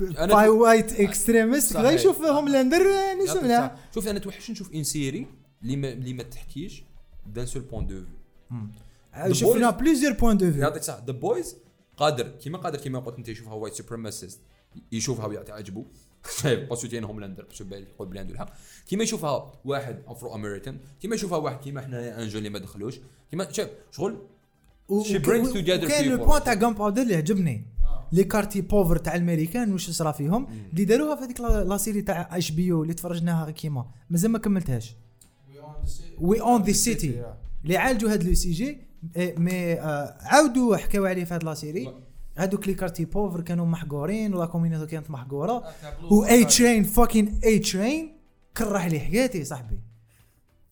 by 0.00 0.48
white 0.48 1.00
extremist 1.00 1.72
صحيح. 1.72 1.90
يشوف 1.90 2.22
Homelander 2.22 2.82
الصحة. 3.22 3.76
شوف 3.94 4.08
أنا 4.08 4.18
توحش 4.18 4.50
نشوف 4.50 4.72
une 4.74 4.84
série 4.84 5.26
اللي 5.62 5.76
ما 5.76 5.92
اللي 5.92 6.12
ما 6.12 6.22
تحكيش 6.22 6.82
d'un 7.26 7.46
seul 7.46 7.62
point 7.62 7.86
de 7.86 8.04
vue 9.14 9.34
شفنا 9.34 9.70
plusieurs 9.70 10.12
points 10.12 10.36
de 10.36 10.52
vue 10.52 10.62
يعطيك 10.62 10.80
الصحة. 10.80 11.04
The 11.06 11.12
Boys 11.12 11.56
قادر 11.96 12.28
كيما 12.28 12.58
قادر 12.58 12.78
كيما 12.78 12.98
قلت 12.98 13.18
أنت 13.18 13.28
يشوفها 13.28 13.54
white 13.54 13.74
supremacist 13.74 14.40
يشوفها 14.92 15.26
ويعطي 15.26 15.52
عجبه 15.52 15.84
شايف 16.42 16.60
يسوتين 16.68 17.04
Homelander 17.04 17.44
باش 17.44 17.62
بالي 17.62 17.86
يقول 17.94 18.08
بلي 18.08 18.20
عنده 18.20 18.32
الحق 18.32 18.54
كيما 18.86 19.02
يشوفها 19.02 19.52
واحد 19.64 20.02
Afro-American 20.06 20.78
كيما 21.00 21.14
يشوفها 21.14 21.38
واحد 21.38 21.60
كيما 21.60 21.80
حنايا 21.80 22.22
انجل 22.22 22.38
اللي 22.38 22.48
ما 22.48 22.58
دخلوش. 22.58 22.94
كيما 23.30 23.52
شايف 23.52 23.68
شغل 23.90 24.18
She 24.90 25.18
brings 25.18 25.48
together 25.52 25.88
كاين 25.88 26.10
le. 26.12 26.24
point 26.24 26.44
تاع 26.44 26.54
Gunpowder 26.54 27.02
اللي 27.02 27.16
عجبني 27.16 27.64
les 28.12 28.24
quartiers 28.24 28.60
pauvres 28.60 28.96
تاع 28.96 29.14
الامريكان 29.14 29.72
واش 29.72 29.90
صرا 29.90 30.12
فيهم 30.12 30.46
اللي 30.72 30.84
داروها 30.84 31.16
في 31.16 31.22
هذيك 31.24 31.40
la 31.40 31.76
série 31.76 32.02
تاع 32.02 32.28
HBO 32.38 32.82
اللي 32.82 32.94
تفرجناها 32.94 33.50
كيما 33.50 33.86
مازال 34.10 34.30
ما 34.30 34.38
كملتهاش 34.38 34.94
We 36.18 36.40
Own 36.40 36.62
This 36.62 36.72
City 36.72 37.22
اللي 37.64 37.76
عالجوا 37.76 38.12
هاد 38.12 38.22
le 38.24 38.34
sujet 38.34 38.78
mais 39.16 39.72
عاودوا 40.20 40.76
حكاو 40.76 41.04
عليه 41.06 41.24
في 41.24 41.34
هاد 41.34 41.44
la 41.44 41.54
série 41.54 41.94
هادوك 42.36 42.68
les 42.68 42.74
quartiers 42.74 43.04
pauvres 43.04 43.40
كانوا 43.40 43.66
محقورين 43.66 44.34
و 44.34 44.38
la 44.38 44.46
community 44.46 44.86
كانت 44.86 45.10
محقوره 45.10 45.64
و 46.10 46.24
A-Train 46.24 46.82
fucking 46.84 47.40
A-Train 47.44 48.16
كره 48.56 48.86
لي 48.88 49.00
حياتي 49.00 49.44
صاحبي 49.44 49.78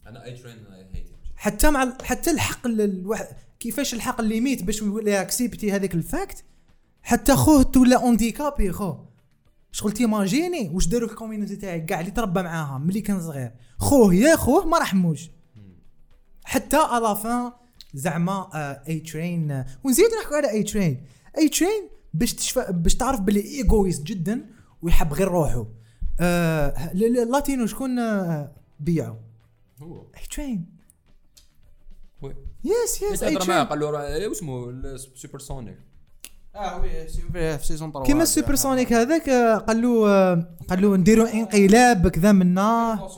أنا 0.07 0.25
A-Train 0.25 0.57
hate 0.95 1.07
حتى 1.37 1.71
مع 1.71 1.93
حتى 2.03 2.31
الحق 2.31 2.67
ال- 2.67 2.81
الواحد 2.81 3.27
كيفاش 3.65 3.95
الحق 3.95 4.21
ال 4.21 4.27
limite 4.27 4.63
باش 4.63 4.83
يولي 4.83 5.21
accepter 5.21 5.73
هذاك 5.73 5.95
ال 5.95 6.05
fact 6.05 6.45
حتى 7.03 7.37
خوه 7.37 7.63
تولى 7.63 7.97
handicapé 7.97 8.73
خو 8.73 8.95
شغل 9.73 9.93
t'imagines 9.93 10.69
واش 10.75 10.87
داروا 10.87 11.09
في 11.09 11.15
ال 11.15 11.19
community 11.19 11.57
تاعي؟ 11.57 11.81
كاع 11.81 12.01
اللي 12.01 12.11
تربى 12.11 12.43
معاها 12.43 12.79
ملي 12.79 13.01
كان 13.01 13.21
صغير. 13.21 13.53
خوه 13.79 14.15
يا 14.15 14.37
خوه 14.37 14.67
ما 14.67 14.79
رحموش. 14.79 15.31
حتى 16.45 16.77
على 16.77 17.17
فان 17.17 17.53
زعما 17.95 18.51
A-Train 18.89 19.65
ونزيد 19.85 20.07
نحكوا 20.23 20.37
على 20.37 20.51
A-Train 20.51 21.07
A-Train 21.39 21.89
باش 22.15 22.35
تشفى 22.35 22.67
باش 22.71 22.95
تعرف 22.95 23.21
بلي 23.21 23.41
égoïste 23.41 24.03
جدا 24.03 24.47
ويحب 24.83 25.13
غير 25.13 25.29
روحه 25.29 25.67
آه 26.21 26.93
ال 26.95 27.05
Latino 27.05 27.67
شكون 27.67 27.99
آه، 27.99 28.53
بيعوا 28.81 29.17
هو. 29.83 30.01
A-Train 30.01 30.74
oui 32.25 32.35
yes 32.65 33.03
yes 33.03 33.23
يتهضر 33.23 33.49
معاه 33.49 33.65
قال 33.65 33.81
له 33.81 34.29
واسمه 34.29 34.71
ال 34.71 35.39
Supersonic 35.39 35.79
آه 36.55 36.81
oui 36.81 37.09
في 37.09 37.59
في 37.59 37.67
saison 37.67 37.93
3 37.93 38.07
كيما 38.07 38.23
ال 38.23 38.55
Supersonic 38.55 38.93
هذاك 38.93 39.31
قال 39.67 39.83
له 39.83 40.05
قال 40.69 40.83
له 40.83 40.97
نديروا 40.97 41.33
انقلاب 41.33 42.09
كذا 42.09 42.33
منا. 42.33 43.09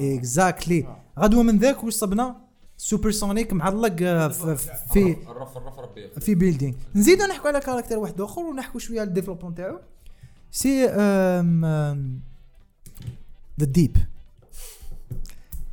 exactly 0.00 0.86
غدوة 1.18 1.42
من 1.42 1.58
ذاك 1.58 1.84
واش 1.84 1.92
صبنا؟ 1.92 2.36
Supersonic 2.76 3.52
معلق 3.52 3.96
في 3.96 4.56
في 4.92 5.16
ال 5.30 5.35
roof 5.35 5.56
ال 5.56 5.60
roof 5.60 5.78
ربي 5.78 6.08
في 6.20 6.34
building 6.34 6.74
نزيدو 6.94 7.24
نحكوا 7.24 7.48
على 7.48 7.60
character 7.60 7.98
واحد 7.98 8.20
آخر 8.20 8.40
ونحكوا 8.40 8.80
شوية 8.80 9.00
على 9.00 9.08
ال 9.08 9.11
développement 9.11 9.54
تاعو. 9.54 9.78
c'est 10.50 10.86
The 13.60 13.66
Deep 13.66 13.96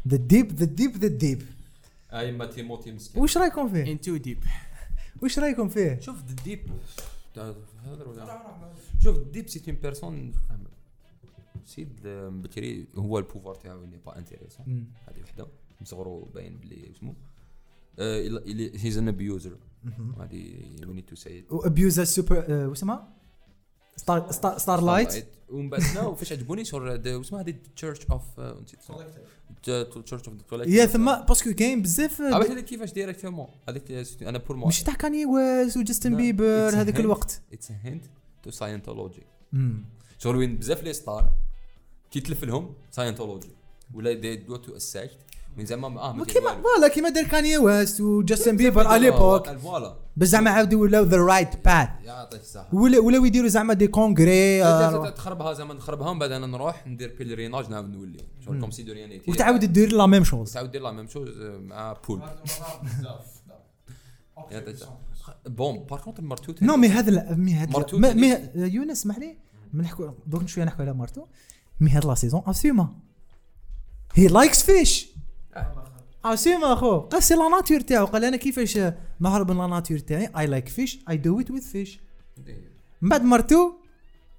The 0.07 0.17
Deep 0.17 0.55
The 0.55 0.65
Deep 0.65 0.97
The 0.97 1.07
Deep 1.07 1.41
أي 2.13 2.31
ما 2.31 2.45
Timothy 2.45 2.91
مسكين. 2.91 3.21
واش 3.21 3.37
رأيكم 3.37 3.69
فيه؟ 3.69 3.91
انتو 3.91 4.17
Deep 4.17 4.43
واش 5.21 5.39
رأيكم 5.39 5.69
فيه؟ 5.69 5.99
شوف 5.99 6.19
ال 6.19 6.27
Deep 6.27 6.59
شوف 8.99 9.17
ال 9.17 9.24
Deep 9.24 9.49
c'est 9.49 9.61
une 9.67 9.75
personne 9.75 10.31
سيد 11.65 11.99
بكري 12.05 12.87
هو 12.95 13.19
ال 13.19 13.24
pouvoir 13.24 13.55
تاعو 13.55 13.83
il 13.83 13.97
est 14.05 14.11
pas 14.11 14.17
intéressant. 14.17 14.87
هذه 15.07 15.21
وحدة. 15.23 15.47
من 15.79 15.85
صغرو 15.85 16.19
باين 16.19 16.57
بلي 16.57 16.91
اسمه. 16.91 17.13
he's 18.79 18.97
an 18.97 19.07
abuser 19.07 19.57
هذه 20.19 20.55
we 20.87 20.93
need 20.93 21.05
to 21.05 21.15
say 21.15 21.43
و 21.49 21.57
abuse 21.57 21.99
السوبر 21.99 22.45
آه، 22.49 22.67
واش 22.67 22.77
اسمها؟ 22.77 23.13
Star 23.95 24.31
Star 24.31 24.57
Starlight 24.57 25.25
ومن 25.49 25.69
بعد 25.69 25.81
non 25.95 26.15
فاش 26.15 26.31
عجبوني. 26.31 26.65
شغل 26.65 26.89
هاد- 26.89 27.07
واسمها 27.07 27.41
هذه 27.41 27.55
church 27.75 28.05
of 28.11 28.39
نسيت 28.39 28.79
church 30.05 30.27
of 30.27 30.53
the 30.53 30.63
يا 30.65 30.85
ثم 30.85 31.15
parce 31.15 31.39
que 31.39 31.53
كاين 31.53 31.81
بزاف. 31.81 32.21
آه، 32.21 32.35
عرفت 32.35 32.51
هذيك 32.51 32.65
كيفاش 32.65 32.93
directement 32.93 33.47
هذيك 33.69 33.91
أنا 34.21 34.37
pour 34.37 34.55
moi 34.57 34.67
مش 34.67 34.83
تاع 34.83 34.93
Kanye 34.93 35.25
West 35.25 35.77
و 35.77 35.82
Justin 35.82 36.15
Bieber 36.15 36.69
it's 36.69 36.73
a 36.73 36.75
هذاك 36.75 36.95
hint. 36.95 36.99
الوقت 36.99 37.41
it's 37.53 37.71
hint 37.71 38.05
to 38.43 38.51
Scientology. 38.51 39.23
شغل 40.19 40.35
وين 40.35 40.57
بزاف 40.57 40.83
les 40.83 40.93
stars 40.93 41.33
كي 42.11 42.19
تلف 42.19 42.43
لهم 42.43 42.73
Scientology 42.91 43.49
ولا 43.93 44.13
دي 44.13 44.35
دو 44.35 44.55
تو 44.55 44.75
اساكت 44.77 45.17
من 45.57 45.65
زعما 45.65 46.01
آه 46.01 46.13
ما 46.13 46.25
كيما 46.25 46.61
فوالا 46.61 46.87
كيما 46.87 47.09
دار 47.09 47.23
كاني 47.23 47.57
ويست 47.57 48.01
وجاستن 48.01 48.57
بيبر 48.57 48.87
على 48.87 49.01
ليبوك 49.01 49.49
فوالا. 49.49 49.95
بس 50.17 50.27
زعما 50.27 50.51
عاودوا 50.51 50.81
ولاو 50.81 51.03
ذا 51.03 51.17
رايت 51.17 51.65
باث 51.65 51.89
يعطيك 52.03 52.41
الصحة. 52.41 52.75
ولا 52.75 52.99
ولاو 52.99 53.25
يديروا 53.25 53.47
زعما 53.47 53.73
دي 53.73 53.87
كونغري 53.87 54.63
آه، 54.63 55.09
تخربها 55.09 55.53
زعما 55.53 55.73
نخربها 55.73 56.13
من 56.13 56.19
بعد 56.19 56.31
أنا 56.31 56.47
نروح 56.47 56.87
ندير 56.87 57.15
بيلريناج 57.17 57.69
نعاود 57.69 57.89
نولي. 57.89 58.19
شغل 58.45 58.59
كوم 58.59 58.71
سي 58.71 58.83
دو 58.83 58.93
ريان 58.93 59.09
ايتي 59.09 59.31
وتعاود 59.31 59.65
دير 59.65 59.91
لا 59.91 60.05
ميم 60.05 60.23
شوز 60.23 60.53
تعاود 60.53 60.71
دير 60.71 60.81
لا 60.81 60.91
ميم 60.91 61.07
شوز 61.07 61.29
مع 61.41 61.97
بول. 62.07 62.21
بون 65.45 65.83
بار 65.83 65.99
كونتر 65.99 66.23
مرتو 66.23 66.53
نو 66.61 66.77
مي 66.77 66.87
هذا 66.87 67.11
لا 67.11 67.35
مي 67.35 67.53
هذا. 67.53 67.97
مي 67.97 68.37
يونس 68.55 68.99
اسمح 68.99 69.17
لي. 69.17 69.37
من 69.73 69.83
نحكوا 69.83 70.11
دوك 70.27 70.47
شوية 70.47 70.65
نحكوا 70.65 70.81
على 70.81 70.93
مرتو 70.93 71.25
mais 71.79 71.89
هاد 71.89 72.05
la 72.05 72.15
saison 72.15 72.41
assumé 72.47 72.95
he 74.13 74.27
likes 74.27 74.63
fish 74.63 75.12
assumé 76.25 76.73
أخو. 76.73 76.99
قال 76.99 77.23
c'est 77.23 77.35
la 77.35 77.49
nature 77.49 77.79
تاعو. 77.79 78.05
قال 78.05 78.25
أنا 78.25 78.37
كيفاش 78.37 78.79
نهرب 79.19 79.51
من 79.51 79.57
la 79.57 79.67
nature 79.67 79.97
تاعي؟ 79.97 80.29
I 80.37 80.47
like 80.47 80.69
fish 80.69 80.99
I 81.09 81.17
do 81.17 81.39
it 81.39 81.51
with 81.51 81.61
fish 81.61 81.99
من 83.01 83.09
بعد 83.09 83.23
مرتو 83.23 83.71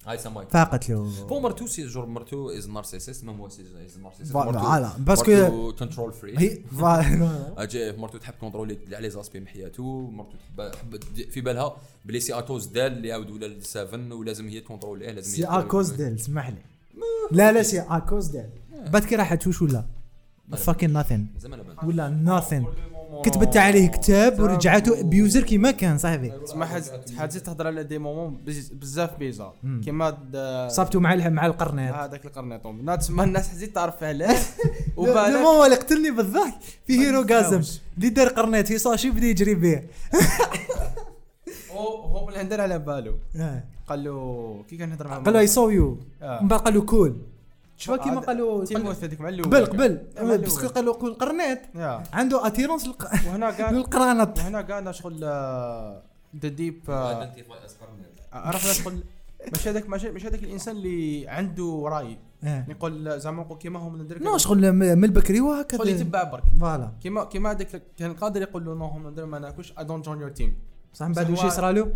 هاي 0.07 0.19
ساماي 0.19 0.47
فاقت 0.51 0.91
له. 0.91 1.27
bon 1.29 1.43
مرتو 1.43 1.67
c'est 1.67 1.87
genre 1.87 2.07
مرتو 2.07 2.51
is 2.51 2.69
narcissist 2.69 3.25
même 3.25 3.41
هو 3.41 3.49
c'est 3.49 3.63
is 3.63 3.99
narcissist 3.99 4.33
voilà 4.33 4.93
parce 4.99 5.45
que 5.45 5.73
control 5.73 6.13
freak 6.13 6.65
voilà 6.79 7.55
أجي 7.59 7.93
مرتو 7.93 8.19
تحب 8.19 8.35
contrôler 8.41 8.75
كاع 8.75 8.99
les 8.99 9.11
aspects 9.11 9.41
من 9.41 9.49
حياته. 9.49 10.11
مرتو 10.11 10.37
تحب 10.73 11.03
في 11.31 11.41
بالها 11.41 11.77
بلي 12.05 12.21
c'est 12.21 12.33
à 12.33 12.38
cause 12.38 12.67
d'elle 12.67 12.93
اللي 12.93 13.13
عاود 13.13 13.31
ولا 13.31 13.47
ل 13.47 13.58
Seven 13.58 14.13
ولازم 14.13 14.49
هي 14.49 14.61
تكونتروليه 14.61 15.11
لازم 15.11 15.37
c'est 15.37 15.45
à 15.45 15.52
cause 15.52 15.91
d'elle 15.91 16.15
اسمح 16.15 16.49
لي. 16.49 16.63
لا 17.31 17.53
لا 17.53 17.63
c'est 17.63 17.81
à 17.81 17.88
cause 17.88 18.27
d'elle 18.27 18.51
بعد 18.93 19.05
كي 19.05 19.17
راحت 19.17 19.47
وش 19.47 19.63
ولا؟ 19.63 19.85
fucking 20.57 20.93
nothing 20.93 21.29
ولا 21.85 22.09
nothing 22.09 22.67
كتبت 23.25 23.57
عليه 23.57 23.89
كتاب 23.89 24.41
ورجعته 24.41 25.01
abuser 25.01 25.43
كيما 25.43 25.71
كان 25.71 25.99
صاحبي. 25.99 26.29
تسمى 26.31 26.67
حاجة 26.67 27.39
تهضر 27.39 27.67
على 27.67 27.85
des 27.85 27.99
moments 27.99 28.41
بز- 28.47 28.69
بزاف 28.69 29.17
bizarres. 29.19 29.55
كيما 29.85 30.69
صابتو 30.69 31.01
مع 31.01 31.15
مع 31.29 31.47
القرنيط. 31.47 31.95
هذاك 31.95 32.25
القرنيطون 32.27 32.81
الناس 32.81 32.99
تسمى 32.99 33.25
الناس 33.25 33.49
حزيت 33.49 33.75
تعرف 33.75 34.05
لا 34.05 34.35
وبالك 34.97 35.17
هو 35.37 35.65
اللي 35.65 35.77
قتلني 35.77 36.11
بالضحك. 36.11 36.55
في 36.87 36.99
Herogasm. 37.01 37.63
اللي 37.97 38.09
دار 38.09 38.29
قرنيط 38.29 38.67
في 38.67 38.79
sachet 38.79 39.11
بدا 39.11 39.27
يجري 39.27 39.55
به 39.55 39.83
هو 41.71 42.29
اللي 42.29 42.43
ندير 42.43 42.61
على 42.61 42.79
بالو. 42.79 43.15
آه. 43.37 43.63
قال 43.89 44.05
له 44.05 44.65
كي 44.69 44.77
كان 44.77 44.91
يهضر 44.91 45.09
مع 45.09 45.19
قال 45.19 45.35
له 45.35 45.41
I 45.41 45.47
saw 45.47 45.69
you. 45.71 45.99
من 46.43 46.49
بعد 46.49 46.61
قال 46.61 46.75
له 46.75 46.81
كول 46.83 47.17
شوف 47.77 48.01
كيما 48.01 48.21
قال 48.21 48.39
له 48.39 48.65
Timothy 48.65 49.05
هذيك 49.05 49.21
مع 49.21 49.29
الأول 49.29 49.45
قبل 49.47 49.67
قبل. 49.67 49.95
مع 50.17 50.23
الأول. 50.23 50.39
parce 50.39 50.57
que 50.57 50.69
قال 50.69 50.85
له 50.85 50.93
قول 50.93 51.15
قرنيط 51.15 51.59
يا. 51.75 52.03
عنده 52.13 52.47
attirance 52.47 52.89
وهنا 53.27 53.51
قال 53.51 53.75
للقرانط 53.77 54.39
وهنا 54.39 54.61
قال 54.61 54.95
شغل 54.95 55.21
The 56.43 56.49
Deep 56.49 56.83
عرفنا 58.33 58.73
شغل 58.73 59.03
مش 59.53 59.69
هذاك 59.69 59.89
مش 59.89 60.27
هذاك 60.27 60.43
الإنسان 60.43 60.77
اللي 60.77 61.29
عنده 61.29 61.85
رأي. 61.87 62.19
آه. 62.45 62.67
يقول 62.69 63.21
زعما 63.21 63.43
نقول 63.43 63.59
كيما 63.59 63.79
هم 63.79 64.03
ندير 64.03 64.23
non 64.23 64.39
شغل 64.39 64.73
من 64.73 65.05
البكري 65.05 65.39
شغل 65.39 65.47
وهكذا. 65.47 65.91
يتبع 65.91 66.23
برك. 66.23 66.43
voilà. 66.61 66.93
كيما 67.03 67.25
كيما 67.25 67.51
هذاك 67.51 67.83
كان 67.99 68.15
قادر 68.15 68.43
يقول 68.43 68.65
له 68.65 68.75
non 68.75 68.85
هم 68.85 69.09
ندير 69.09 69.27
ما 69.27 69.39
ناكلش 69.39 69.73
I 69.79 69.85
don't 69.85 70.05
join 70.05 70.21
your 70.21 70.31
team 70.31 70.57
صح 70.93 71.07
من 71.07 71.13
بعد 71.13 71.31
واش 71.31 71.45
يصرى 71.45 71.73
له؟ 71.73 71.93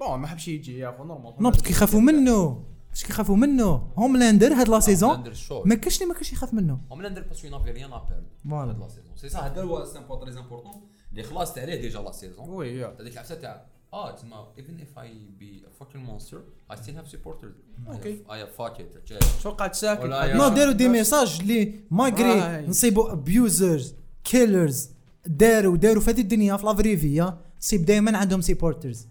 bon 0.00 0.18
ما 0.18 0.26
حبش 0.26 0.48
يجي 0.48 0.78
يا 0.78 0.88
أخو 0.88 1.04
normal 1.04 1.34
non 1.40 1.50
parce 1.50 1.62
que 1.62 1.70
يخافوا 1.70 2.00
منه. 2.00 2.62
باش 2.98 3.06
كيخافوا 3.06 3.36
منه؟ 3.36 3.92
Homelander 3.96 4.52
هاد 4.52 4.68
la 4.68 4.80
saison؟ 4.80 5.32
ما 5.64 5.74
كاش 5.74 5.96
اللي 5.96 6.08
ما 6.08 6.14
كاش 6.14 6.32
يخاف 6.32 6.54
منه. 6.54 6.80
Homelander 6.92 7.22
parce 7.22 7.38
que 7.38 7.48
n'avait 7.48 7.70
rien 7.70 7.92
à 7.92 7.96
perdre 7.96 8.22
voilà 8.44 8.70
هاد 8.70 8.78
la 8.78 8.88
saison. 8.88 9.16
c'est 9.16 9.28
صح 9.28 9.44
هذا 9.44 9.62
هو 9.62 9.84
c'est 9.84 9.98
point 10.08 10.20
très 10.20 10.40
important 10.40 10.72
اللي 11.10 11.22
خلاص 11.22 11.58
عليه 11.58 11.80
déjà 11.80 12.00
la 12.00 12.12
saison 12.12 12.50
oui 12.50 12.68
يا 12.68 12.96
هذيك 13.00 13.12
العفسه 13.12 13.34
تاع 13.34 13.66
آه 13.92 14.10
تسمى 14.10 14.46
even 14.56 14.82
if 14.82 14.98
I 14.98 15.06
be 15.40 15.64
a 15.66 15.82
fucking 15.82 16.02
monster 16.10 16.38
I 16.70 16.76
still 16.76 16.94
have 17.00 17.08
supporters. 17.08 17.54
Okay. 17.88 18.14
I 18.28 18.36
have 18.36 18.52
fuck 18.58 18.80
it. 18.80 19.12
شو 19.42 19.50
قاعد 19.50 19.74
ساكت 19.74 20.04
non 20.04 20.48
داروا 20.48 20.72
des. 20.72 20.88
messages 20.88 21.38
اللي 21.40 21.74
malgré. 21.90 22.66
نصيبوا 22.66 23.12
abusers 23.12 23.94
killers 24.24 24.90
داروا 25.26 25.76
داروا 25.76 26.02
في 26.02 26.10
هذه 26.10 26.20
الدنيا 26.20 26.56
في 26.56 26.66
la 26.66 26.80
vraie 26.80 27.16
vie 27.16 27.38
تصيب 27.60 27.84
دائما 27.84 28.18
عندهم 28.18 28.40
supporters. 28.40 29.06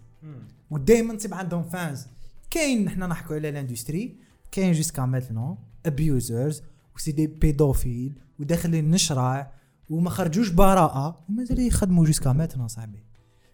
ودائما 0.70 1.14
تصيب 1.14 1.34
عندهم 1.34 1.62
fans 1.62 2.06
كاين 2.50 2.84
نحنا 2.84 3.06
نحكوا 3.06 3.36
على 3.36 3.48
ال 3.48 3.56
industry 3.56 4.16
كاين 4.52 4.72
jusqu'à 4.72 5.04
maintenant 5.06 5.56
abusers 5.86 6.62
و 6.96 6.99
c'est 6.99 7.12
des 7.12 7.26
pédophiles 7.26 8.12
وداخلين 8.40 8.90
نشرع 8.90 9.52
وما 9.90 10.10
خرجوش 10.10 10.48
براءة 10.48 11.24
ومازال 11.28 11.60
يخدموا 11.60 12.04
jusqu'à 12.06 12.32
maintenant 12.32 12.66
صاحبي. 12.68 12.98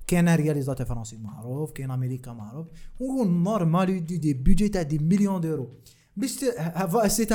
كاين 0.06 0.34
réalisateur 0.34 0.86
فرنسي 0.86 1.16
معروف 1.16 1.72
كاين 1.72 1.90
أمريكا 1.90 2.32
معروف 2.32 2.66
و 3.00 3.13
normal 3.13 3.90
يدي 3.90 4.16
des 4.18 4.32
budgets 4.34 4.68
تاع 4.68 4.82
des 4.82 4.98
millions 4.98 5.40
d'euros 5.40 5.68
باش 6.16 6.44
هافا 6.58 7.08
c'est 7.08 7.26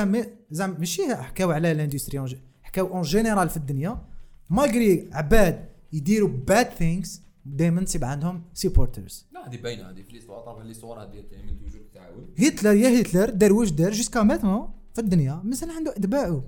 زعما 0.50 0.78
ماشي 0.78 1.14
حكاو 1.14 1.50
على 1.50 1.72
ال 1.72 1.78
industry 1.78 2.26
en- 2.28 2.34
حكاو 2.62 2.86
en 2.94 3.02
général 3.02 3.48
في 3.48 3.56
الدنيا. 3.56 4.02
malgré 4.50 5.08
عباد 5.12 5.68
يديروا 5.92 6.28
bad 6.28 6.66
things 6.70 7.22
دائما 7.56 7.84
تصيب 7.84 8.04
عندهم 8.04 8.44
supporters 8.54 9.26
لا 9.32 9.48
هذه 9.48 9.56
باينة 9.56 9.90
هذه 9.90 10.02
في 10.02 10.12
l'histoire 10.12 10.44
تعرف 10.44 10.66
l'histoire 10.66 11.02
هذه 11.02 11.24
من 11.46 11.58
toujours 11.58 11.82
تعاود 11.94 12.34
هتلر 12.38 12.72
يا 12.74 13.00
هتلر 13.00 13.30
دار 13.30 13.52
واش 13.52 13.70
دار 13.70 13.92
jusqu'à 13.92 14.22
maintenant 14.22 14.68
في 14.94 15.00
الدنيا 15.00 15.40
مازال 15.44 15.70
عنده 15.70 15.90
اتباعه 15.90 16.44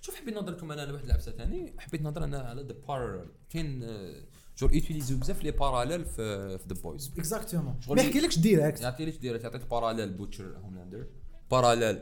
شوف 0.00 0.14
حبيت 0.14 0.34
نهضر 0.34 0.52
لكم 0.52 0.72
أنا 0.72 0.82
على 0.82 0.92
واحد 0.92 1.04
العفسه 1.04 1.32
ثاني 1.32 1.74
حبيت 1.78 2.02
نهضر 2.02 2.24
أنا 2.24 2.38
على 2.38 2.62
the 2.62 2.74
parallel 2.88 3.28
كاين 3.50 3.82
آه، 3.82 4.22
toujours 4.58 4.74
يوتيليزيو 4.74 5.18
بزاف 5.18 5.44
les 5.44 5.50
parallèles 5.50 6.04
في 6.04 6.58
The 6.68 6.82
Boys 6.82 7.12
exactement 7.18 7.80
ما 7.88 8.02
يحكيلكش 8.02 8.38
direct 8.38 8.80
يعطي 8.80 9.04
ليش 9.04 9.16
direct 9.16 9.44
يعطيك 9.44 9.66
parallèle 9.70 10.10
Butcher 10.10 10.56
Homelander 10.58 11.06
parallèle 11.50 11.98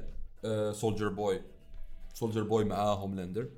Soldier 0.75 1.09
Boy 1.09 1.41
Soldier 2.15 2.43
Boy 2.43 2.65
مع 2.65 2.93
Homelander 2.93 3.49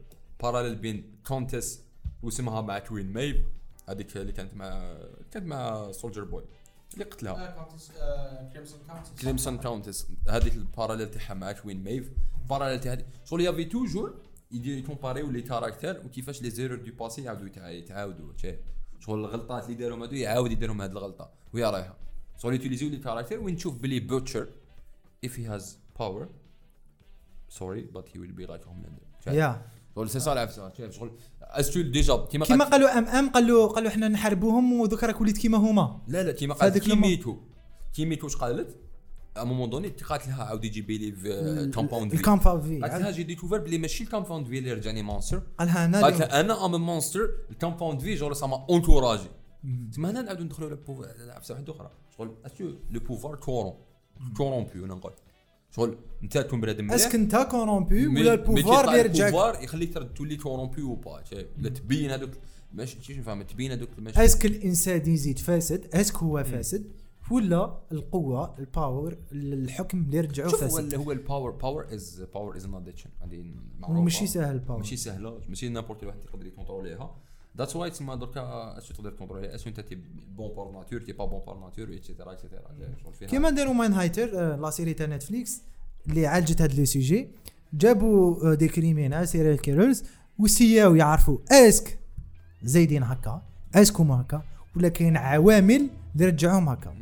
parallèle 0.43 0.77
بين 0.77 1.19
Countess 1.27 1.81
واسمها 2.23 2.61
مع 2.61 2.79
Queen 2.79 3.13
Maeve 3.13 3.37
هذيك 3.89 4.17
اللي 4.17 4.33
كانت 4.33 4.55
مع 4.55 4.97
كانت 5.31 5.47
مع 5.47 5.93
Soldier 5.93 6.25
Boy 6.25 6.45
اللي 6.95 7.05
قتلها 7.05 7.69
Crimson 9.23 9.59
Countess 9.59 10.07
هذيك 10.29 10.55
ال 10.55 10.60
parallèle 10.60 11.11
تاعها 11.11 11.35
مع 11.35 11.53
Queen 11.53 11.85
Maeve 11.85 12.11
parallèle 12.51 12.81
تاع 12.81 12.93
هذه 12.93 13.05
شغل 13.25 13.41
y 13.41 13.45
avait 13.45 13.65
toujours 13.65 14.23
يدير 14.51 14.79
يكومباريو 14.79 15.31
les 15.31 15.43
caractères 15.43 16.03
وكيفاش 16.07 16.43
les 16.43 16.51
erreurs 16.51 16.79
du 16.79 16.93
passé 16.93 17.23
يعاودوا 17.23 17.49
يتع- 17.49 17.67
يتعاودوا 17.69 18.33
شغل 19.01 19.19
الغلطات 19.19 19.65
اللي 19.65 19.75
دارهم 19.75 20.03
هادو 20.03 20.17
يعاود 20.17 20.53
يديرهم 20.53 20.81
هاد 20.81 20.91
الغلطة. 20.91 21.31
وهي 21.55 21.65
رايحة. 21.65 21.97
شغل 22.37 22.53
يوتيليزيو 22.53 22.89
les 22.91 22.97
caractères 22.97 23.41
وين 23.41 23.57
تشوف 23.57 23.79
بلي 23.79 24.01
Butcher 24.01 24.49
if 25.27 25.31
he 25.31 25.43
has 25.53 25.63
power. 26.01 26.25
Sorry 27.59 27.83
but 27.97 28.05
he 28.13 28.19
will 28.19 28.35
be 28.41 28.47
like 28.47 28.65
Homelander؟ 28.65 29.27
يا 29.35 29.63
شغل 29.95 30.11
سي 30.11 30.21
سا 30.21 30.33
العفسه 30.33 30.91
شغل 30.91 31.11
استو 31.51 31.81
déjà 31.81 32.17
كيما 32.17 32.45
كيما 32.45 32.65
قالوا 32.65 32.99
ام 32.99 33.05
أم 33.05 33.29
قالوا 33.31 33.67
قالوا 33.67 33.89
إحنا 33.89 34.09
نحاربوهم 34.09 34.73
وذوك 34.73 35.05
راك 35.05 35.21
وليت 35.21 35.39
كيما 35.39 35.59
هما. 35.59 36.01
لا 36.09 36.23
لا 36.23 36.33
كيما 36.33 36.55
قالت 36.55 36.79
Kimiko. 36.79 37.37
Kimiko 37.95 38.27
واش 38.27 38.37
قالت؟ 38.37 38.77
à 39.37 39.45
un 39.45 39.51
moment 39.51 39.71
donné 39.71 39.89
قالت 39.89 40.29
لها 40.29 40.45
عاود 40.45 40.65
يجي 40.65 40.83
بيلي 40.83 41.13
في 41.13 41.71
Compound 41.75 42.11
V 42.11 42.17
ال 42.17 42.22
Compound 42.22 42.63
V 42.63 42.81
قالت 42.81 42.95
لها 42.95 43.11
j'ai 43.11 43.23
découvert 43.23 43.59
بلي 43.59 43.79
ماشي 43.79 44.05
ال 44.05 44.10
Compound 44.10 44.47
V 44.47 44.59
اللي 44.59 44.73
رجعني 44.73 45.03
monstre 45.03 45.43
قالها 45.59 45.85
أنا 45.85 46.03
قالت. 46.03 46.21
لها 46.21 46.41
أنا 46.41 46.67
I'm 46.67 46.87
monster 46.87 47.31
ال 47.51 47.56
Compound 47.56 48.01
V 48.01 48.15
toujours 48.15 48.35
سما 48.35 48.67
اونتوراجي 48.71 49.29
تما 49.93 50.11
هنا 50.11 50.23
نعاودو 50.23 50.45
ندخلوا 50.45 50.69
لل 50.69 50.78
pouvoir 50.78 51.09
عفسه 51.29 51.55
واحدة 51.55 51.73
أخرى 51.73 51.91
شغل 52.59 52.79
le 52.91 53.01
pouvoir 53.01 53.37
corrompt 53.37 53.75
corrompu 54.37 54.85
أنا 54.85 54.95
نقول 54.95 55.13
شغل 55.71 55.97
انت 56.23 56.39
تكون 56.39 56.61
بنادم 56.61 56.85
مليح، 56.85 56.95
est-ce 56.95 57.08
que 57.08 57.15
انت 57.15 57.37
corrompu 57.51 58.07
ولا 58.07 58.33
ال 58.35 58.41
pouvoir 58.41 58.85
اللي 58.85 58.99
يرجعك 58.99 59.27
ال 59.29 59.33
pouvoir 59.33 59.63
يخليك 59.65 59.99
تولي 60.17 60.37
corrompu 60.37 60.83
ou 60.83 60.95
pas 60.95 61.23
ولا 61.59 61.69
تبين 61.69 62.11
هذوك 62.11 62.31
ماشي 62.73 62.97
شي 63.03 63.19
نفهم 63.19 63.43
تبين 63.43 63.73
هذوك 63.73 63.89
ماشي 63.99 64.25
est-ce 64.25 64.39
que 64.39 64.47
الإنسان 64.47 65.11
يزيد 65.11 65.39
فاسد 65.39 65.95
est-ce 65.95 66.10
que 66.10 66.17
هو 66.17 66.45
فاسد 66.45 66.85
ولا 67.31 67.79
القوة 67.93 68.55
ال 68.59 68.68
power 68.68 69.17
الحكم 69.33 69.99
اللي 70.03 70.21
رجعوا 70.21 70.51
شوف 70.51 70.61
فاسد. 70.61 70.95
ال- 70.95 71.01
هو 71.01 71.13
ال 71.13 71.19
power 71.19 71.51
power 71.51 71.87
is 71.95 72.23
power 72.35 72.57
is 72.57 72.67
not 72.67 72.83
addiction 72.89 73.11
هذه 73.21 73.45
معروفة. 73.81 74.01
ماشي 74.01 74.27
سهل 74.27 74.55
ال 74.55 74.59
power 74.59 74.79
ماشي 74.79 74.97
سهلة 74.97 75.41
ماشي 75.49 75.69
n'importe 75.69 76.05
واحد 76.05 76.19
يقدر 76.25 76.47
يكونتروليها. 76.47 77.17
that's 77.59 77.77
why 77.77 77.91
تسمى 77.91 78.17
دركا 78.17 78.79
اسو 78.79 78.95
تقدر 78.95 79.11
تكونتروليها 79.11 79.55
اسو 79.55 79.69
انت 79.69 79.81
t'es 79.81 79.99
bon 80.37 80.55
par 80.57 80.71
nature 80.71 81.01
t'es 81.01 81.13
pas 81.13 81.25
bon 81.25 81.41
par 81.47 81.59
nature 81.59 81.89
et 81.89 81.99
cetera 81.99 82.31
et 82.31 82.55
cetera 82.55 83.29
كيما 83.29 83.51
داروا 83.51 83.75
Mindhunter 83.75 84.57
la 84.57 84.71
série 84.71 84.95
تاع 84.95 85.07
Netflix 85.07 85.63
اللي 86.09 86.27
عالجت 86.27 86.63
هاد 86.63 86.75
le 86.79 86.85
sujet 86.85 87.29
جابوا 87.73 88.55
des 88.55 88.69
criminels 88.69 89.29
serial 89.29 89.61
killers 89.61 90.05
وسياو 90.39 90.95
يعرفوا 90.95 91.39
est-ce 91.53 91.84
que 91.84 91.99
زايدين 92.63 93.03
هكا 93.03 93.43
est-ce 93.75 93.92
que 93.92 94.01
هما 94.01 94.21
هكا 94.21 94.43
ولا 94.77 94.89
كاين 94.89 95.17
عوامل 95.17 95.89
اللي 96.15 96.27
رجعوهم 96.27 96.69
هكا 96.69 96.95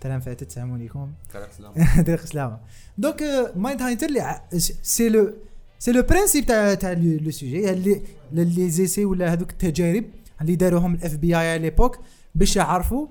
ترى 0.00 0.20
فاتت 0.20 0.48
السلام 0.48 0.72
عليكم 0.72 1.12
داير 2.06 2.18
سلامه 2.18 2.60
donc 2.98 3.22
Mindhunter 3.56 4.06
اللي 4.06 4.40
c'est 4.82 5.08
le 5.08 5.34
c'est 5.80 5.92
le 5.92 6.02
principe 6.02 6.46
تاع 6.46 6.74
تاع 6.74 6.92
le 6.92 7.30
sujet 7.30 7.70
اللي 7.70 8.02
les 8.32 8.70
essais 8.70 9.04
ولا 9.04 9.32
هذوك 9.32 9.50
التجارب 9.50 10.04
اللي 10.40 10.54
داروهم 10.56 10.94
ال 10.94 11.16
FBI 11.16 11.52
على 11.52 11.62
l'époque 11.62 11.98
باش 12.34 12.56
يعرفوا 12.56 13.06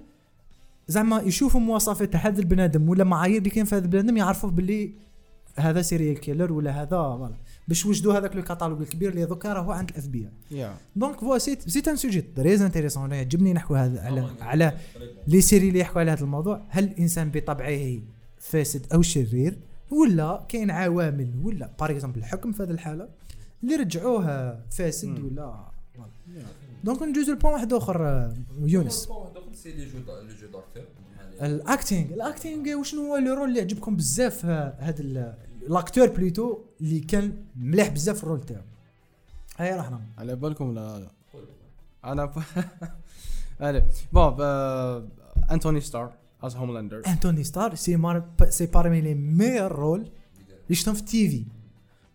زعما 0.88 1.22
يشوفوا 1.22 1.60
مواصفات 1.60 2.16
هذا 2.16 2.40
البنادم 2.40 2.90
ولا 2.90 3.04
معايير 3.04 3.38
اللي 3.38 3.50
كاين 3.50 3.66
في 3.66 3.76
هذا 3.76 3.86
البنادم 3.86 4.18
يعرفوا 4.18 4.50
باللي 4.50 4.92
هذا 5.56 5.82
serial 5.82 6.20
killer 6.20 6.54
ولا 6.54 6.82
هذا 6.82 6.90
voilà 6.90 7.36
باش 7.68 7.86
وجدوا 7.86 8.18
هذاك 8.18 8.36
le 8.36 8.44
catalogue 8.44 8.82
الكبير 8.82 9.10
اللي 9.10 9.26
دوكا 9.26 9.54
راهو 9.54 9.72
عند 9.72 9.90
ال 9.90 10.08
FBI 10.08 10.70
donc 10.96 11.20
voilà 11.20 11.38
c'est 11.38 11.58
c'est 11.68 11.84
un 11.88 11.96
sujet 11.96 12.22
très 12.22 12.62
intéressant 12.62 13.04
أنا 13.04 13.16
يعجبني 13.16 13.54
نحكوا 13.54 13.78
هذا 13.78 14.02
على 14.02 14.30
على 14.42 14.74
les 15.28 15.42
séries 15.42 15.68
اللي 15.68 15.80
يحكوا 15.80 16.02
على 16.02 16.12
هذا 16.12 16.24
الموضوع. 16.24 16.62
هل 16.70 16.84
الإنسان 16.84 17.32
بطبعه 17.32 18.00
فاسد 18.40 18.94
أو 18.94 19.02
شرير؟ 19.02 19.69
ولا 19.92 20.46
كاين 20.50 20.72
عوامل 20.72 21.32
ولا 21.44 21.70
par 21.80 21.92
exemple 21.92 22.20
الحكم 22.20 22.52
في 22.52 22.64
هذه 22.64 22.72
الحالة 22.72 23.10
اللي 23.64 23.76
رجعوه 23.76 24.60
فاسد. 24.72 25.20
ولا 25.20 25.66
donc 26.84 27.02
ندوزو 27.04 27.32
ل 27.34 27.37
point 27.37 27.54
واحد 27.54 27.74
آخر 27.74 28.32
يونس 28.62 29.10
c'est 29.54 29.72
les 29.72 29.86
jeux 29.86 29.98
les 30.00 30.36
jeux 30.42 30.48
d'acteur 30.48 30.84
ال 31.42 31.52
acting 31.52 32.14
ال 32.14 32.23
acting 32.23 32.80
وشنو 32.80 33.02
هو 33.02 33.18
le 33.18 33.34
rôle 33.34 33.50
اللي 33.50 33.60
عجبكم 33.62 33.96
بزاف 33.96 34.46
هذا 34.46 35.00
ال- 35.02 35.34
ال 35.68 35.73
acteur 35.73 36.08
plutôt 36.08 36.60
اللي 36.82 37.00
كان 37.00 37.34
مليح 37.56 37.88
بزاف 37.90 38.18
في 38.18 38.24
ال 38.24 38.27
rôle 38.27 38.42
تاعو. 38.46 38.62
هيا 39.58 39.78
رحنا 39.78 40.02
على 40.18 40.36
بالكم 40.36 40.74
لا 40.76 41.08
أنا 42.06 42.26
ب... 42.26 42.40
allez 43.62 43.84
bon 44.16 44.34
euh, 44.40 45.50
As 46.46 46.52
Homelander. 46.54 47.08
Antony 47.10 47.44
Starr 47.44 47.76
c'est 47.76 47.96
par 47.96 48.24
c'est 48.50 48.66
parmi 48.66 49.02
les 49.02 49.14
meilleurs 49.14 49.72
rôles 49.72 50.00
اللي 50.64 50.76
شفتهم 50.76 50.94
في 50.96 51.02
ال 51.02 51.11
TV 51.11 51.30
في 51.30 51.46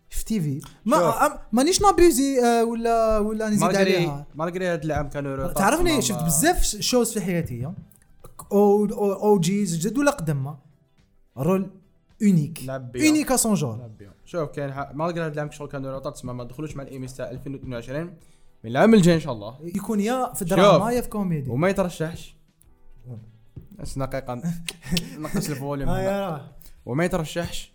ال 0.09 0.19
TV 0.21 0.61
ما 0.85 1.39
مانيش 1.51 1.81
نابيزي 1.81 2.39
آه، 2.45 2.65
ولا 2.65 3.19
ولا 3.19 3.49
نزيد 3.49 3.75
عليها 3.75 4.25
malgré 4.35 4.67
هاد 4.67 4.83
العام 4.85 5.09
كانوا 5.09 5.47
تعرفني 5.53 6.01
شفت 6.01 6.23
بزاف 6.23 6.63
shows 6.63 7.13
في 7.13 7.21
حياتي 7.21 7.65
أو 8.51 8.85
أو, 9.13 9.39
جيز 9.39 9.77
جد 9.87 9.97
ولا 9.97 10.11
قدم 10.11 10.55
rôle 11.37 11.69
unique. 12.21 12.69
unique 12.69 13.31
à 13.31 13.35
son 13.35 13.53
genre. 13.53 13.89
شوف 14.25 14.49
كاين 14.49 14.73
malgré 14.93 15.21
هاد 15.25 15.33
العام 15.33 15.51
شغل 15.51 15.67
كانوا 15.67 15.91
retard 15.91 16.13
تسمى 16.13 16.33
ما 16.33 16.43
دخلوش 16.43 16.75
مع 16.75 16.83
الايميز 16.83 17.15
تاع 17.17 17.31
2022 17.31 18.03
من 18.63 18.71
العام 18.71 18.93
الجاي 18.93 19.15
ان 19.15 19.19
شاء 19.19 19.33
الله 19.33 19.57
يكون 19.63 19.99
يا 19.99 20.33
في 20.33 20.39
شوف. 20.39 20.47
دراما 20.49 20.91
يا 20.91 21.01
في 21.01 21.09
كوميدي 21.09 21.49
وما 21.49 21.69
يترشحش 21.69 22.35
بس 23.79 23.99
دقيقة. 23.99 24.35
نقص 25.19 25.49
الفوليوم 25.49 25.89
آه 25.89 26.29
هنا. 26.29 26.51
وما 26.85 27.05
يترشحش؟ 27.05 27.71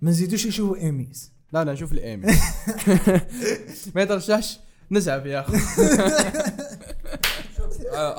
ما 0.00 0.10
نزيدوش 0.10 0.44
يشوفوا 0.46 0.76
إيميز. 0.76 1.32
لا 1.52 1.64
لا 1.64 1.72
نشوف 1.72 1.92
الايمي 1.92 2.26
ما 3.94 4.02
يترشحش؟ 4.02 4.58
نزعف 4.90 5.26
يا 5.26 5.40
أخي 5.40 5.56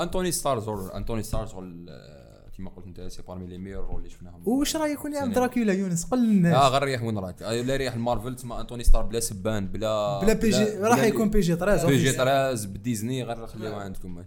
أنتوني 0.04 0.32
ستار 0.32 0.60
زور 0.60 0.96
أنتوني 0.96 1.24
ستار 1.24 1.46
زور 1.48 1.64
آه، 1.90 2.50
كيما 2.56 2.70
قلت 2.70 2.86
أنت 2.88 3.02
سي 3.02 3.22
بارمي 3.22 3.48
لي 3.48 3.58
ميور 3.58 3.86
رول 3.86 3.98
اللي 3.98 4.10
شفناهم. 4.10 4.42
وش 4.46 4.76
رايكم 4.76 5.14
يا 5.14 5.18
عم 5.20 5.24
سينما. 5.24 5.36
دراكولا 5.36 5.74
يونس. 5.74 6.06
قل 6.06 6.28
للناس 6.28 6.56
آه 6.56 6.70
غير 6.70 6.84
ريح 6.84 7.04
وين 7.04 7.18
راك؟ 7.18 7.44
آه، 7.44 7.62
لا 7.62 7.76
ريح 7.76 7.94
المارفل 7.94 8.36
تسمى 8.36 8.60
أنتوني 8.60 8.84
ستار 8.84 9.02
بلا 9.04 9.20
سبان 9.20 9.68
بلا 9.68 10.22
بلا 10.22 10.34
بي 10.34 10.50
جي. 10.50 10.64
راح 10.64 11.04
يكون 11.04 11.30
بي 11.30 11.40
جي 11.40 11.56
13 11.56 11.88
بي 11.88 11.98
جي 11.98 12.12
13 12.12 12.68
بديزني 12.68 13.24
غير 13.24 13.48
خليوها 13.48 13.76
عندكم 13.76 14.24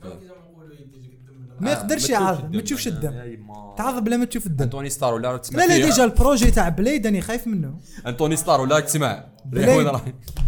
ما 1.61 1.73
يقدرش 1.73 2.11
يعرض 2.11 2.57
ما 2.57 2.63
تشوفش 2.63 2.89
الدم. 2.89 3.39
تعرض 3.77 4.05
بلا 4.05 4.17
ما 4.17 4.25
تشوف 4.25 4.47
الدم. 4.47 4.65
Antony 4.65 4.91
Starr 4.91 5.15
ولا 5.15 5.33
راك 5.33 5.41
تسمع 5.41 5.65
لا 5.65 5.79
لا؟ 5.79 5.87
Déjà 5.87 6.05
ال 6.05 6.11
projet 6.11 6.51
تاع 6.51 6.69
Blade 6.69 7.07
راني 7.07 7.21
خايف 7.21 7.47
منه. 7.47 7.79
Antony 8.07 8.37
Starr 8.37 8.61
ولا 8.61 8.75
راك 8.75 8.85
تسمع. 8.85 9.25
Blade 9.45 9.89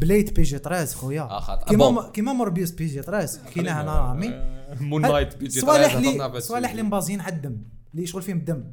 Blade 0.01 0.35
PG 0.35 0.59
13 0.59 0.97
خويا 0.97 1.41
خاطر. 1.41 1.67
كيما. 1.67 2.11
كيما 2.11 2.33
Morbius 2.33 2.71
PG 2.71 3.03
13 3.03 3.39
كاينة 3.55 3.83
هنا 3.83 4.01
رامي. 4.01 4.35
Moon 4.81 5.03
Knight 5.03 5.37
PG 5.37 5.61
صوالح 5.61 5.93
13 5.93 6.29
اللي 6.29 6.41
صوالح 6.41 6.71
اللي 6.71 6.83
مبازين 6.83 7.21
على 7.21 7.35
الدم. 7.35 7.57
اللي 7.93 8.03
يشغل 8.03 8.23
فيهم 8.23 8.37
الدم 8.37 8.65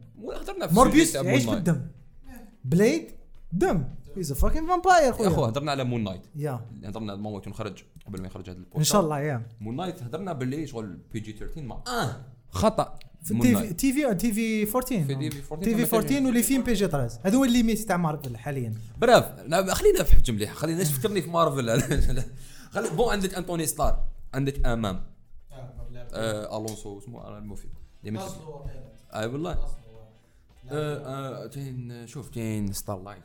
Morbius 0.71 1.15
يعيش. 1.15 1.45
بالدم. 1.45 1.81
Blade 2.63 3.11
دم. 3.51 3.83
he's 4.17 4.33
fucking 4.33 4.67
vampire 4.67 5.03
يا 5.21 5.27
اخو 5.27 5.45
هضرنا 5.45 5.71
على 5.71 5.83
Moon 5.83 6.03
Knight 6.03 6.21
يا. 6.35 6.59
هضرنا 6.85 7.13
الموت 7.13 7.47
ونخرج 7.47 7.83
قبل 8.07 8.21
ما 8.21 8.27
يخرج 8.27 8.49
هذا 8.49 8.57
البودكاست 8.57 8.77
إن 8.77 8.83
شاء 8.83 9.01
الله 9.01 9.19
يا. 9.19 9.41
Moon 9.61 9.75
Knight 9.75 10.03
هضرنا 10.03 10.33
باللي 10.33 10.67
شغل 10.67 10.97
PG 11.13 11.31
13 11.31 11.61
ما. 11.61 11.83
آه. 11.87 12.15
خطأ. 12.49 12.99
في 13.23 13.33
مون 13.33 13.43
تي 13.43 13.55
في. 13.55 13.73
تي 13.73 13.93
في 13.93 14.15
تي 14.15 14.33
في 14.65 14.71
14 14.71 15.05
في 15.05 15.15
تي 15.15 15.31
في 15.31 15.53
14 15.53 15.63
تي 15.63 15.75
في 15.75 15.85
كما 15.85 15.97
14 15.99 16.25
واللي 16.25 16.43
فيهم 16.43 16.63
بي 16.63 16.73
جي 16.73 16.87
13 16.87 17.19
هذا 17.23 17.37
هو 17.37 17.43
الليميت 17.45 17.79
تاع 17.79 17.97
مارفل 17.97 18.37
حاليا. 18.37 18.73
براف 18.97 19.39
لا، 19.47 19.73
خلينا 19.73 20.03
في 20.03 20.15
حجم 20.15 20.35
مليح. 20.35 20.53
خلينا 20.53 20.83
تفكرني 20.83 21.21
في 21.21 21.29
مارفل 21.29 21.81
خلي 22.73 22.89
بون 22.89 23.11
عندك 23.11 23.33
انتوني 23.33 23.65
ستار 23.65 24.03
عندك 24.33 24.67
امام 24.67 25.03
آه 26.13 26.57
الونسو 26.57 26.97
اسمه 26.97 27.27
أنا 27.27 27.37
المفيد. 27.37 27.71
اي 28.05 29.25
والله. 29.27 29.51
آه 29.51 31.43
آه 31.43 31.47
كاين 31.47 32.07
شوف 32.07 32.29
كاين 32.29 32.73
ستار 32.73 33.03
لايت 33.03 33.23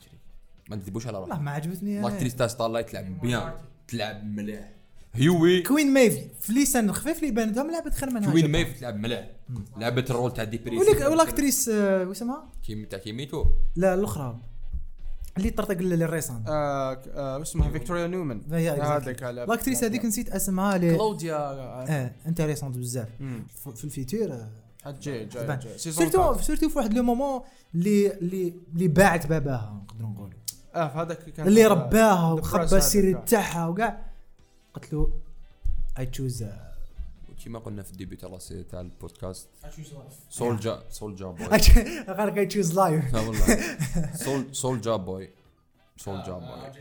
ما 0.71 0.77
نكذبوش 0.77 1.07
على 1.07 1.19
والله 1.19 1.29
روحنا 1.29 1.45
ما 1.45 1.51
عجبتني 1.51 1.99
أنا. 1.99 2.07
لاكتريس 2.07 2.35
تاع 2.35 2.47
ستار 2.47 2.69
لايت 2.69 2.91
تلعب 2.91 3.21
بيان. 3.21 3.53
تلعب 3.89 4.25
مليح. 4.25 4.73
هيوي 5.15 5.63
كوين 5.63 5.95
ميفي 5.95 6.29
في 6.41 6.53
لسان 6.53 6.89
الخفيف 6.89 7.23
اللي 7.23 7.31
بان 7.31 7.53
لهم 7.53 7.71
لعبة 7.71 7.91
خير 7.91 8.11
منها. 8.11 8.31
كوين 8.31 8.53
ميف 8.53 8.79
تلعب 8.79 8.97
مليح. 8.97 9.31
لعبت 9.77 10.11
الرول 10.11 10.33
تاع 10.33 10.45
ولك 10.45 10.51
ديبريسي 10.51 11.07
والأكتريس 11.07 11.69
آه، 11.69 12.05
واسمها 12.05 12.53
كيم 12.67 12.85
تاع 12.85 12.99
كيميتو. 12.99 13.45
لا 13.77 13.95
الأخرى. 13.95 14.41
اللي 15.37 15.51
طرطق 15.51 15.79
للريسان. 15.79 16.45
آه، 16.49 16.93
آه، 16.93 17.43
اسمها؟ 17.43 17.71
فيكتوريا 17.71 18.07
نيومان 18.07 18.43
هي 18.53 18.71
هذيك 18.71 19.23
الأكتريس 19.23 19.85
هذيك 19.85 20.05
نسيت 20.05 20.31
اسمها 20.31 20.79
لي 20.79 20.97
كلوديا 20.97 21.37
آه. 21.37 22.13
انتريسونت 22.27 22.79
بزاف. 22.79 23.09
في 23.75 23.85
الفيتور 23.85 24.47
حد 24.85 25.01
جاي 25.01 25.29
سيرتو. 25.77 26.39
سيرتو 26.39 26.69
في 26.69 26.79
واحد 26.79 26.95
لو 26.95 27.03
مومون 27.03 27.41
اللي 27.75 28.13
اللي 28.13 28.55
اللي 28.75 28.89
باعت 28.89 29.27
باباها 29.27 29.83
نقدروا 29.85 30.11
نقولوا. 30.11 30.42
آه 30.75 30.89
في 30.89 30.99
هذاك 30.99 31.19
كان 31.31 31.47
اللي 31.47 31.65
آه، 31.67 31.69
رباها 31.69 32.33
وخبى 32.33 32.63
هذاك. 33.13 33.29
تاعها 33.29 33.67
وكاع 33.69 34.07
قلت 34.75 34.93
له 34.93 35.11
اي 35.99 36.07
تشوز 36.07 36.45
كيما 37.45 37.59
قلنا 37.59 37.83
في 37.83 37.91
الديبي 37.93 38.17
تاع 38.17 38.39
تاع 38.71 38.81
البودكاست 38.81 39.49
سولجا 40.31 40.83
سولجا 40.91 41.27
بوي 41.27 41.47
غير 42.09 42.39
اي 42.39 42.47
تشوز 42.47 42.75
لايف 42.79 43.15
لا 43.15 43.21
والله 43.21 43.59
سول 44.15 44.45
سولجا 44.53 44.97
بوي 44.97 45.31
سولجا 45.97 46.33
بوي 46.33 46.73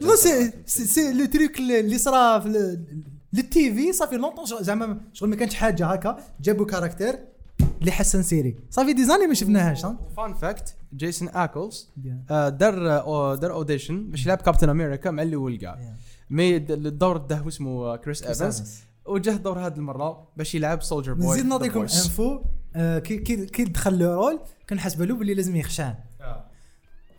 لا 0.00 0.16
سي 0.16 0.52
سي- 0.66 1.12
لو 1.12 1.24
تريك 1.26 1.58
اللي 1.58 1.98
صرا 1.98 2.38
في 2.38 2.46
ال- 2.46 3.02
للتي 3.32 3.74
في 3.74 3.92
صافي 3.92 4.16
لونطون 4.16 4.62
زعما 4.64 5.00
شغل 5.12 5.28
ما 5.28 5.36
كانش 5.36 5.54
حاجة 5.54 5.86
هكا 5.86 6.16
جابوا 6.40 6.66
كاركتير 6.66 7.18
اللي 7.80 7.92
حسن 7.92 8.22
سيري. 8.22 8.56
صافي 8.70 8.92
دي 8.92 9.04
زاني 9.04 9.26
ما 9.26 9.34
شفناهاش 9.34 9.84
ها؟ 9.84 9.98
fun 10.16 10.34
fact 10.34 10.76
Jensen 10.96 11.28
Ackles. 11.28 11.88
آه، 12.30 12.48
دار 12.48 12.90
آه، 12.90 13.34
دار 13.34 13.52
audition 13.52 14.10
باش 14.10 14.26
يلعب 14.26 14.38
كابتن 14.38 14.68
أمريكا 14.68 15.10
مع 15.10 15.22
الأول 15.22 15.56
كاع 15.58 15.74
Yeah. 15.74 16.32
mais 16.32 16.56
الدور 16.56 17.16
داه 17.16 17.48
اسمه 17.48 17.96
كريس 17.96 18.22
ايفنز 18.22 18.80
وجاه 19.06 19.32
الدور 19.36 19.58
هذه 19.66 19.76
المرة 19.76 20.28
باش 20.36 20.54
يلعب 20.54 20.82
Soldier 20.82 21.14
Boy 21.14 21.32
نزيد 21.34 21.46
نعطيكم 21.46 21.80
info 21.80 22.40
آه، 22.76 22.98
كي 22.98 23.18
كي 23.46 23.64
دخل 23.64 23.98
le 23.98 24.14
rôle 24.14 24.40
كنحسب 24.68 25.02
له 25.02 25.14
باللي 25.14 25.34
لازم 25.34 25.56
يخشان 25.56 25.94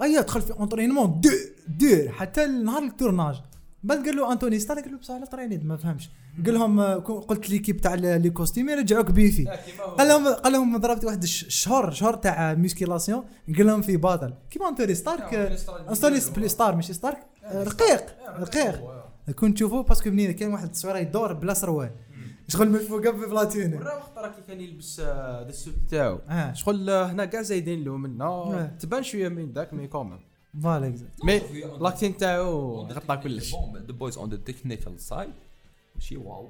ايا 0.01 0.21
دخل 0.21 0.41
في 0.41 0.53
entraînement 0.53 1.29
dur 1.67 2.09
حتى 2.11 2.45
نهار 2.45 2.83
ال 2.83 2.90
tournage 2.90 3.41
بعد 3.83 4.05
قال 4.05 4.15
له 4.15 4.31
أنتوني 4.31 4.59
ستار 4.59 4.79
قال 4.79 4.91
له 4.91 4.97
بصح 4.97 5.13
على 5.13 5.25
trained 5.25 5.65
ما 5.65 5.77
فهمش. 5.77 6.09
قال 6.45 6.53
لهم 6.53 6.79
آه، 6.79 6.95
قلت 6.99 7.49
l'équipe 7.49 7.81
تاع 7.81 7.93
les 7.95 8.29
costumes 8.29 8.69
يرجعوك 8.69 9.11
buffy 9.11 9.45
قال 9.97 10.07
لهم 10.07 10.27
قال 10.27 10.53
لهم 10.53 10.77
ضربت 10.77 11.05
واحد 11.05 11.23
الش- 11.23 11.45
شهر 11.49 12.13
تاع 12.15 12.53
musculation 12.53 13.23
قال 13.57 13.67
لهم 13.67 13.81
في 13.81 13.97
باطل. 13.97 14.33
كيما 14.49 14.69
أنتوني 14.69 14.95
ستارك 14.95 15.33
آه، 15.33 15.57
أنتوني 15.89 16.19
ستار 16.49 16.75
ماشي 16.75 16.93
ستارك؟ 16.93 17.17
آه، 17.43 17.63
رقيق 17.63 18.05
رقيق. 18.39 18.81
كنت 19.35 19.55
تشوفوا 19.55 19.81
parce 19.81 19.99
que 19.99 20.09
منين؟ 20.09 20.31
كاين 20.31 20.51
واحد 20.53 20.63
التصويره 20.65 20.97
يدور 20.97 21.33
بلا 21.33 21.53
سروال. 21.53 21.91
شغل 22.47 22.69
من 22.69 22.79
فوق 22.79 23.09
ببلاتيني 23.09 23.75
وراه 23.75 23.95
وقت 23.97 24.17
راه 24.17 24.27
كي 24.27 24.41
كان 24.47 24.61
يلبس 24.61 24.99
آه، 24.99 25.43
ذا 25.43 25.49
ال 25.49 25.54
suit 25.54 25.73
تاعو. 25.89 26.19
آه. 26.29 26.53
شغل 26.53 26.89
آه، 26.89 27.05
هنا 27.11 27.25
كاع 27.25 27.41
زايدين 27.41 27.83
له 27.83 27.97
منه 27.97 28.25
آه. 28.25 28.65
تبان 28.79 29.03
شوية 29.03 29.29
من 29.29 29.51
ذاك 29.53 29.73
مي 29.73 29.87
كومون 29.87 30.19
فوالا 30.63 30.87
اكزاكت 30.87 31.25
مي 31.25 31.41
لاكتين 31.79 32.17
تاعو 32.17 32.81
غطى 32.87 33.17
كلش. 33.17 33.55
The 33.75 33.93
Boys 33.93 34.17
on 34.17 34.29
the 34.29 34.37
technical 34.37 34.99
side 34.99 35.29
ماشي 35.95 36.17
wow. 36.17 36.49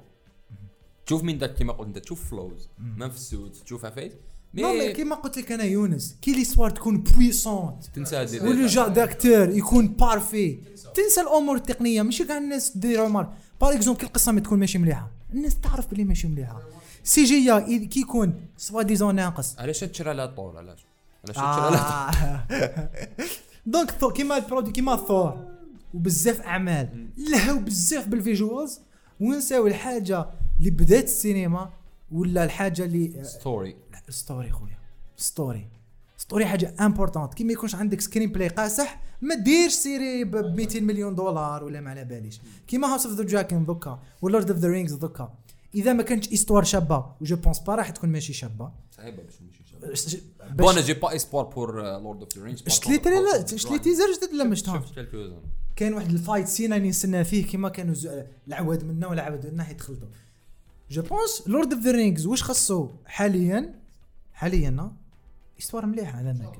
تشوف 1.06 1.22
من 1.22 1.38
ذاك 1.38 1.54
كيما 1.54 1.72
قلت 1.72 1.86
أنت 1.86 1.98
تشوف 1.98 2.30
فلوز 2.30 2.68
ما 2.78 3.08
في 3.08 3.16
ال 3.16 3.24
suit 3.24 3.56
تشوف 3.56 3.84
عفايس 3.84 4.12
مي 4.54 4.62
مي 4.78 4.92
كيما 4.92 5.16
قلت 5.16 5.38
لك 5.38 5.52
أنا 5.52 5.64
يونس 5.64 6.16
كي 6.22 6.32
l'histoire 6.32 6.70
تكون 6.70 6.98
puissante 7.02 7.84
تنسى 7.94 8.16
هذه 8.16 8.42
ولو 8.42 8.66
jeu 8.66 8.88
d'acteur 8.88 9.48
يكون 9.50 9.88
parfait 9.88 10.58
تنسى 10.94 11.20
الأمور 11.20 11.56
التقنية 11.56 12.02
ماشي 12.02 12.24
كاع 12.24 12.38
الناس 12.38 12.76
دير 12.76 13.00
عمر 13.04 13.32
par 13.60 13.74
exemple 13.74 14.00
كي 14.00 14.06
القصة 14.06 14.32
ما 14.32 14.40
تكون 14.40 14.58
ماشي 14.58 14.78
مليحة 14.78 15.10
الناس 15.32 15.60
تعرف 15.60 15.90
بلي 15.90 16.04
ماشي 16.04 16.28
مليحة. 16.28 16.62
CGI 17.04 18.00
يكون 18.00 18.46
soi-disant 18.56 19.14
ناقص. 19.14 19.58
علاش 19.58 19.80
تشرى 19.80 20.10
على 20.10 20.28
طول 20.28 20.56
علاش؟ 20.56 20.86
علاش 21.24 21.36
تشرى 21.36 21.46
على 21.46 21.76
آه. 21.76 22.46
donc 23.66 23.90
ثور 23.90 24.12
كيما 24.12 24.36
البرودوي 24.36 24.72
كيما 24.72 24.96
ثور. 24.96 25.46
وبزاف 25.94 26.40
أعمال. 26.40 27.08
لهوا 27.16 27.60
بزاف 27.60 28.08
بال 28.08 28.22
visuals. 28.22 28.80
ونساو 29.20 29.66
الحاجة 29.66 30.26
اللي 30.58 30.70
بدات 30.70 31.04
السينما 31.04 31.70
ولا 32.12 32.44
الحاجة 32.44 32.84
اللي 32.84 33.24
story 33.24 33.76
story 34.08 34.50
خويا. 34.50 34.78
story 35.16 35.68
story 36.16 36.46
حاجة 36.46 36.74
importante 36.80 37.34
كي 37.34 37.44
ما 37.44 37.52
يكونش 37.52 37.74
عندك 37.74 38.00
screenplay 38.00 38.48
قاصح 38.48 39.02
ما 39.20 39.34
ديرش 39.34 39.72
série 39.72 40.24
ب 40.24 40.36
200 40.36 40.80
مليون 40.80 41.14
دولار 41.14 41.64
ولا 41.64 41.80
ما 41.80 41.90
على 41.90 42.04
باليش. 42.04 42.40
كيما 42.66 42.88
House 42.88 43.06
of 43.06 43.14
the 43.14 43.24
Dragon 43.24 43.64
دوكا 43.64 44.02
و 44.22 44.28
Lord 44.28 44.50
of 44.50 44.58
the 44.58 44.68
Rings 44.68 44.94
دوكا. 44.94 45.34
إذا 45.74 45.92
ما 45.92 46.02
كانتش 46.02 46.32
histoire 46.32 46.64
شابة 46.64 47.06
و 47.20 47.25
je 47.25 47.36
pense 47.36 47.58
pas 47.58 47.74
راح 47.74 47.90
تكون 47.90 48.10
ماشي 48.10 48.32
شابة. 48.32 48.72
صعيبه 48.96 49.22
باش 49.22 49.34
نمشي 49.42 49.62
ش- 50.10 50.16
bon 50.50 50.74
j'ai 50.80 50.94
pas 50.94 51.16
espoir 51.16 51.44
pour 51.44 51.82
Lord 51.82 52.20
of 52.22 52.38
the 52.38 52.44
Rings 52.44 52.68
شت 52.68 52.83
les 52.83 52.98
trai- 52.98 53.14
لا 53.14 53.46
شت 53.56 53.67
les 53.67 53.78
teasers 53.78 54.04
جدد 54.22 54.32
ولا 54.34 54.44
ما 54.44 54.54
شفتهمش 54.54 54.86
شفت 54.88 55.08
كاين 55.76 55.94
واحد 55.94 56.10
ال 56.10 56.16
fight 56.16 56.46
scene 56.48 56.72
راني 56.72 56.88
نستنى 56.88 57.24
فيه 57.24 57.46
كيما 57.46 57.68
كانوا 57.68 57.94
العواد 58.48 58.84
منا 58.84 59.06
والعواد 59.06 59.52
منا 59.52 59.70
يتخلطوا. 59.70 60.08
je 60.90 61.02
pense 61.02 61.42
Lord 61.46 61.72
of 61.72 61.82
the 61.82 61.90
Rings 61.90 62.26
واش 62.26 62.42
خصو 62.42 62.88
حاليا؟ 63.06 63.74
حاليا 64.32 64.90
histoire 65.60 65.86
مليحه 65.86 66.18
على 66.18 66.30
هناك 66.30 66.58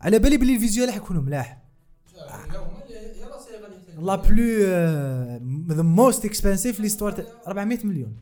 على 0.00 0.18
بالي 0.18 0.36
بلي 0.36 0.54
ال 0.54 0.59
visuel 0.59 0.90
حيكونوا 0.92 1.22
ملاح. 1.22 1.58
la 4.02 4.14
plus 4.14 4.44
the 5.74 5.82
most 5.82 6.24
expensive 6.24 6.80
l'histoire 6.80 7.24
400 7.48 7.78
مليون 7.86 8.16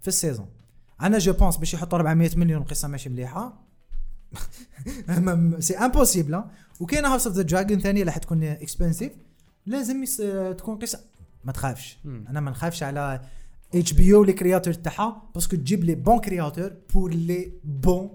في 0.00 0.08
ال 0.08 0.13
season 0.13 0.46
أنا 1.00 1.18
je 1.18 1.32
pense 1.32 1.56
pas 1.56 1.74
يحطوا 1.74 1.98
400 1.98 2.30
مليون 2.36 2.62
قصة 2.62 2.88
ماشي 2.88 3.08
مليحة. 3.08 3.66
c'est 5.58 5.78
impossible 5.78 6.44
وكاين 6.80 7.04
House 7.04 7.26
of 7.26 7.36
the 7.36 7.42
Dragon 7.42 7.80
ثانية 7.80 8.00
اللي 8.00 8.12
حتكون 8.12 8.42
expensive 8.42 9.12
لازم. 9.66 10.04
تكون 10.58 10.76
قصة. 10.78 11.00
ما 11.44 11.52
تخافش. 11.52 11.98
أنا 12.04 12.40
ما 12.40 12.50
نخافش 12.50 12.82
على 12.82 13.20
HBO 13.74 14.14
les 14.14 14.32
créateurs 14.32 14.74
تاعها 14.74 15.22
parce 15.34 15.48
que 15.48 15.56
تجيب 15.56 15.84
les 15.84 15.94
bons 15.94 16.18
créateurs 16.20 16.72
pour 16.94 17.10
les 17.14 17.52
bonnes 17.64 18.10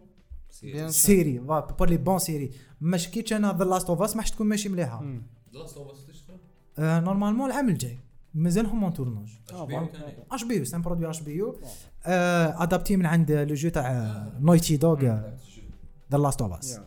séries 0.90 1.40
pour 1.40 1.90
les 1.90 1.98
bonnes 1.98 2.20
séries 2.20 2.52
مش 2.82 3.08
كيتش 3.08 3.34
أنا 3.34 3.58
The 3.60 3.64
Last 3.66 3.90
of 3.90 4.02
Us 4.02 4.16
ما 4.16 4.22
حش 4.22 4.32
تكون 4.32 4.48
ماشي 4.48 4.70
مليحة. 4.70 5.04
آه 6.82 7.00
normalement 7.00 7.50
العام 7.52 7.70
الجاي. 7.70 7.98
مازالهم 8.34 8.84
en 8.84 8.94
tournage 8.94 10.44
HBO 10.44 10.66
سان 10.66 10.82
برودوي 10.82 11.10
HBO 11.10 11.60
adapté 12.06 12.98
من 12.98 13.06
عند 13.06 13.32
le 13.32 13.56
jeu 13.56 13.70
تاع 13.70 14.14
Naughty 14.40 14.78
Dog 14.78 15.02
The 16.12 16.18
Last 16.18 16.42
of 16.42 16.54
Us 16.54 16.80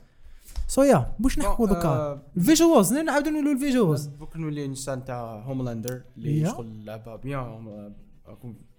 so 0.69 0.83
يا 0.83 1.15
واش 1.25 1.39
نحكوا 1.39 1.67
دوكا؟ 1.67 2.23
ال 2.37 2.44
visuals 2.44 2.93
نعاودو 2.93 3.31
نقولوا 3.31 3.53
الفيجوالز 3.53 4.07
دوك 4.07 4.37
نولي 4.37 4.65
la 4.65 4.76
scène 4.76 5.05
تاع 5.05 5.41
هوملاندر 5.41 6.03
اللي. 6.17 6.47
شغل 6.51 6.85
لعبها 6.85 7.17
bien 7.17 7.93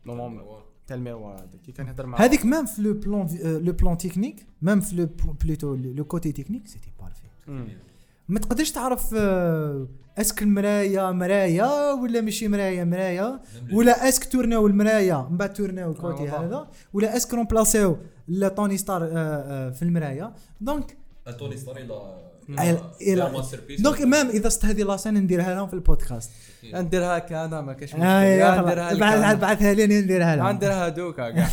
normalement 0.05 0.43
تاع 0.87 0.95
ال 0.95 1.01
miroir 1.01 1.35
هذاك 1.35 1.61
كي 1.65 1.71
كان 1.71 1.87
يهضر 1.87 2.05
مع 2.05 2.21
هذيك 2.21 2.45
même 2.45 2.65
في 2.65 2.81
le 2.81 2.93
plan 2.93 3.27
le 3.43 3.73
plan 3.73 3.97
technique 3.97 4.45
même 4.61 4.79
في 4.79 4.95
le 4.95 5.09
plutôt 5.43 5.75
le 5.75 6.05
côté 6.05 6.31
technique 6.31 6.67
c'était 6.67 6.91
parfait. 6.99 7.21
ما 8.29 8.39
تقدرش 8.39 8.71
تعرف 8.71 9.13
آه، 9.17 9.87
est-ce 10.17 10.33
que 10.33 10.41
المرايه 10.43 11.11
مرايه 11.11 11.93
ولا 11.93 12.21
ماشي 12.21 12.47
مرايه 12.47 12.83
مرايه 12.83 13.41
ولا 13.73 14.09
est-ce 14.09 14.20
que 14.20 14.25
tourn 14.31 14.61
او 14.61 14.67
المرايه 14.67 15.27
من 15.29 15.37
بعد 15.37 15.53
tourn 15.53 15.91
او 15.91 15.97
ال 15.97 16.04
côté 16.04 16.29
آه، 16.29 16.45
هذا. 16.45 16.67
ولا 16.93 17.17
est-ce 17.17 17.28
que 17.28 17.33
remplac 17.33 17.83
يو 17.83 17.97
توني 18.55 18.77
ستار 18.77 19.03
آه، 19.03 19.09
آه، 19.15 19.69
في 19.69 19.81
المرايه 19.81 20.33
donc 20.61 20.97
توني 21.39 21.57
ستار 21.57 21.75
إلى- 23.01 23.81
دونك 23.81 24.01
مام 24.01 24.27
إذا 24.29 24.47
است 24.47 24.65
هذه 24.65 24.83
la 24.83 24.92
scène 24.92 25.13
نديرها 25.13 25.55
لهم 25.55 25.67
في 25.67 25.73
البودكاست. 25.73 26.31
نديرها 26.73 27.17
هكا 27.17 27.45
أنا 27.45 27.61
ما 27.61 27.73
كاش 27.73 27.89
مشكل. 27.89 28.05
نديرها 28.05 28.61
بعد. 28.61 29.39
بعثها 29.39 29.73
لي 29.73 30.01
نديرها 30.01 30.35
لهم. 30.35 30.55
نديرها 30.55 30.89
دوكا 30.89 31.29
كاع 31.31 31.47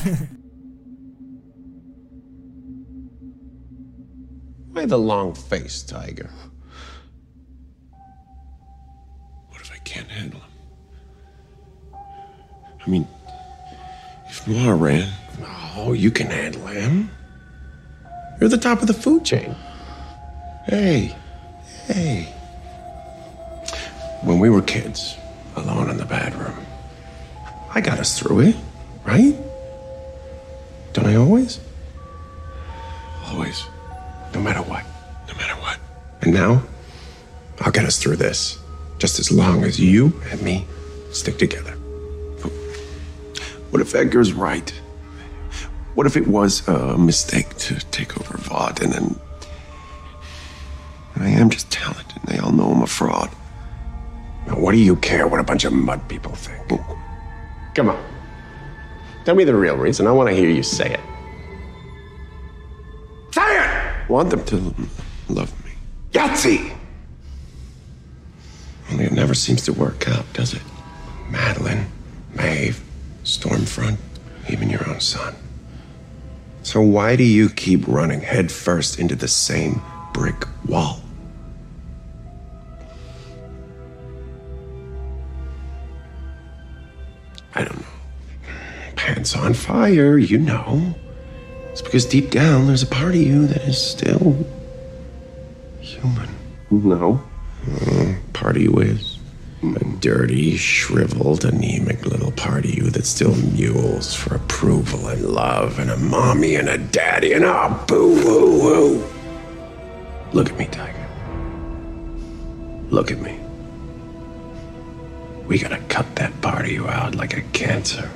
Why 4.75 4.87
the 4.87 4.97
long 5.13 5.35
face, 5.51 5.83
Tiger? 5.93 6.31
I 12.85 12.91
mean, 12.91 13.07
if 14.29 14.47
Noir 14.47 14.77
ran, 14.77 15.09
oh, 15.77 15.93
you 15.93 16.11
can 16.11 16.29
handle 16.29 16.67
him. 16.67 17.11
You're 18.41 18.49
the 18.49 18.59
top 18.59 18.81
of 18.81 18.89
the 18.89 18.95
food 18.95 19.25
chain. 19.25 19.55
Hey, 20.67 21.15
hey. 21.87 22.35
When 24.23 24.39
we 24.39 24.51
were 24.51 24.63
kids, 24.63 25.17
alone 25.57 25.91
in 25.91 25.97
the 25.97 26.05
bedroom, 26.05 26.57
I 27.75 27.81
got 27.81 27.99
us 27.99 28.19
through 28.19 28.41
it, 28.41 28.57
right? 29.05 29.37
Don't 30.93 31.07
I 31.07 31.17
always? 31.17 31.61
Always. 33.27 33.65
No 34.35 34.41
matter 34.41 34.63
what. 34.63 34.85
No 35.29 35.35
matter 35.35 35.55
what. 35.55 35.79
And 36.21 36.35
now, 36.35 36.63
I'll 37.61 37.73
get 37.73 37.85
us 37.85 37.99
through 37.99 38.17
this. 38.17 38.59
Just 38.99 39.19
as 39.19 39.31
long 39.33 39.65
as 39.65 39.81
you 39.81 40.21
and 40.31 40.41
me 40.43 40.67
stick 41.13 41.39
together. 41.39 41.77
What 43.73 43.81
if 43.81 43.95
Edgar's 43.95 44.35
right? 44.35 44.71
What 45.95 46.07
if 46.07 46.15
it 46.15 46.29
was 46.29 46.69
a 46.69 46.99
mistake 46.99 47.57
to 47.57 47.75
take 47.91 48.21
over 48.21 48.37
VOD 48.37 48.83
and 48.83 48.93
then. 48.93 49.21
I 51.17 51.29
am 51.29 51.49
just 51.49 51.71
talented. 51.71 52.19
And 52.21 52.25
they 52.29 52.39
all 52.39 52.53
know 52.53 52.71
I'm 52.71 52.83
a 52.83 52.87
fraud. 52.87 53.31
Now, 54.47 54.59
what 54.59 54.73
do 54.73 54.79
you 54.79 54.97
care 54.97 55.27
what 55.27 55.41
a 55.41 55.43
bunch 55.43 55.65
of 55.65 55.73
mud 55.73 56.07
people 56.07 56.33
think? 56.33 56.81
Come 57.75 57.89
on. 57.89 58.05
Tell 59.25 59.35
me 59.35 59.45
the 59.45 59.55
real 59.55 59.77
reason. 59.77 60.07
I 60.07 60.13
want 60.13 60.29
to 60.29 60.35
hear 60.35 60.51
you 60.51 60.63
say 60.63 60.93
it. 60.93 61.01
Say 63.33 63.59
it! 63.59 64.11
Want 64.11 64.29
them 64.29 64.45
to 64.45 64.75
love 65.31 65.65
me. 65.65 65.73
Yahtzee! 66.13 66.77
Only 68.91 69.05
it 69.07 69.13
never 69.13 69.33
seems 69.33 69.63
to 69.63 69.73
work 69.73 70.07
out, 70.11 70.31
does 70.35 70.53
it? 70.53 70.63
Madeline, 71.31 71.87
Maeve, 72.35 72.82
Stormfront, 73.25 73.99
even 74.51 74.69
your 74.71 74.89
own 74.89 75.01
son. 75.01 75.35
So 76.63 76.81
why 76.81 77.17
do 77.17 77.25
you 77.25 77.49
keep 77.49 77.87
running 77.89 78.21
headfirst 78.21 78.99
into 78.99 79.17
the 79.17 79.29
same 79.29 79.83
brick 80.13 80.45
wall? 80.67 81.01
I 87.55 87.65
don't 87.65 87.79
know. 87.81 87.87
Pants 88.97 89.37
on 89.37 89.55
fire, 89.55 90.17
you 90.17 90.39
know. 90.39 90.95
It's 91.71 91.83
because 91.83 92.07
deep 92.07 92.31
down 92.31 92.67
there's 92.67 92.83
a 92.83 92.87
part 92.87 93.15
of 93.15 93.21
you 93.21 93.47
that 93.47 93.63
is 93.63 93.79
still 93.81 94.47
human. 95.81 96.29
No. 96.71 97.23
Mm, 97.65 98.33
part 98.33 98.57
of 98.57 98.63
you 98.63 98.79
is. 98.79 99.12
A 99.63 99.85
dirty, 100.01 100.57
shriveled, 100.57 101.45
anemic 101.45 102.05
little 102.05 102.33
part 102.33 102.65
of 102.65 102.75
you 102.75 102.91
that 102.91 103.07
still 103.07 103.37
mules 103.37 104.13
for 104.13 104.35
approval 104.35 105.07
and 105.07 105.25
love 105.25 105.79
and 105.79 105.89
a 105.89 105.97
mommy 105.97 106.57
and 106.57 106.69
a 106.69 106.79
daddy 106.79 107.33
and 107.33 107.45
ah, 107.45 107.69
a 107.69 107.87
boo 107.87 108.17
hoo 108.17 108.61
hoo. 108.61 109.05
Look 110.33 110.51
at 110.51 110.59
me, 110.59 110.67
Tiger. 110.67 111.09
Look 112.91 113.13
at 113.13 113.21
me. 113.21 113.39
We 115.47 115.61
gotta 115.61 115.79
cut 115.89 116.17
that 116.17 116.41
part 116.41 116.65
of 116.65 116.73
you 116.73 116.89
out 116.89 117.15
like 117.15 117.37
a 117.37 117.43
cancer. 117.53 118.11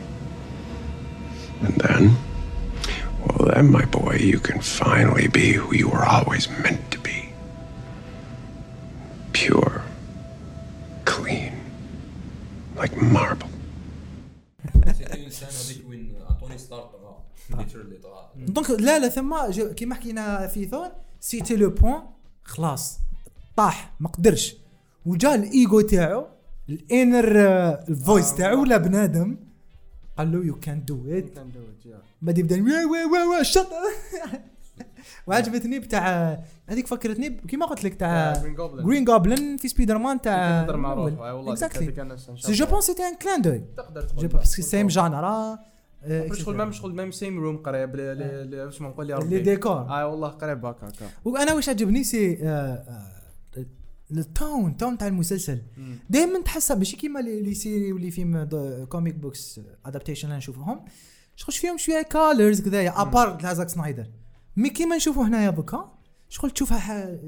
And 1.60 1.74
then, 1.76 2.16
well, 3.20 3.52
then, 3.54 3.70
my 3.70 3.84
boy, 3.84 4.16
you 4.16 4.40
can 4.40 4.60
finally 4.60 5.28
be 5.28 5.52
who 5.52 5.72
you 5.76 5.90
were 5.90 6.04
always 6.04 6.48
meant 6.58 6.90
to 6.90 6.95
طغى 18.02 18.30
donc 18.36 18.70
لا 18.70 18.98
لا 18.98 19.08
ثم 19.08 19.34
كيما 19.76 19.94
حكينا 19.94 20.46
في 20.46 20.66
ثور 20.66 20.88
c'était 21.20 21.56
le 21.56 21.70
point 21.70 22.02
خلاص 22.44 22.98
طاح 23.56 23.92
ما 24.00 24.08
قدرش. 24.08 24.56
وجا 25.06 25.34
الايجو 25.34 25.80
تاعو 25.80 26.26
ال 26.68 26.80
inner 26.80 27.38
ال 27.88 27.96
voice 27.96 28.34
تاعو 28.34 28.62
ولا 28.62 28.76
بنادم 28.76 29.36
قال 30.18 30.32
له 30.32 30.44
you 30.44 30.60
can 30.60 30.84
do 30.84 31.00
it 31.08 31.24
بعد 32.22 32.38
يبدأ 32.38 32.62
وا 32.62 32.84
وا 32.84 33.04
وا 33.04 33.36
وا 33.36 33.42
شط. 33.42 33.68
وعجبتني 35.26 35.78
بتاع 35.78 36.38
هذيك 36.66 36.86
فكرتني 36.86 37.30
كيما 37.30 37.66
قلت 37.66 37.84
لك 37.84 37.94
تاع. 37.94 38.32
Green 38.62 39.04
Goblin 39.04 39.60
في 39.62 39.68
سبايدر 39.68 39.98
مان 39.98 40.20
تاع 40.20 40.62
تهضر 40.62 40.76
مع 40.76 40.94
روحه. 40.94 41.34
والله 41.34 41.52
exactly 41.52 41.92
je 42.48 42.66
pense 42.66 42.84
c'était 42.84 43.02
un 43.02 43.14
clin 43.14 43.42
d'œil 43.42 43.62
تقدر 43.76 44.02
تقول 44.02 44.26
parce 44.26 44.49
que 44.49 44.62
same 44.62 44.86
genre 44.86 45.58
شغل 46.32 46.56
même 46.56 46.72
شغل 46.72 46.94
même 46.96 47.10
same 47.10 47.38
room 47.40 47.56
قريب 47.56 47.96
ل- 47.96 48.00
ل- 48.18 48.50
ل- 48.50 48.64
واش 48.66 48.80
ما 48.80 48.88
نقول 48.88 49.10
يا 49.10 49.16
ربي. 49.16 49.28
les 49.36 49.42
décors. 49.42 49.72
آه 49.72 50.06
والله 50.08 50.28
قريب 50.28 50.64
هكا 50.66 50.88
هكا 50.88 51.08
وأنا 51.24 51.52
واش 51.54 51.68
عجبني 51.68 52.04
c'est 52.04 52.38
آه، 52.42 52.48
آه، 52.48 53.16
ال 54.10 54.27
ton 54.27 54.76
ton 54.76 54.98
تاع 54.98 55.06
المسلسل. 55.08 55.62
دائما 56.10 56.42
تحسها 56.42 56.76
ماشي 56.76 56.96
كيما 56.96 57.18
les 57.20 57.54
séries 57.54 57.92
و 57.92 57.97
les 57.97 58.10
films 58.10 58.48
comic 58.88 59.14
books 59.14 59.60
adaptation 59.86 60.28
اللي 60.28 60.38
نشوفهم 60.38 60.84
شغل 61.36 61.54
فيهم 61.54 61.76
شوية 61.78 62.02
colors 62.02 62.60
كذايا 62.60 63.02
à 63.02 63.10
part 63.10 63.40
تاع 63.40 63.52
زاك 63.54 63.68
سنايدر 63.68 64.06
mais 64.56 64.70
كيما 64.70 64.96
نشوفو 64.96 65.22
هنايا 65.22 65.50
دوكا 65.50 65.92
شغل 66.28 66.50
تشوفها 66.50 67.18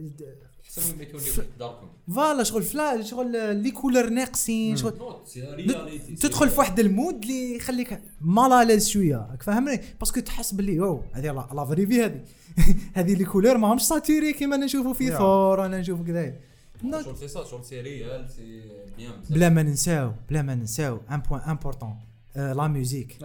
داركم. 1.58 1.86
voilà 2.14 2.42
شغل 2.42 2.62
فلا 2.62 3.02
شغل 3.02 3.56
les 3.56 3.70
couleurs 3.70 4.08
ناقصين 4.10 4.76
شغل 4.76 4.94
تدخل 6.20 6.48
في 6.48 6.58
واحد 6.58 6.80
ال 6.80 6.89
mood 6.89 7.22
اللي 7.22 7.56
يخليك 7.56 8.00
mal 8.20 8.41
à 8.41 8.48
l'aise 8.48 8.88
شوية 8.88 9.26
راك 9.30 9.42
فاهمني؟ 9.42 9.80
parce 10.00 10.13
que 10.13 10.20
تحس 10.20 10.52
باللي 10.52 10.80
أو 10.80 11.02
هذه 11.12 11.26
لا 11.26 11.48
لا 11.54 11.64
vraie 11.64 11.89
vie 11.89 12.04
هذه. 12.04 12.20
هذه 12.96 13.14
les 13.14 13.24
couleurs 13.24 13.56
ماهمش 13.58 13.82
saturés 13.82 14.32
كيما 14.32 14.56
نشوفو 14.56 14.92
في 14.94 15.10
Yeah. 15.10 15.18
ثور 15.18 15.66
أنا 15.66 15.80
نشوفو 15.80 16.04
كذا. 16.04 16.34
شغل 16.82 17.16
سي 17.16 17.28
سا 17.28 17.44
شغل 17.44 17.64
c'est 17.64 17.80
réel 17.80 18.30
c'est 18.30 18.62
bien 18.96 19.12
بلا 19.30 19.48
ما 19.48 19.62
ننساو 19.62 20.12
بلا 20.30 20.42
ما 20.42 20.54
ننساو 20.54 20.98
un 21.10 21.20
point 21.20 21.40
important 21.40 21.96
la 22.36 22.68
musique 22.68 23.16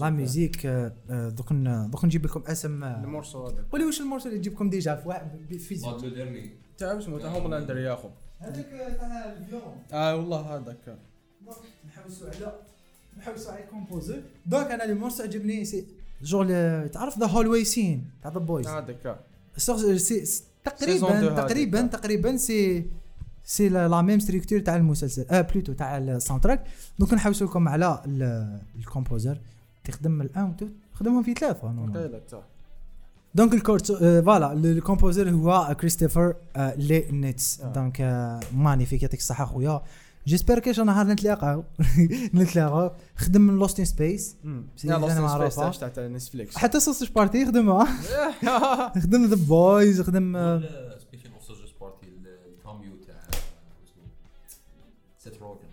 la 0.00 0.10
musique 0.10 0.66
دوك 1.10 1.52
دوك 1.90 2.04
نجيب 2.04 2.26
لكم 2.26 2.42
اسم 2.46 2.84
ال 2.84 2.92
morceau 2.92 3.46
هذا. 3.46 3.64
قولي 3.72 3.84
واش 3.84 4.00
ال 4.00 4.03
morceau 4.03 4.28
اللي 4.28 4.38
تجيبكم 4.40 4.70
déjà؟ 4.70 4.94
في 4.96 5.08
واحد 5.08 5.28
تاع 6.78 6.98
اسمه 6.98 7.18
تاع 7.18 7.30
هوملاندر 7.30 7.78
يا 7.78 7.92
أخو. 7.94 8.08
هذاك 8.40 8.66
تاع 9.00 9.32
ال 9.32 9.38
violon 9.38 9.76
آه 9.92 10.16
والله 10.16 10.40
هذاك. 10.56 10.98
نحوسوا 11.88 12.28
على 12.28 12.52
نحوسوا 13.18 13.52
على 13.52 13.64
ال 13.64 13.70
composer 13.70 14.22
donc 14.46 14.70
أنا 14.70 14.84
ال 14.84 14.89
morceau 14.89 15.22
عجبني 15.22 15.64
c'est 15.64 15.86
شغل 16.24 16.48
تعرف 16.88 17.18
the 17.18 17.26
hallway 17.26 17.46
scene 17.46 18.04
تاع 18.22 18.30
The 18.32 18.38
Boys 18.38 18.66
هذاك. 18.66 19.18
تقريبا 20.64 21.06
تقريبا. 21.36 21.82
تقريبا 21.86 22.36
c'est 22.36 22.86
c'est 23.44 23.68
la 23.68 24.02
même 24.02 24.18
structure 24.20 24.58
تاع 24.58 24.76
المسلسل. 24.76 25.26
آه 25.30 25.40
plutôt 25.40 25.72
تاع 25.72 25.98
ال 25.98 26.42
soundtrack 26.42 26.64
donc 26.98 27.14
نحوسوا 27.14 27.46
لكم 27.46 27.68
على 27.68 28.02
ال- 28.06 28.60
ال 28.78 28.85
composer 28.85 29.38
تخدم 29.84 30.20
الآن 30.20 30.56
خدمهم 30.92 31.22
في 31.22 31.34
ثلاثة 31.34 31.72
normal. 31.72 32.20
donc 33.34 33.54
الكورت 33.54 33.92
voilà 33.92 34.52
ال 34.52 34.61
composer 34.61 35.30
هو 35.30 35.76
Christopher 35.80 36.34
Lennertz. 36.56 37.60
donc 37.60 38.00
magnifique 38.52 39.02
يعطيك 39.02 39.20
الصحه 39.20 39.44
خويا 39.44 39.82
j'espère 40.26 40.58
كاش 40.58 40.80
نهار 40.80 41.06
نتلاقاو 41.06 41.64
نتلاقاو 42.34 42.90
خدم 43.16 43.40
من 43.40 43.58
Lost 43.58 43.78
in 43.78 43.84
Space 43.84 44.36
أنا 44.84 45.12
أنا 45.12 45.20
معروفة. 45.20 45.70
تاع 45.70 45.88
تاع 45.88 46.06
Netflix 46.06 46.56
حتى 46.56 46.80
Sausage 46.80 47.08
Party 47.10 47.46
خدمها 47.46 47.84
خدم 48.94 49.26
The 49.26 49.36
Boys 49.36 50.02
خدم 50.02 50.32
speaking 50.98 51.32
of 51.32 51.80
party 51.80 52.06
ال 52.56 52.62
cameo 52.62 52.92
تاع 53.06 53.20
Seth 55.18 55.42
Rogen 55.42 55.68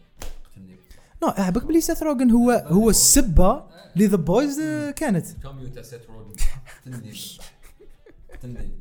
قتلني 0.52 0.76
no 1.24 1.30
عبك 1.30 1.66
بلي 1.66 1.82
Seth 1.82 2.04
Rogen 2.04 2.32
هو 2.32 2.52
هو 2.52 2.90
السبه 2.90 3.64
ل 3.96 4.01
The 4.01 4.18
Boys 4.18 4.60
كانت 4.96 5.26
ال 5.30 5.36
cameo 5.36 5.68
تاع 5.68 5.84
Seth 5.84 6.02
Rogen 6.10 6.36
قتلني 6.86 7.14
قتلني 8.34 8.72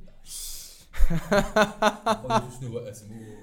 شنو 2.61 2.68
هو 2.68 2.78
اسمه 2.78 3.42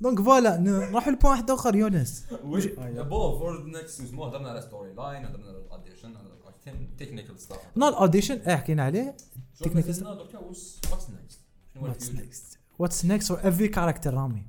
donc 0.00 0.20
voilà 0.20 0.56
نروحوا 0.56 1.12
ل 1.12 1.15
point 1.15 1.32
واحد 1.32 1.50
اخر 1.50 1.76
يونس 1.76 2.24
bon 2.42 3.38
for 3.38 3.66
next 3.66 4.00
اسمه 4.00 4.26
هضرنا 4.26 4.48
على 4.48 4.60
storyline 4.60 5.24
هضرنا 5.24 5.48
على 5.48 5.58
ال 5.58 5.73
audition 5.73 6.96
technical 6.98 7.40
stuff 7.40 7.58
no 7.76 7.88
ال 7.88 7.94
audition 7.94 8.40
آه 8.40 8.56
حكينا 8.56 8.84
عليه 8.84 9.16
technical 9.60 9.92
دركا 9.92 10.38
what's 10.38 10.80
next 10.90 11.40
what's 11.76 12.10
next 12.10 12.58
what's 12.78 13.04
next 13.04 13.28
for 13.28 13.48
every 13.48 13.68
character 13.68 14.14
رامي 14.14 14.46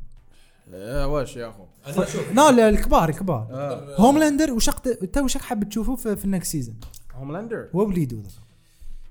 آه، 0.74 1.08
واش 1.08 1.36
يا 1.36 1.50
اخو 1.50 1.66
no 2.34 2.50
الكبار 2.50 3.10
الكبار 3.10 3.48
آه. 3.52 3.96
هوملاندر 3.96 4.54
وش 4.54 4.70
انت 4.88 5.18
وش 5.18 5.38
حاب 5.38 5.70
تشوفه 5.70 6.16
في 6.16 6.26
ال 6.26 6.31
next 6.31 6.52
season 6.52 6.80
هوملاندر 7.20 7.70
هو 7.76 7.88
وليدو 7.88 8.24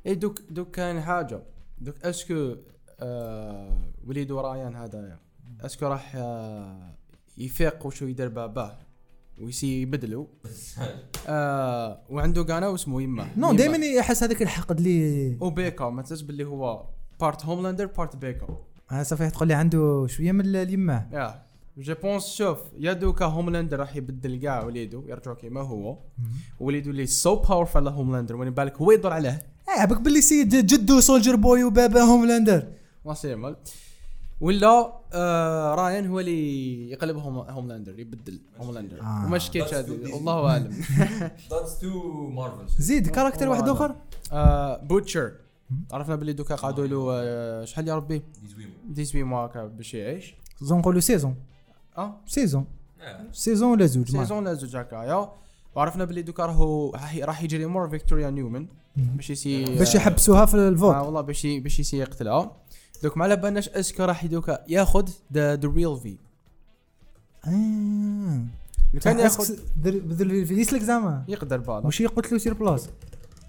اي 0.07 0.15
دوك 0.15 0.41
دوك 0.51 0.71
كاين 0.71 1.01
حاجة. 1.01 1.43
دوك 1.79 1.95
est-ce 2.05 2.39
que 2.39 2.57
آه 3.01 3.79
وليدو 4.07 4.41
رايان 4.41 4.77
هذايا 4.77 5.19
est-ce 5.61 5.78
que 5.78 5.87
راح 5.87 6.13
آه 6.17 6.95
يفيق 7.39 7.87
وشو 7.87 8.07
يدير 8.07 8.29
باباه 8.29 8.79
ويسي 9.41 9.83
يبدلو. 9.83 10.29
آه 11.29 12.01
وعنده 12.11 12.43
قناة 12.43 12.71
واسمه 12.71 13.03
يما 13.03 13.29
نو. 13.37 13.53
دائما 13.53 13.77
يحس 13.87 14.23
هذاك 14.23 14.43
الحقد 14.43 14.79
اللي 14.79 15.37
وبيكا 15.41 15.91
ما 15.91 16.03
تنساش 16.03 16.23
باللي 16.23 16.45
هو 16.45 16.87
part 17.21 17.45
هوملاندر 17.45 17.87
part 17.87 18.17
بيكا 18.17 18.47
أنا 18.93 19.03
صافي 19.03 19.31
تقول 19.31 19.49
لي 19.49 19.55
عنده 19.55 20.07
شوية 20.07 20.33
من 20.33 20.41
اليماه 20.57 21.09
yeah. 21.13 21.48
je 21.79 21.95
pense 22.03 22.27
شوف 22.27 22.59
يا 22.79 22.93
دوكا 22.93 23.25
هوملاندر 23.25 23.79
راح 23.81 23.97
يبدل 23.97 24.37
كاع 24.37 24.65
وليدو 24.65 25.03
يرجعوا 25.07 25.37
كيما 25.37 25.61
هو. 25.61 25.99
وليدو 26.61 26.91
اللي 26.91 27.07
so 27.07 27.43
powerful 27.43 27.77
على 27.77 27.91
هوملاندر 27.91 28.37
وين 28.37 28.51
بالك 28.51 28.77
هو 28.77 28.91
يدور 28.93 29.13
عليه؟ 29.13 29.43
آه 29.69 29.81
عبك 29.81 30.01
باللي 30.01 30.21
سيد 30.21 30.67
جدو 30.67 31.01
سولجر 31.01 31.37
بوي 31.37 31.65
وبابا 31.65 32.01
هوملاندر 32.01 32.67
ما 33.05 33.57
ولا 34.41 34.93
آه 35.13 35.75
رايان 35.75 36.07
هو 36.07 36.21
اللي 36.21 36.91
يقلب 36.91 37.17
هوم 37.17 37.39
هوملاندر 37.39 37.99
يبدل 37.99 38.41
هوملاندر 38.59 39.01
آه. 39.01 39.25
وما 39.27 39.39
شكيتش 39.39 39.71
That's 39.71 39.75
هذه 39.75 39.87
too 39.87 40.07
easy. 40.09 40.15
والله 40.15 40.51
أعلم. 40.51 40.71
that's 41.51 41.79
too 41.81 42.27
Marvel 42.31 42.67
زيد 42.83 43.09
character 43.09 43.49
واحد 43.49 43.69
آخر؟ 43.69 43.95
آه 44.33 44.77
بوتشر 44.85 45.33
عرفنا 45.93 46.17
باللي 46.17 46.33
دوكا 46.33 46.55
قعدوا 46.55 46.87
له 46.87 47.09
آه 47.13 47.65
شحال 47.65 47.89
يا 47.89 47.95
ربي؟ 47.97 48.23
dix-huit 48.89 49.23
mois 49.23 49.47
هكا 49.47 49.67
باش 49.67 49.95
يعيش 49.95 50.35
زون 50.61 50.79
نقولوا 50.79 51.01
season. 51.01 51.35
آه 51.99 52.17
season 52.27 52.65
season 53.33 53.71
ولا 53.71 53.87
زوج 53.87 54.17
ما 54.17 54.23
سيزون 54.23 54.45
لا 54.45 54.55
زوج 54.55 54.77
هكايا 54.77 55.29
وعرفنا 55.75 56.05
باللي 56.05 56.23
دوكا 56.23 56.47
راهو 56.47 56.91
راح- 56.91 57.17
راح 57.17 57.43
يجري 57.43 57.67
مور 57.67 57.89
فيكتوريا 57.89 58.31
نيومن 58.31 58.67
باش 58.97 59.31
يسي 59.31 59.65
باش 59.79 59.95
يحبسوها 59.95 60.47
في 60.47 60.57
آه 60.57 60.69
الفوت 60.69 60.95
والله 60.97 61.21
باش 61.21 61.47
باش 61.47 61.81
يسي 61.81 61.97
يقتلها 61.99 62.57
دوك 63.03 63.17
ما 63.17 63.25
على 63.25 63.37
بالناش 63.37 63.69
اسكو 63.69 64.05
راح 64.05 64.27
دوكا 64.27 64.59
ياخذ 64.69 65.09
ذا 65.33 65.55
ريل 65.65 65.97
في. 65.97 66.17
كان 69.01 69.19
ياخذ 69.19 69.55
يسلك 70.53 70.83
زعما 70.83 71.25
يقدر 71.29 71.57
بالا 71.57 71.87
مش 71.87 72.01
يقتلو 72.01 72.39
سير 72.39 72.55
بلاص 72.55 72.89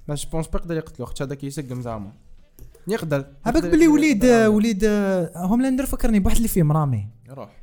بس 0.07 0.23
بونس 0.25 0.47
بيقدر 0.47 0.77
يقتلو 0.77 1.05
خاطر 1.05 1.25
هذاك 1.25 1.43
يسقم 1.43 1.81
زعما 1.81 2.11
يقدر 2.87 3.25
عباك 3.45 3.63
يقدر- 3.63 3.69
باللي 3.71 3.85
يقدر 3.85 3.93
وليد 3.95 4.23
يقدر. 4.23 4.49
وليد 4.49 4.85
هوملاندر 5.35 5.85
فكرني 5.85 6.19
بواحد 6.19 6.35
اللي 6.35 6.47
فيه 6.47 6.63
مرامي 6.63 7.07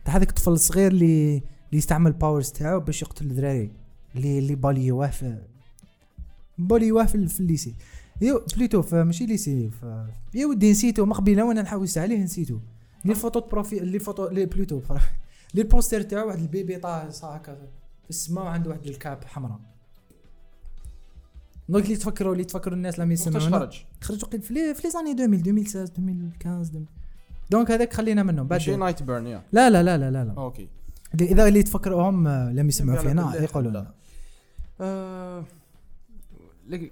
تاع 0.04 0.16
هذاك 0.16 0.28
الطفل 0.28 0.52
الصغير 0.52 0.90
اللي 0.92 1.36
اللي 1.36 1.78
يستعمل 1.78 2.10
الباورز 2.10 2.50
تاعو 2.52 2.80
باش 2.80 3.02
يقتل 3.02 3.24
الدراري. 3.26 3.70
اللي 4.16 4.38
اللي 4.38 4.54
باليوه 4.54 5.10
في 5.10 5.38
بوليواه 6.58 7.04
في, 7.04 7.14
ال- 7.14 7.28
في 7.28 7.40
الليسي. 7.40 7.74
يو 8.20 8.44
بليتو 8.56 8.82
ماشي 8.92 9.26
ليسي 9.26 9.70
يا 10.34 10.46
ودي 10.46 10.70
نسيتو 10.70 11.04
من 11.06 11.12
قبيلة 11.12 11.44
وأنا 11.44 11.62
نحوس 11.62 11.98
عليه 11.98 12.18
نسيتو. 12.18 12.58
لي 13.04 13.14
فوتو 13.14 13.40
بروفي 13.40 13.78
لي 13.78 13.98
فوتو 13.98 14.28
لي 14.28 14.46
بليتو 14.46 14.80
لي 15.54 15.62
البوستر 15.62 16.02
تاعو 16.02 16.26
واحد 16.28 16.38
البيبي 16.38 16.76
طاح 16.76 17.08
هكا 17.22 17.54
في 18.04 18.10
السماء 18.10 18.44
وعنده 18.44 18.70
واحد 18.70 18.86
الكاب 18.86 19.24
حمراء. 19.24 19.60
دونك 21.68 21.84
اللي 21.84 21.96
تفكروا 21.96 22.32
اللي 22.32 22.44
تفكروا 22.44 22.76
الناس 22.76 22.98
لما 22.98 23.12
يسمعونا 23.14 23.58
خرج؟ 23.58 23.84
خرج 24.00 24.24
وقيل 24.24 24.42
في 24.42 24.54
لي 24.54 24.74
زاني 24.90 25.10
2000 25.12 25.24
2016 25.24 25.82
2015 25.82 26.60
2000. 26.60 26.86
دونك 27.50 27.70
هذاك 27.70 27.92
خلينا 27.92 28.22
منهم 28.22 28.46
بعد 28.46 28.58
ماشي 28.60 28.76
نايت 28.76 29.02
بيرن 29.02 29.26
يا 29.26 29.42
لا 29.52 29.70
لا 29.70 29.82
لا 29.82 29.98
لا 29.98 30.10
لا, 30.10 30.24
لا. 30.24 30.34
أوكي 30.38 30.68
إذا 31.20 31.48
اللي 31.48 31.62
تفكروهم 31.62 32.26
آه، 32.26 32.52
لم 32.52 32.68
يسمعوا 32.68 32.98
فينا 32.98 33.34
يقولوا 33.42 33.70
لا. 33.70 33.78
لنا 33.78 33.94
آه، 34.80 35.44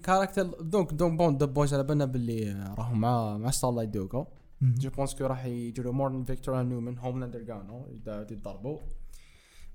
كاركتر 0.02 0.42
دونك 0.42 0.92
دونك 0.92 1.18
بون 1.18 1.36
ذا 1.36 1.46
بويز 1.46 1.74
على 1.74 1.82
بالنا 1.82 2.04
باللي 2.04 2.52
آه، 2.52 2.74
راهم 2.78 3.00
مع 3.00 3.36
مع 3.36 3.50
ستارلايت 3.50 3.96
مهم. 3.96 4.74
جو 4.78 4.90
بونس 4.90 5.14
كو 5.14 5.26
راح 5.26 5.44
يجروا 5.44 5.92
مورن 5.92 6.24
فيكتور 6.24 6.62
نيومن 6.62 6.98
هوملاندر 6.98 7.42
كانو 7.42 7.86
يتضربوا 8.30 8.78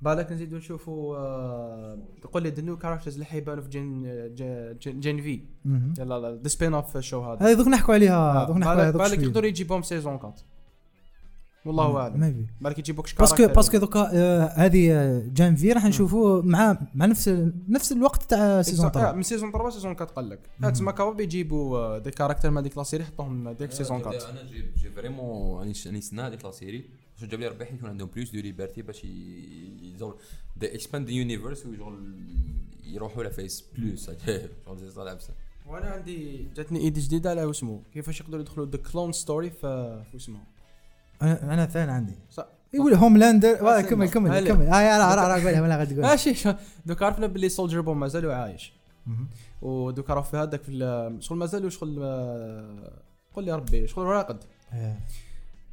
بالك 0.02 0.32
نزيدو 0.32 0.58
نشوفوا 0.58 1.18
آه، 1.18 1.98
تقول 2.22 2.44
لي 2.44 2.50
النيو 2.50 2.78
كاركترز 2.78 3.14
اللي 3.14 3.26
حيبانوا 3.26 3.64
في 3.64 3.70
جن 3.70 4.04
جن, 4.80 5.00
جن 5.00 5.22
في. 5.22 5.42
يلا 6.00 6.40
ذا 6.44 6.48
سبين 6.48 6.74
اوف 6.74 6.98
شو 6.98 7.22
هذا 7.22 7.46
هذه 7.46 7.54
دوك 7.54 7.68
نحكوا 7.68 7.94
عليها 7.94 8.46
دوك 8.46 8.58
نحكوا 8.58 8.72
عليها 8.72 8.92
بالك. 8.92 9.20
يقدروا 9.20 9.48
يجيبوهم 9.48 9.82
سيزون 9.82 10.14
4 10.14 10.36
والله 11.66 11.98
أعلم. 11.98 12.20
ما 12.20 12.32
في 12.32 12.46
بالك 12.62 12.80
يجيبوك 12.80 13.16
باسكو 13.20 13.48
باسكو 13.48 13.78
دوكا 13.78 14.12
آه، 14.14 14.46
هذه 14.56 14.94
آه، 14.94 15.24
جانفي 15.28 15.72
راح 15.72 15.86
نشوفوه 15.86 16.42
مع 16.42 16.78
مع 16.96 17.06
نفس 17.06 17.30
نفس 17.70 17.92
الوقت 17.92 18.24
تاع 18.24 18.62
سيزون 18.62 18.86
آه، 18.86 18.92
3 18.92 19.16
من 19.16 19.24
سيزون 19.24 19.52
3 19.52 19.70
سيزون 19.70 19.92
4 19.92 20.08
قال 20.08 20.30
لك 20.30 20.40
تسمى 20.74 20.94
كاو 20.94 21.20
يجيبوا 21.20 21.98
دي 21.98 22.12
كاركتر 22.12 22.50
من 22.50 22.58
هذيك 22.58 22.78
لا 22.78 22.84
سيري 22.84 23.04
يحطوهم 23.04 23.50
ديك 23.50 23.72
سيزون 23.72 24.02
4 24.02 24.12
أنا 24.12 24.44
جي 24.78 24.90
فريمون 24.96 25.60
راني 25.60 25.72
نستنى 25.72 26.22
هذيك 26.22 26.46
لا 26.46 26.52
سيري. 26.52 26.90
شو 27.20 27.26
جاب 27.26 27.40
لي 27.40 27.48
ربح 27.48 27.72
يكون 27.72 27.90
عندهم 27.90 28.10
بلوس 28.16 28.32
دو 28.32 28.40
ليبرتي 28.40 28.82
باش 28.82 29.04
يزور 29.84 30.16
دي 30.58 30.76
اكسباند 30.76 31.10
يونيفرس 31.10 31.64
يروحوا 32.84 33.24
لفيس 33.24 33.66
بلوس 33.78 34.12
شغل 34.66 34.78
زي 34.78 34.90
صالح 34.90 35.14
بس 35.14 35.28
وأنا 35.68 35.86
عندي 35.90 36.48
جاتني 36.56 36.80
idée 36.80 37.02
جديدة 37.02 37.30
على 37.30 37.50
اسمه. 37.50 37.82
كيفاش 37.94 38.22
يقدروا 38.22 38.42
يدخلوا 38.42 38.66
the 38.66 38.78
clone 38.78 39.12
story 39.12 39.50
في 39.50 40.04
في 40.12 40.18
اسمه 40.18 40.40
أنا 41.22 41.70
أنا 41.76 41.94
عندي. 41.94 42.14
صح 42.32 42.46
يقول 42.74 42.94
هوملاندر 42.94 43.50
آه، 43.78 43.82
كمل 43.82 44.10
كمل. 44.10 44.48
كمل. 44.48 44.68
آه 44.68 44.98
راح 45.16 45.26
راح 45.26 45.36
اقولها 45.44 45.62
ولا 45.62 45.78
غادي 45.78 45.94
تقول 45.96 46.06
ماشي. 46.06 46.54
دوك 46.86 47.04
عرفنا 47.04 47.28
باللي 47.28 47.50
سولجر 47.50 47.82
بوي 47.82 48.00
مازال 48.00 48.32
عايش. 48.32 48.74
مهم. 49.08 49.28
ودوك 49.62 50.10
عرف 50.12 50.30
في 50.32 50.38
هذاك 50.38 50.64
في 50.64 51.18
شغل 51.20 51.38
مازال 51.38 51.72
شغل 51.72 52.00
آه، 52.04 52.92
قول 53.36 53.46
لي 53.46 53.52
ربي 53.52 53.88
شغل 53.88 54.06
راقد 54.06 54.44
إيه. 54.74 55.00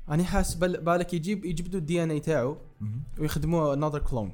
أنا 0.09 0.25
حاس 0.25 0.55
بال- 0.55 0.81
بالك 0.81 1.15
يجيب 1.15 1.45
يجبدوا 1.45 1.81
ال 1.81 2.03
DNA 2.03 2.21
تاعو 2.21 2.57
مهم. 2.81 3.03
ويخدموه 3.19 3.75
another 3.75 3.99
clone 3.99 4.33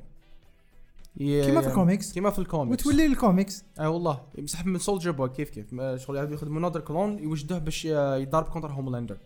كيما 1.19 1.61
في 1.61 1.69
الكوميكس 1.69 2.13
كيما 2.13 2.31
في 2.31 2.39
الكوميكس 2.39 2.87
وتولي 2.87 3.07
الكوميكس 3.07 3.65
أي 3.81 3.87
والله. 3.87 4.21
يمسح 4.39 4.67
من 4.67 4.79
سولجر 4.79 5.11
بوي 5.11 5.29
كيف 5.29 5.51
كيف؟ 5.51 5.73
ما 5.73 5.97
شغل 5.97 6.33
يخدموا 6.33 6.61
نادر 6.61 6.81
كلون 6.81 7.19
يوجدوه 7.19 7.59
باش 7.59 7.85
ي- 7.85 7.89
يضارب 8.23 8.47
كونتر 8.47 8.69
هوملاندر 8.73 9.17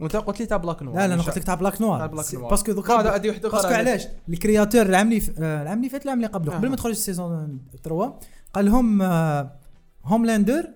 وانت 0.00 0.16
قلت 0.16 0.40
لي 0.40 0.46
تاع 0.46 0.56
بلاك 0.56 0.82
نوار 0.82 0.96
لا 0.96 1.08
لا 1.08 1.14
أنا 1.14 1.22
قلت 1.22 1.38
لك 1.38 1.44
تاع 1.44 1.54
بلاك 1.54 1.80
نوار. 1.80 2.06
باسكو 2.06 2.46
هذا 2.46 2.72
دوكا 2.72 2.94
هذه 3.16 3.30
وحدة 3.30 3.48
باسكو 3.48 3.66
أخرى. 3.66 3.74
علاش؟ 3.74 4.06
الكرياتور 4.28 4.82
العام 4.82 5.12
اللي 5.12 5.22
آه، 5.38 5.62
العام 5.62 5.78
اللي 5.78 5.88
فات 5.88 6.04
العام 6.04 6.18
اللي 6.18 6.26
قبله 6.26 6.54
قبل. 6.56 6.68
ما 6.68 6.76
تخرج 6.76 6.92
سيزون 6.94 7.60
3 7.84 8.14
قال 8.54 8.64
لهم 8.64 9.02
هوملاندر 10.04 10.68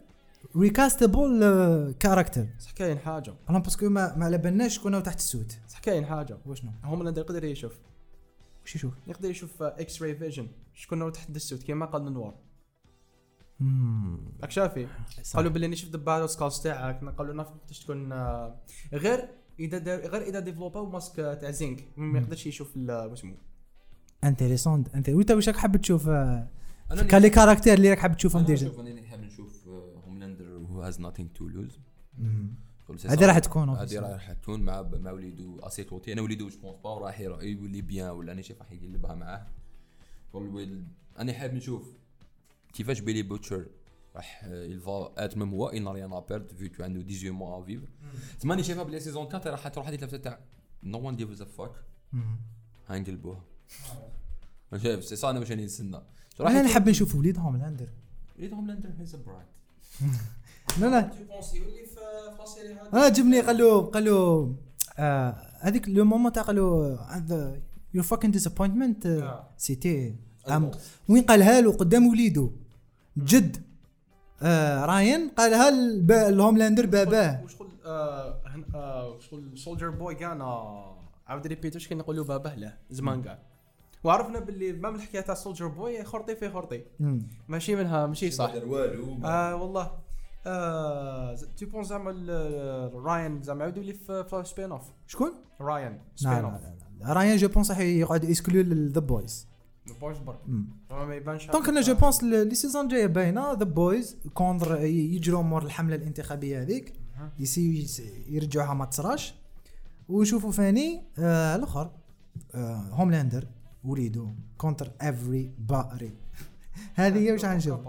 ريكاستبل 0.57 1.95
كاركتر 1.99 2.47
صح 2.59 2.70
كاين 2.70 2.99
حاجة. 2.99 3.35
لهم 3.51 3.62
باسكو 3.62 3.89
ما 3.89 4.16
ما 4.16 4.25
على 4.25 4.39
بالناش 4.39 4.75
شكون 4.75 5.03
تحت 5.03 5.18
السوت 5.18 5.53
صح 5.68 5.79
كاين 5.79 6.07
حاجة. 6.07 6.39
وشنو 6.47 6.70
هوملاندر 6.85 7.22
يقدر 7.22 7.45
يشوف. 7.45 7.72
وش 8.64 8.77
يشوف؟ 8.77 8.93
يقدر 9.07 9.31
يشوف 9.31 9.62
إكس 9.62 10.03
راي 10.03 10.14
فيجن 10.14 10.49
شكون 10.75 11.12
تحت 11.12 11.31
السوت 11.37 11.62
كيما 11.62 11.87
قال 11.87 12.12
نوار. 12.12 12.35
راك 14.40 14.50
شافي. 14.50 14.86
قالوا 15.34 15.50
باللي 15.50 15.68
نشوف 15.68 15.94
الباتل 15.94 16.28
سكالز 16.28 16.61
تاعك. 16.61 17.05
قالوا 17.05 17.34
وقتاش 17.42 17.80
تكون 17.80 18.12
آه، 18.12 18.61
غير 18.92 19.28
إذا 19.61 19.78
دار 19.78 20.00
غير 20.00 20.22
إذا 20.22 20.40
ديفلوباو 20.40 20.90
ماسك 20.90 21.16
تاع 21.16 21.50
زينك. 21.50 21.88
ما 21.96 22.18
يقدرش 22.18 22.46
يشوف 22.46 22.76
ال- 22.76 22.90
واسمه. 23.11 23.34
انتريسون 24.24 24.84
انت 24.94 25.09
وأنت 25.09 25.30
واش 25.30 25.48
راك 25.48 25.57
حاب 25.57 25.76
تشوف 25.76 26.09
آه، 26.09 26.48
كان 27.09 27.22
لي 27.22 27.30
كاركتير 27.30 27.74
اللي 27.74 27.90
راك 27.90 27.98
حاب 27.98 28.16
تشوفهم 28.16 28.44
ديجا. 28.44 28.66
نشوف 28.66 28.80
أنا 28.80 29.02
حاب 29.07 29.20
نشوف 29.20 29.68
هوملاندر 30.07 30.44
هو 30.57 30.82
هاز 30.82 31.00
نوثينغ 31.00 31.28
تو 31.28 31.48
لوز 31.48 31.78
هذه 33.07 33.26
راح 33.26 33.38
تكون 33.38 33.68
هذه 33.68 33.98
راح 34.00 34.32
تكون 34.32 34.61
مع 34.61 34.82
مع 34.82 35.11
وليدو 35.11 35.59
et 35.61 35.68
c'est 35.68 35.88
tout 35.88 36.05
et 36.05 36.12
أنا 36.12 36.22
وليدو 36.22 36.48
je 36.49 36.59
pense 36.61 36.76
pas 36.84 36.99
راح 36.98 37.20
يولي 37.20 37.80
bien 37.82 38.11
ولا 38.11 38.32
أنا 38.32 38.42
شايف 38.42 38.59
راح 38.61 38.72
يقلبها 38.72 39.14
معاه. 39.14 39.46
والويل- 40.32 40.84
أنا 41.18 41.32
حاب 41.32 41.55
نشوف 41.55 41.92
كيفاش 42.75 43.01
بيلي 43.01 43.22
بوتشر 43.22 43.66
راح 44.16 44.45
يلفا 44.45 45.25
et 45.24 45.36
même 45.36 45.51
هو 45.55 45.68
n'a 45.68 45.88
rien 45.88 46.12
à 46.12 46.18
perdre 46.18 46.53
vu 46.59 46.68
que 46.68 46.82
عنده 46.85 47.01
18 47.01 47.33
mois 47.32 47.59
à 47.62 47.64
vivre 47.64 47.88
تما 48.41 48.51
راني 48.55 48.62
شايفها 48.62 48.83
بلي 48.85 49.01
saison 49.01 49.26
4 49.27 49.51
راح 49.51 49.68
تروح 49.68 49.87
هذيك 49.89 50.01
اللفته 50.03 50.16
تاع 50.18 50.39
no 50.82 50.99
one 50.99 51.16
gives 51.16 51.42
a 51.42 51.45
fuck 51.45 51.70
هنقلبوها 52.89 53.41
أنا 54.72 54.81
شايف 54.83 55.05
سي 55.05 55.16
صا 55.16 55.31
أنا 55.31 55.41
راني 55.41 55.64
نستنى 55.64 55.97
راح 56.41 56.51
أنا 56.51 56.59
يكون- 56.61 56.70
نحب 56.70 56.89
نشوف 56.89 57.14
وليد 57.14 57.39
هوملاندر 57.39 57.89
وليد 58.39 58.53
هوملاندر 58.55 58.91
he's 58.99 59.14
a 59.14 59.18
brat 59.26 59.47
لا 60.81 60.87
لا. 60.87 61.11
أنا 62.93 63.09
جبني 63.09 63.41
قال 63.41 63.59
له 63.59 63.81
قال 63.83 64.05
له 64.05 64.55
آه، 64.99 65.31
هذيك 65.61 65.89
le 65.88 66.05
moment 66.05 66.32
تاع 66.33 66.43
قال 66.43 66.57
له 66.57 67.61
you're 67.95 68.05
fucking 68.05 68.30
disappointment 68.30 69.07
آه. 69.07 69.49
c'était 69.57 70.14
أم- 70.49 70.77
وين 71.09 71.22
قالها 71.22 71.61
له؟ 71.61 71.72
قدام 71.72 72.07
وليدو 72.07 72.53
جد. 73.18 73.56
آه 74.42 74.84
راين 74.84 75.28
قالها 75.28 75.68
الهوملاندر 76.28 76.86
باباه 76.86 77.44
وشغل 77.44 77.68
آه، 77.86 78.40
هن- 78.46 78.64
وشغل 79.16 79.58
سولجر 79.58 79.90
بوي 79.90 80.14
كان 80.14 80.40
آه، 80.40 80.96
عاود 81.26 81.46
répète 81.47 81.74
واش 81.74 81.88
كان 81.88 81.98
يقولوا 81.98 82.24
باباه 82.24 82.54
له 82.54 82.74
زمان 82.90 83.22
كاع 83.22 83.38
وعرفنا 84.04 84.38
باللي 84.40 84.72
même 84.72 84.95
الحكاية 84.94 85.20
تاع 85.20 85.34
سولجر 85.34 85.66
بوي 85.68 86.04
خرطي 86.04 86.36
في 86.36 86.50
خرطي. 86.50 86.82
ماشي 87.48 87.76
منها 87.76 88.06
ماشي 88.06 88.30
صح. 88.30 88.54
والو 88.54 89.18
آه 89.24 89.56
والله. 89.56 89.90
آه 90.46 91.36
tu 91.57 91.66
penses 91.66 91.82
زعما 91.82 92.10
راين 92.94 93.42
زعما 93.42 93.60
يعاودوا 93.60 93.82
لي 93.82 93.92
في 93.94 94.42
spin-off 94.45 94.82
شكون؟ 95.06 95.32
راين 95.60 96.00
spin-off. 96.16 96.55
راين 97.06 97.36
je 97.36 97.49
pense 97.49 97.70
راح 97.70 97.78
يقعد 97.80 98.24
exclu 98.24 98.61
The 98.88 99.01
Boys 99.01 99.49
Boys 100.01 100.18
برك 100.18 100.39
ما 100.91 101.14
يبانش 101.14 101.47
donc 101.51 101.68
أنا 101.68 101.80
je 101.80 101.95
pense 101.95 102.22
les 102.24 102.55
saisons 102.55 102.88
جاية 102.89 103.07
باينه 103.07 103.53
The 103.53 103.64
Boys 103.64 104.16
contre 104.34 104.80
يجروا 104.85 105.43
مور 105.43 105.62
الحمله 105.64 105.95
الانتخابيه 105.97 106.62
هذيك 106.62 106.93
يسي 107.39 107.78
يس- 107.82 108.03
يرجعوها 108.28 108.74
ما 108.74 108.85
تصراش 108.85 109.35
ونشوفوا 110.09 110.53
فاني 110.53 111.03
آه 111.18 111.57
الآخر 111.57 111.91
آه 112.55 112.76
هوملاندر 112.91 113.47
وليدو 113.85 114.35
contre 114.59 114.90
everybody 115.01 116.12
هذه 116.95 117.18
هي 117.18 117.32
واش 117.32 117.45
غنشوف 117.45 117.80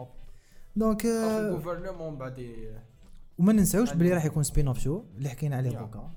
donc 0.75 1.05
بعد 1.05 1.55
وما 3.37 3.53
ننساوش 3.53 3.93
بلي 3.93 4.13
راح 4.13 4.25
يكون 4.25 4.43
spin-off 4.43 4.79
show 4.79 5.03
اللي 5.17 5.29
حكينا 5.29 5.55
عليه. 5.55 5.69
دوكا 5.69 6.11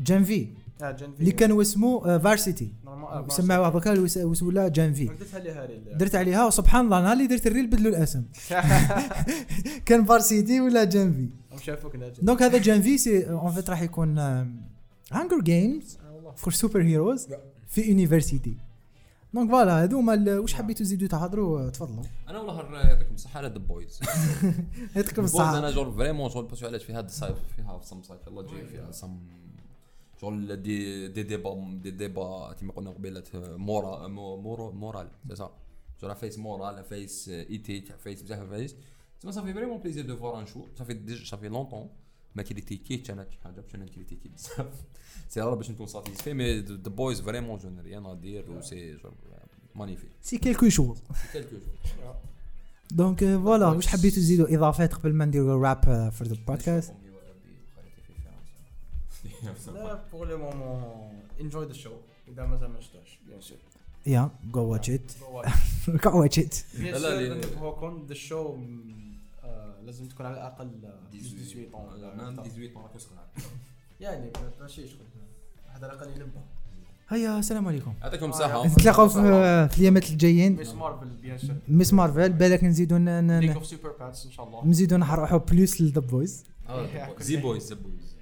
Gen 0.00 0.36
V 0.36 0.48
اللي 1.20 1.30
كان 1.32 1.60
اسمه 1.60 2.18
Varsity 2.18 2.72
آه، 2.86 3.26
وس- 4.00 4.16
وس- 4.16 4.42
ولا 4.42 4.68
Gen 4.68 4.98
V 4.98 5.08
قلتها 5.08 5.38
لي 5.40 5.50
هاري 5.50 5.74
ال- 5.74 5.98
درت 5.98 6.14
عليها 6.14 6.46
وسبحان 6.46 6.84
الله 6.84 7.00
نهار 7.00 7.12
اللي 7.12 7.26
درت 7.26 7.46
ال 7.46 7.50
reel 7.50 7.66
بدلوا 7.66 7.90
الاسم. 7.96 8.24
كان 9.86 10.04
Varsity 10.04 10.60
ولا 10.60 10.84
Gen 10.84 11.17
V 11.17 11.28
شافوك 11.62 11.96
دونك 12.22 12.42
هذا 12.42 12.58
جانفي 12.58 12.98
سي 12.98 13.30
اون 13.30 13.52
فيت 13.52 13.70
راح 13.70 13.82
يكون 13.82 14.18
هانجر 15.12 15.40
جيمز 15.42 15.98
فور 16.36 16.52
سوبر 16.52 16.82
هيروز 16.82 17.28
في 17.68 17.80
يونيفرسيتي 17.82 18.56
دونك 19.34 19.50
فوالا 19.50 19.82
هذوما 19.84 20.14
ال- 20.14 20.38
واش 20.38 20.54
حبيتوا 20.54 20.84
تزيدوا 20.86 21.08
تهضروا 21.08 21.70
تفضلوا. 21.70 22.04
أنا 22.28 22.38
والله 22.38 22.80
يعطيكم 22.80 23.14
الصحة 23.14 23.38
على 23.38 23.48
ذا 23.48 23.58
بويز 23.58 24.00
يعطيكم 24.96 25.24
الصحة. 25.24 25.58
أنا 25.58 25.70
جور 25.70 25.90
فريمون 25.92 26.30
شغل 26.30 26.44
باسكو 26.46 26.66
علاش 26.66 26.84
فيها 26.84 27.00
الصيف 27.00 27.36
فيها 27.56 27.80
صيف 27.82 28.28
الله 28.28 28.42
جاي 28.42 28.66
فيها 28.66 28.90
صم 28.92 29.18
شغل 30.20 30.62
دي 30.62 31.08
دي 31.08 31.22
ديبا 31.22 31.78
دي 31.82 31.90
ديبا 31.90 32.52
كيما 32.52 32.72
قلنا 32.72 32.90
قبيله 32.90 33.22
مورا 33.34 34.06
مو- 34.08 34.36
مورو 34.36 34.72
مورال 34.72 35.08
سي 35.28 35.36
سا 35.36 35.50
شغل 36.00 36.14
فايس 36.16 36.38
مورال 36.38 36.84
فايس 36.84 37.28
ايتيك 37.28 37.92
فايس 37.96 38.22
بزاف 38.22 38.48
فايس 38.50 38.74
تما 39.20 39.30
ça 39.32 39.39
fait 39.39 39.54
vraiment 39.54 39.78
plaisir 39.78 40.06
de 40.06 40.16
voir 40.16 40.40
un 40.40 40.46
show 40.46 40.66
ça 40.78 40.83
fait 40.83 40.94
déjà 40.94 41.24
ça 41.30 41.36
fait 41.36 41.48
longtemps 41.48 41.88
ما 42.34 42.42
كريتيكيتش 42.42 43.10
أنا 43.10 43.26
شي 43.30 43.38
حاجة 43.44 43.60
باش 43.60 43.74
أنا 43.74 43.84
نكريتيكي 43.84 44.28
بزاف 44.28 44.82
c'est 45.28 45.40
rare 45.40 45.54
باش 45.54 45.70
نكون 45.70 45.86
satisfait 45.86 46.34
mais 46.34 46.60
The 46.60 46.74
Boys 46.76 47.20
vraiment 47.20 47.58
j'ai 47.58 47.68
rien 47.84 48.06
à 48.06 48.15
dire 48.15 48.50
و 48.50 48.60
c'est 48.60 48.98
magnifique 49.74 50.10
c'est 50.22 50.38
quelque 50.38 50.68
chose 50.68 51.02
quelque 51.32 51.56
donc 52.90 53.24
voilà 53.24 53.66
واش 53.66 53.86
حبيتوا 53.86 54.16
تزيدوا 54.18 54.54
اضافات 54.54 54.94
قبل 54.94 55.12
ما 55.14 55.24
نديروا 55.24 55.62
wrap 55.68 56.10
for 56.12 56.28
the 56.28 56.36
podcast 56.48 56.92
لا 59.74 60.02
pour 60.12 60.28
le 60.28 60.38
moment 60.38 61.22
enjoy 61.40 61.66
the 61.66 61.72
show 61.72 61.90
إذا 62.28 62.46
مازال 62.46 62.70
ما 62.70 62.80
شفتهاش 62.80 63.18
bien 63.26 63.40
sûr 63.40 63.58
يا 64.06 64.30
go 64.52 64.60
watch 64.64 64.90
it 64.90 65.12
go 66.04 66.20
watch 66.20 66.38
it 66.38 66.54
لا، 66.78 66.90
لا، 66.90 66.98
sur 66.98 67.10
les- 67.10 67.60
هو 67.60 67.74
كون 67.74 68.06
the 68.06 68.14
show 68.14 68.56
لازم 69.84 70.08
تكون 70.08 70.26
على 70.26 70.34
الأقل 70.34 70.70
18 71.12 71.68
طون 71.72 73.18
يعني 74.00 74.30
ماشي 74.60 74.88
شغل 74.88 74.98
واحد 75.68 75.84
على 75.84 75.92
الأقل 75.92 76.10
ينبه 76.20 76.40
هيا 77.08 77.38
السلام 77.38 77.68
عليكم. 77.68 77.94
يعطيكم 78.02 78.24
آه، 78.26 78.28
الصحة. 78.30 78.66
نتلاقاو 78.66 79.08
في 79.08 79.18
الايامات 79.76 80.10
الجايين. 80.10 80.56
Ms. 80.56 80.74
Marvel 80.74 81.06
bien 81.22 81.38
sûr 81.38 81.56
Ms. 81.68 81.92
Marvel 81.92 82.32
بالك 82.32 82.64
نزيدوا 82.64 82.98
ن- 82.98 83.24
ن- 83.26 83.40
League 83.40 83.50
ن- 83.50 83.54
of 83.54 83.66
Super-Pets 83.66 84.26
إن 84.26 84.30
شاء 84.32 84.46
الله. 84.46 84.66
نزيدوا 84.66 84.98
نروحوا 84.98 85.38
plus 85.38 85.80
لل 85.80 85.88
The 85.88 86.00
Boys 86.00 86.44
The 87.20 87.36
Boys 87.36 87.62
The 87.66 87.74
Boys 87.74 88.13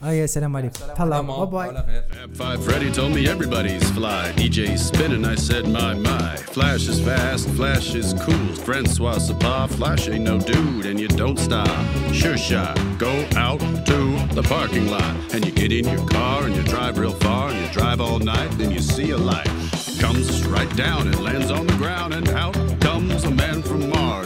Oh 0.00 0.10
yeah, 0.10 0.26
سلام 0.26 0.52
عليكم. 0.52 0.96
Hello, 0.96 1.46
bye 1.46 1.72
bye. 1.72 2.02
Five 2.34 2.64
Freddy 2.64 2.90
told 2.92 3.14
me 3.14 3.26
everybody's 3.28 3.90
fly. 3.90 4.32
DJ 4.36 4.78
spinning, 4.78 5.24
I 5.24 5.34
said 5.34 5.66
my 5.66 5.94
my. 5.94 6.36
Flash 6.36 6.86
is 6.88 7.00
fast, 7.00 7.48
flash 7.50 7.94
is 7.94 8.14
cool. 8.20 8.54
Francois 8.64 9.18
Sepa, 9.18 9.68
flash 9.70 10.08
ain't 10.08 10.24
no 10.24 10.38
dude, 10.38 10.86
and 10.86 11.00
you 11.00 11.08
don't 11.08 11.38
stop. 11.38 11.68
Sure 12.12 12.38
shot, 12.38 12.78
go 12.98 13.10
out 13.36 13.60
to 13.60 14.34
the 14.34 14.42
parking 14.42 14.88
lot, 14.88 15.16
and 15.34 15.44
you 15.44 15.50
get 15.52 15.72
in 15.72 15.84
your 15.86 16.06
car 16.08 16.44
and 16.44 16.54
you 16.54 16.62
drive 16.62 16.98
real 16.98 17.12
far, 17.12 17.50
and 17.50 17.58
you 17.58 17.72
drive 17.72 18.00
all 18.00 18.18
night, 18.18 18.50
then 18.52 18.70
you 18.70 18.80
see 18.80 19.10
a 19.10 19.18
light. 19.18 19.50
Comes 19.98 20.46
right 20.46 20.72
down 20.76 21.08
and 21.08 21.18
lands 21.20 21.50
on 21.50 21.66
the 21.66 21.74
ground, 21.74 22.14
and 22.14 22.28
out 22.30 22.54
comes 22.80 23.24
a 23.24 23.30
man 23.30 23.57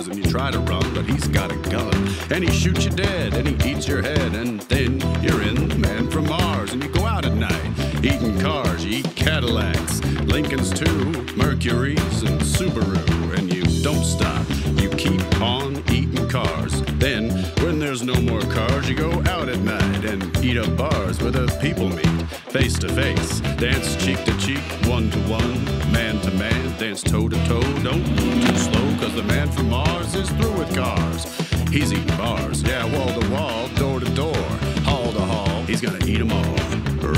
and 0.08 0.16
you 0.16 0.24
try 0.24 0.50
to 0.50 0.58
run, 0.58 0.92
but 0.94 1.04
he's 1.04 1.28
got 1.28 1.52
a 1.52 1.56
gun. 1.70 1.94
And 2.30 2.42
he 2.42 2.50
shoots 2.50 2.84
you 2.84 2.90
dead, 2.90 3.34
and 3.34 3.46
he 3.46 3.70
eats 3.70 3.86
your 3.86 4.02
head, 4.02 4.34
and 4.34 4.60
then 4.62 5.00
you're 5.22 5.42
in 5.42 5.68
the 5.68 5.78
man 5.78 6.10
from 6.10 6.28
Mars. 6.28 6.72
And 6.72 6.82
you 6.82 6.88
go 6.88 7.06
out 7.06 7.24
at 7.24 7.34
night, 7.34 8.04
eating 8.04 8.38
cars, 8.40 8.84
you 8.84 8.98
eat 8.98 9.14
Cadillacs, 9.14 10.02
Lincolns 10.24 10.70
too, 10.70 11.12
Mercuries, 11.36 12.22
and 12.22 12.40
Subaru. 12.40 13.38
And 13.38 13.52
you 13.54 13.62
don't 13.82 14.04
stop, 14.04 14.44
you 14.80 14.90
keep 14.90 15.22
on 15.40 15.82
eating 15.90 16.28
cars. 16.28 16.82
Then, 16.98 17.30
when 17.62 17.78
there's 17.78 18.02
no 18.02 18.20
more 18.20 18.42
cars, 18.42 18.88
you 18.88 18.96
go 18.96 19.22
out 19.26 19.48
at 19.48 19.60
night 19.60 20.04
and 20.04 20.36
eat 20.44 20.58
up 20.58 20.76
bars 20.76 21.22
where 21.22 21.30
the 21.30 21.46
people 21.60 21.88
meet, 21.88 22.26
face 22.50 22.76
to 22.80 22.88
face, 22.88 23.40
dance 23.56 23.94
cheek 24.04 24.24
to 24.24 24.36
cheek, 24.38 24.62
one 24.86 25.10
to 25.10 25.18
one, 25.20 25.64
man 25.92 26.20
to 26.22 26.30
man, 26.32 26.78
dance 26.78 27.02
toe 27.02 27.28
to 27.28 27.36
toe. 27.46 27.62
Don't 27.82 28.06
move 28.16 28.46
too 28.46 28.56
slow, 28.56 28.81
cause 29.02 29.14
the 29.16 29.22
man 29.24 29.50
from 29.50 29.68
Mars 29.68 30.14
is 30.14 30.28
through 30.30 30.52
with 30.52 30.72
cars. 30.76 31.24
He's 31.70 31.92
eating 31.92 32.16
bars, 32.16 32.62
yeah, 32.62 32.84
wall 32.96 33.20
to 33.20 33.30
wall, 33.30 33.66
door 33.70 33.98
to 33.98 34.08
door, 34.14 34.44
hall 34.84 35.10
to 35.10 35.20
hall. 35.20 35.62
He's 35.64 35.80
gonna 35.80 36.04
eat 36.06 36.20
'em 36.20 36.30
all. 36.30 36.56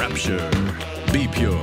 Rapture, 0.00 0.50
be 1.12 1.28
pure. 1.28 1.60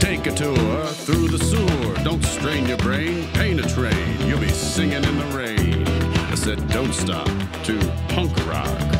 Take 0.00 0.26
a 0.26 0.32
tour 0.32 0.84
through 1.06 1.28
the 1.28 1.38
sewer. 1.38 1.94
Don't 2.04 2.22
strain 2.24 2.66
your 2.66 2.76
brain, 2.76 3.26
paint 3.32 3.58
a 3.64 3.66
train. 3.76 4.06
You'll 4.26 4.40
be 4.40 4.50
singing 4.50 5.02
in 5.02 5.16
the 5.22 5.30
rain. 5.38 5.86
I 6.30 6.34
said, 6.34 6.58
don't 6.68 6.92
stop 6.92 7.30
to 7.62 7.78
punk 8.08 8.32
rock. 8.46 8.93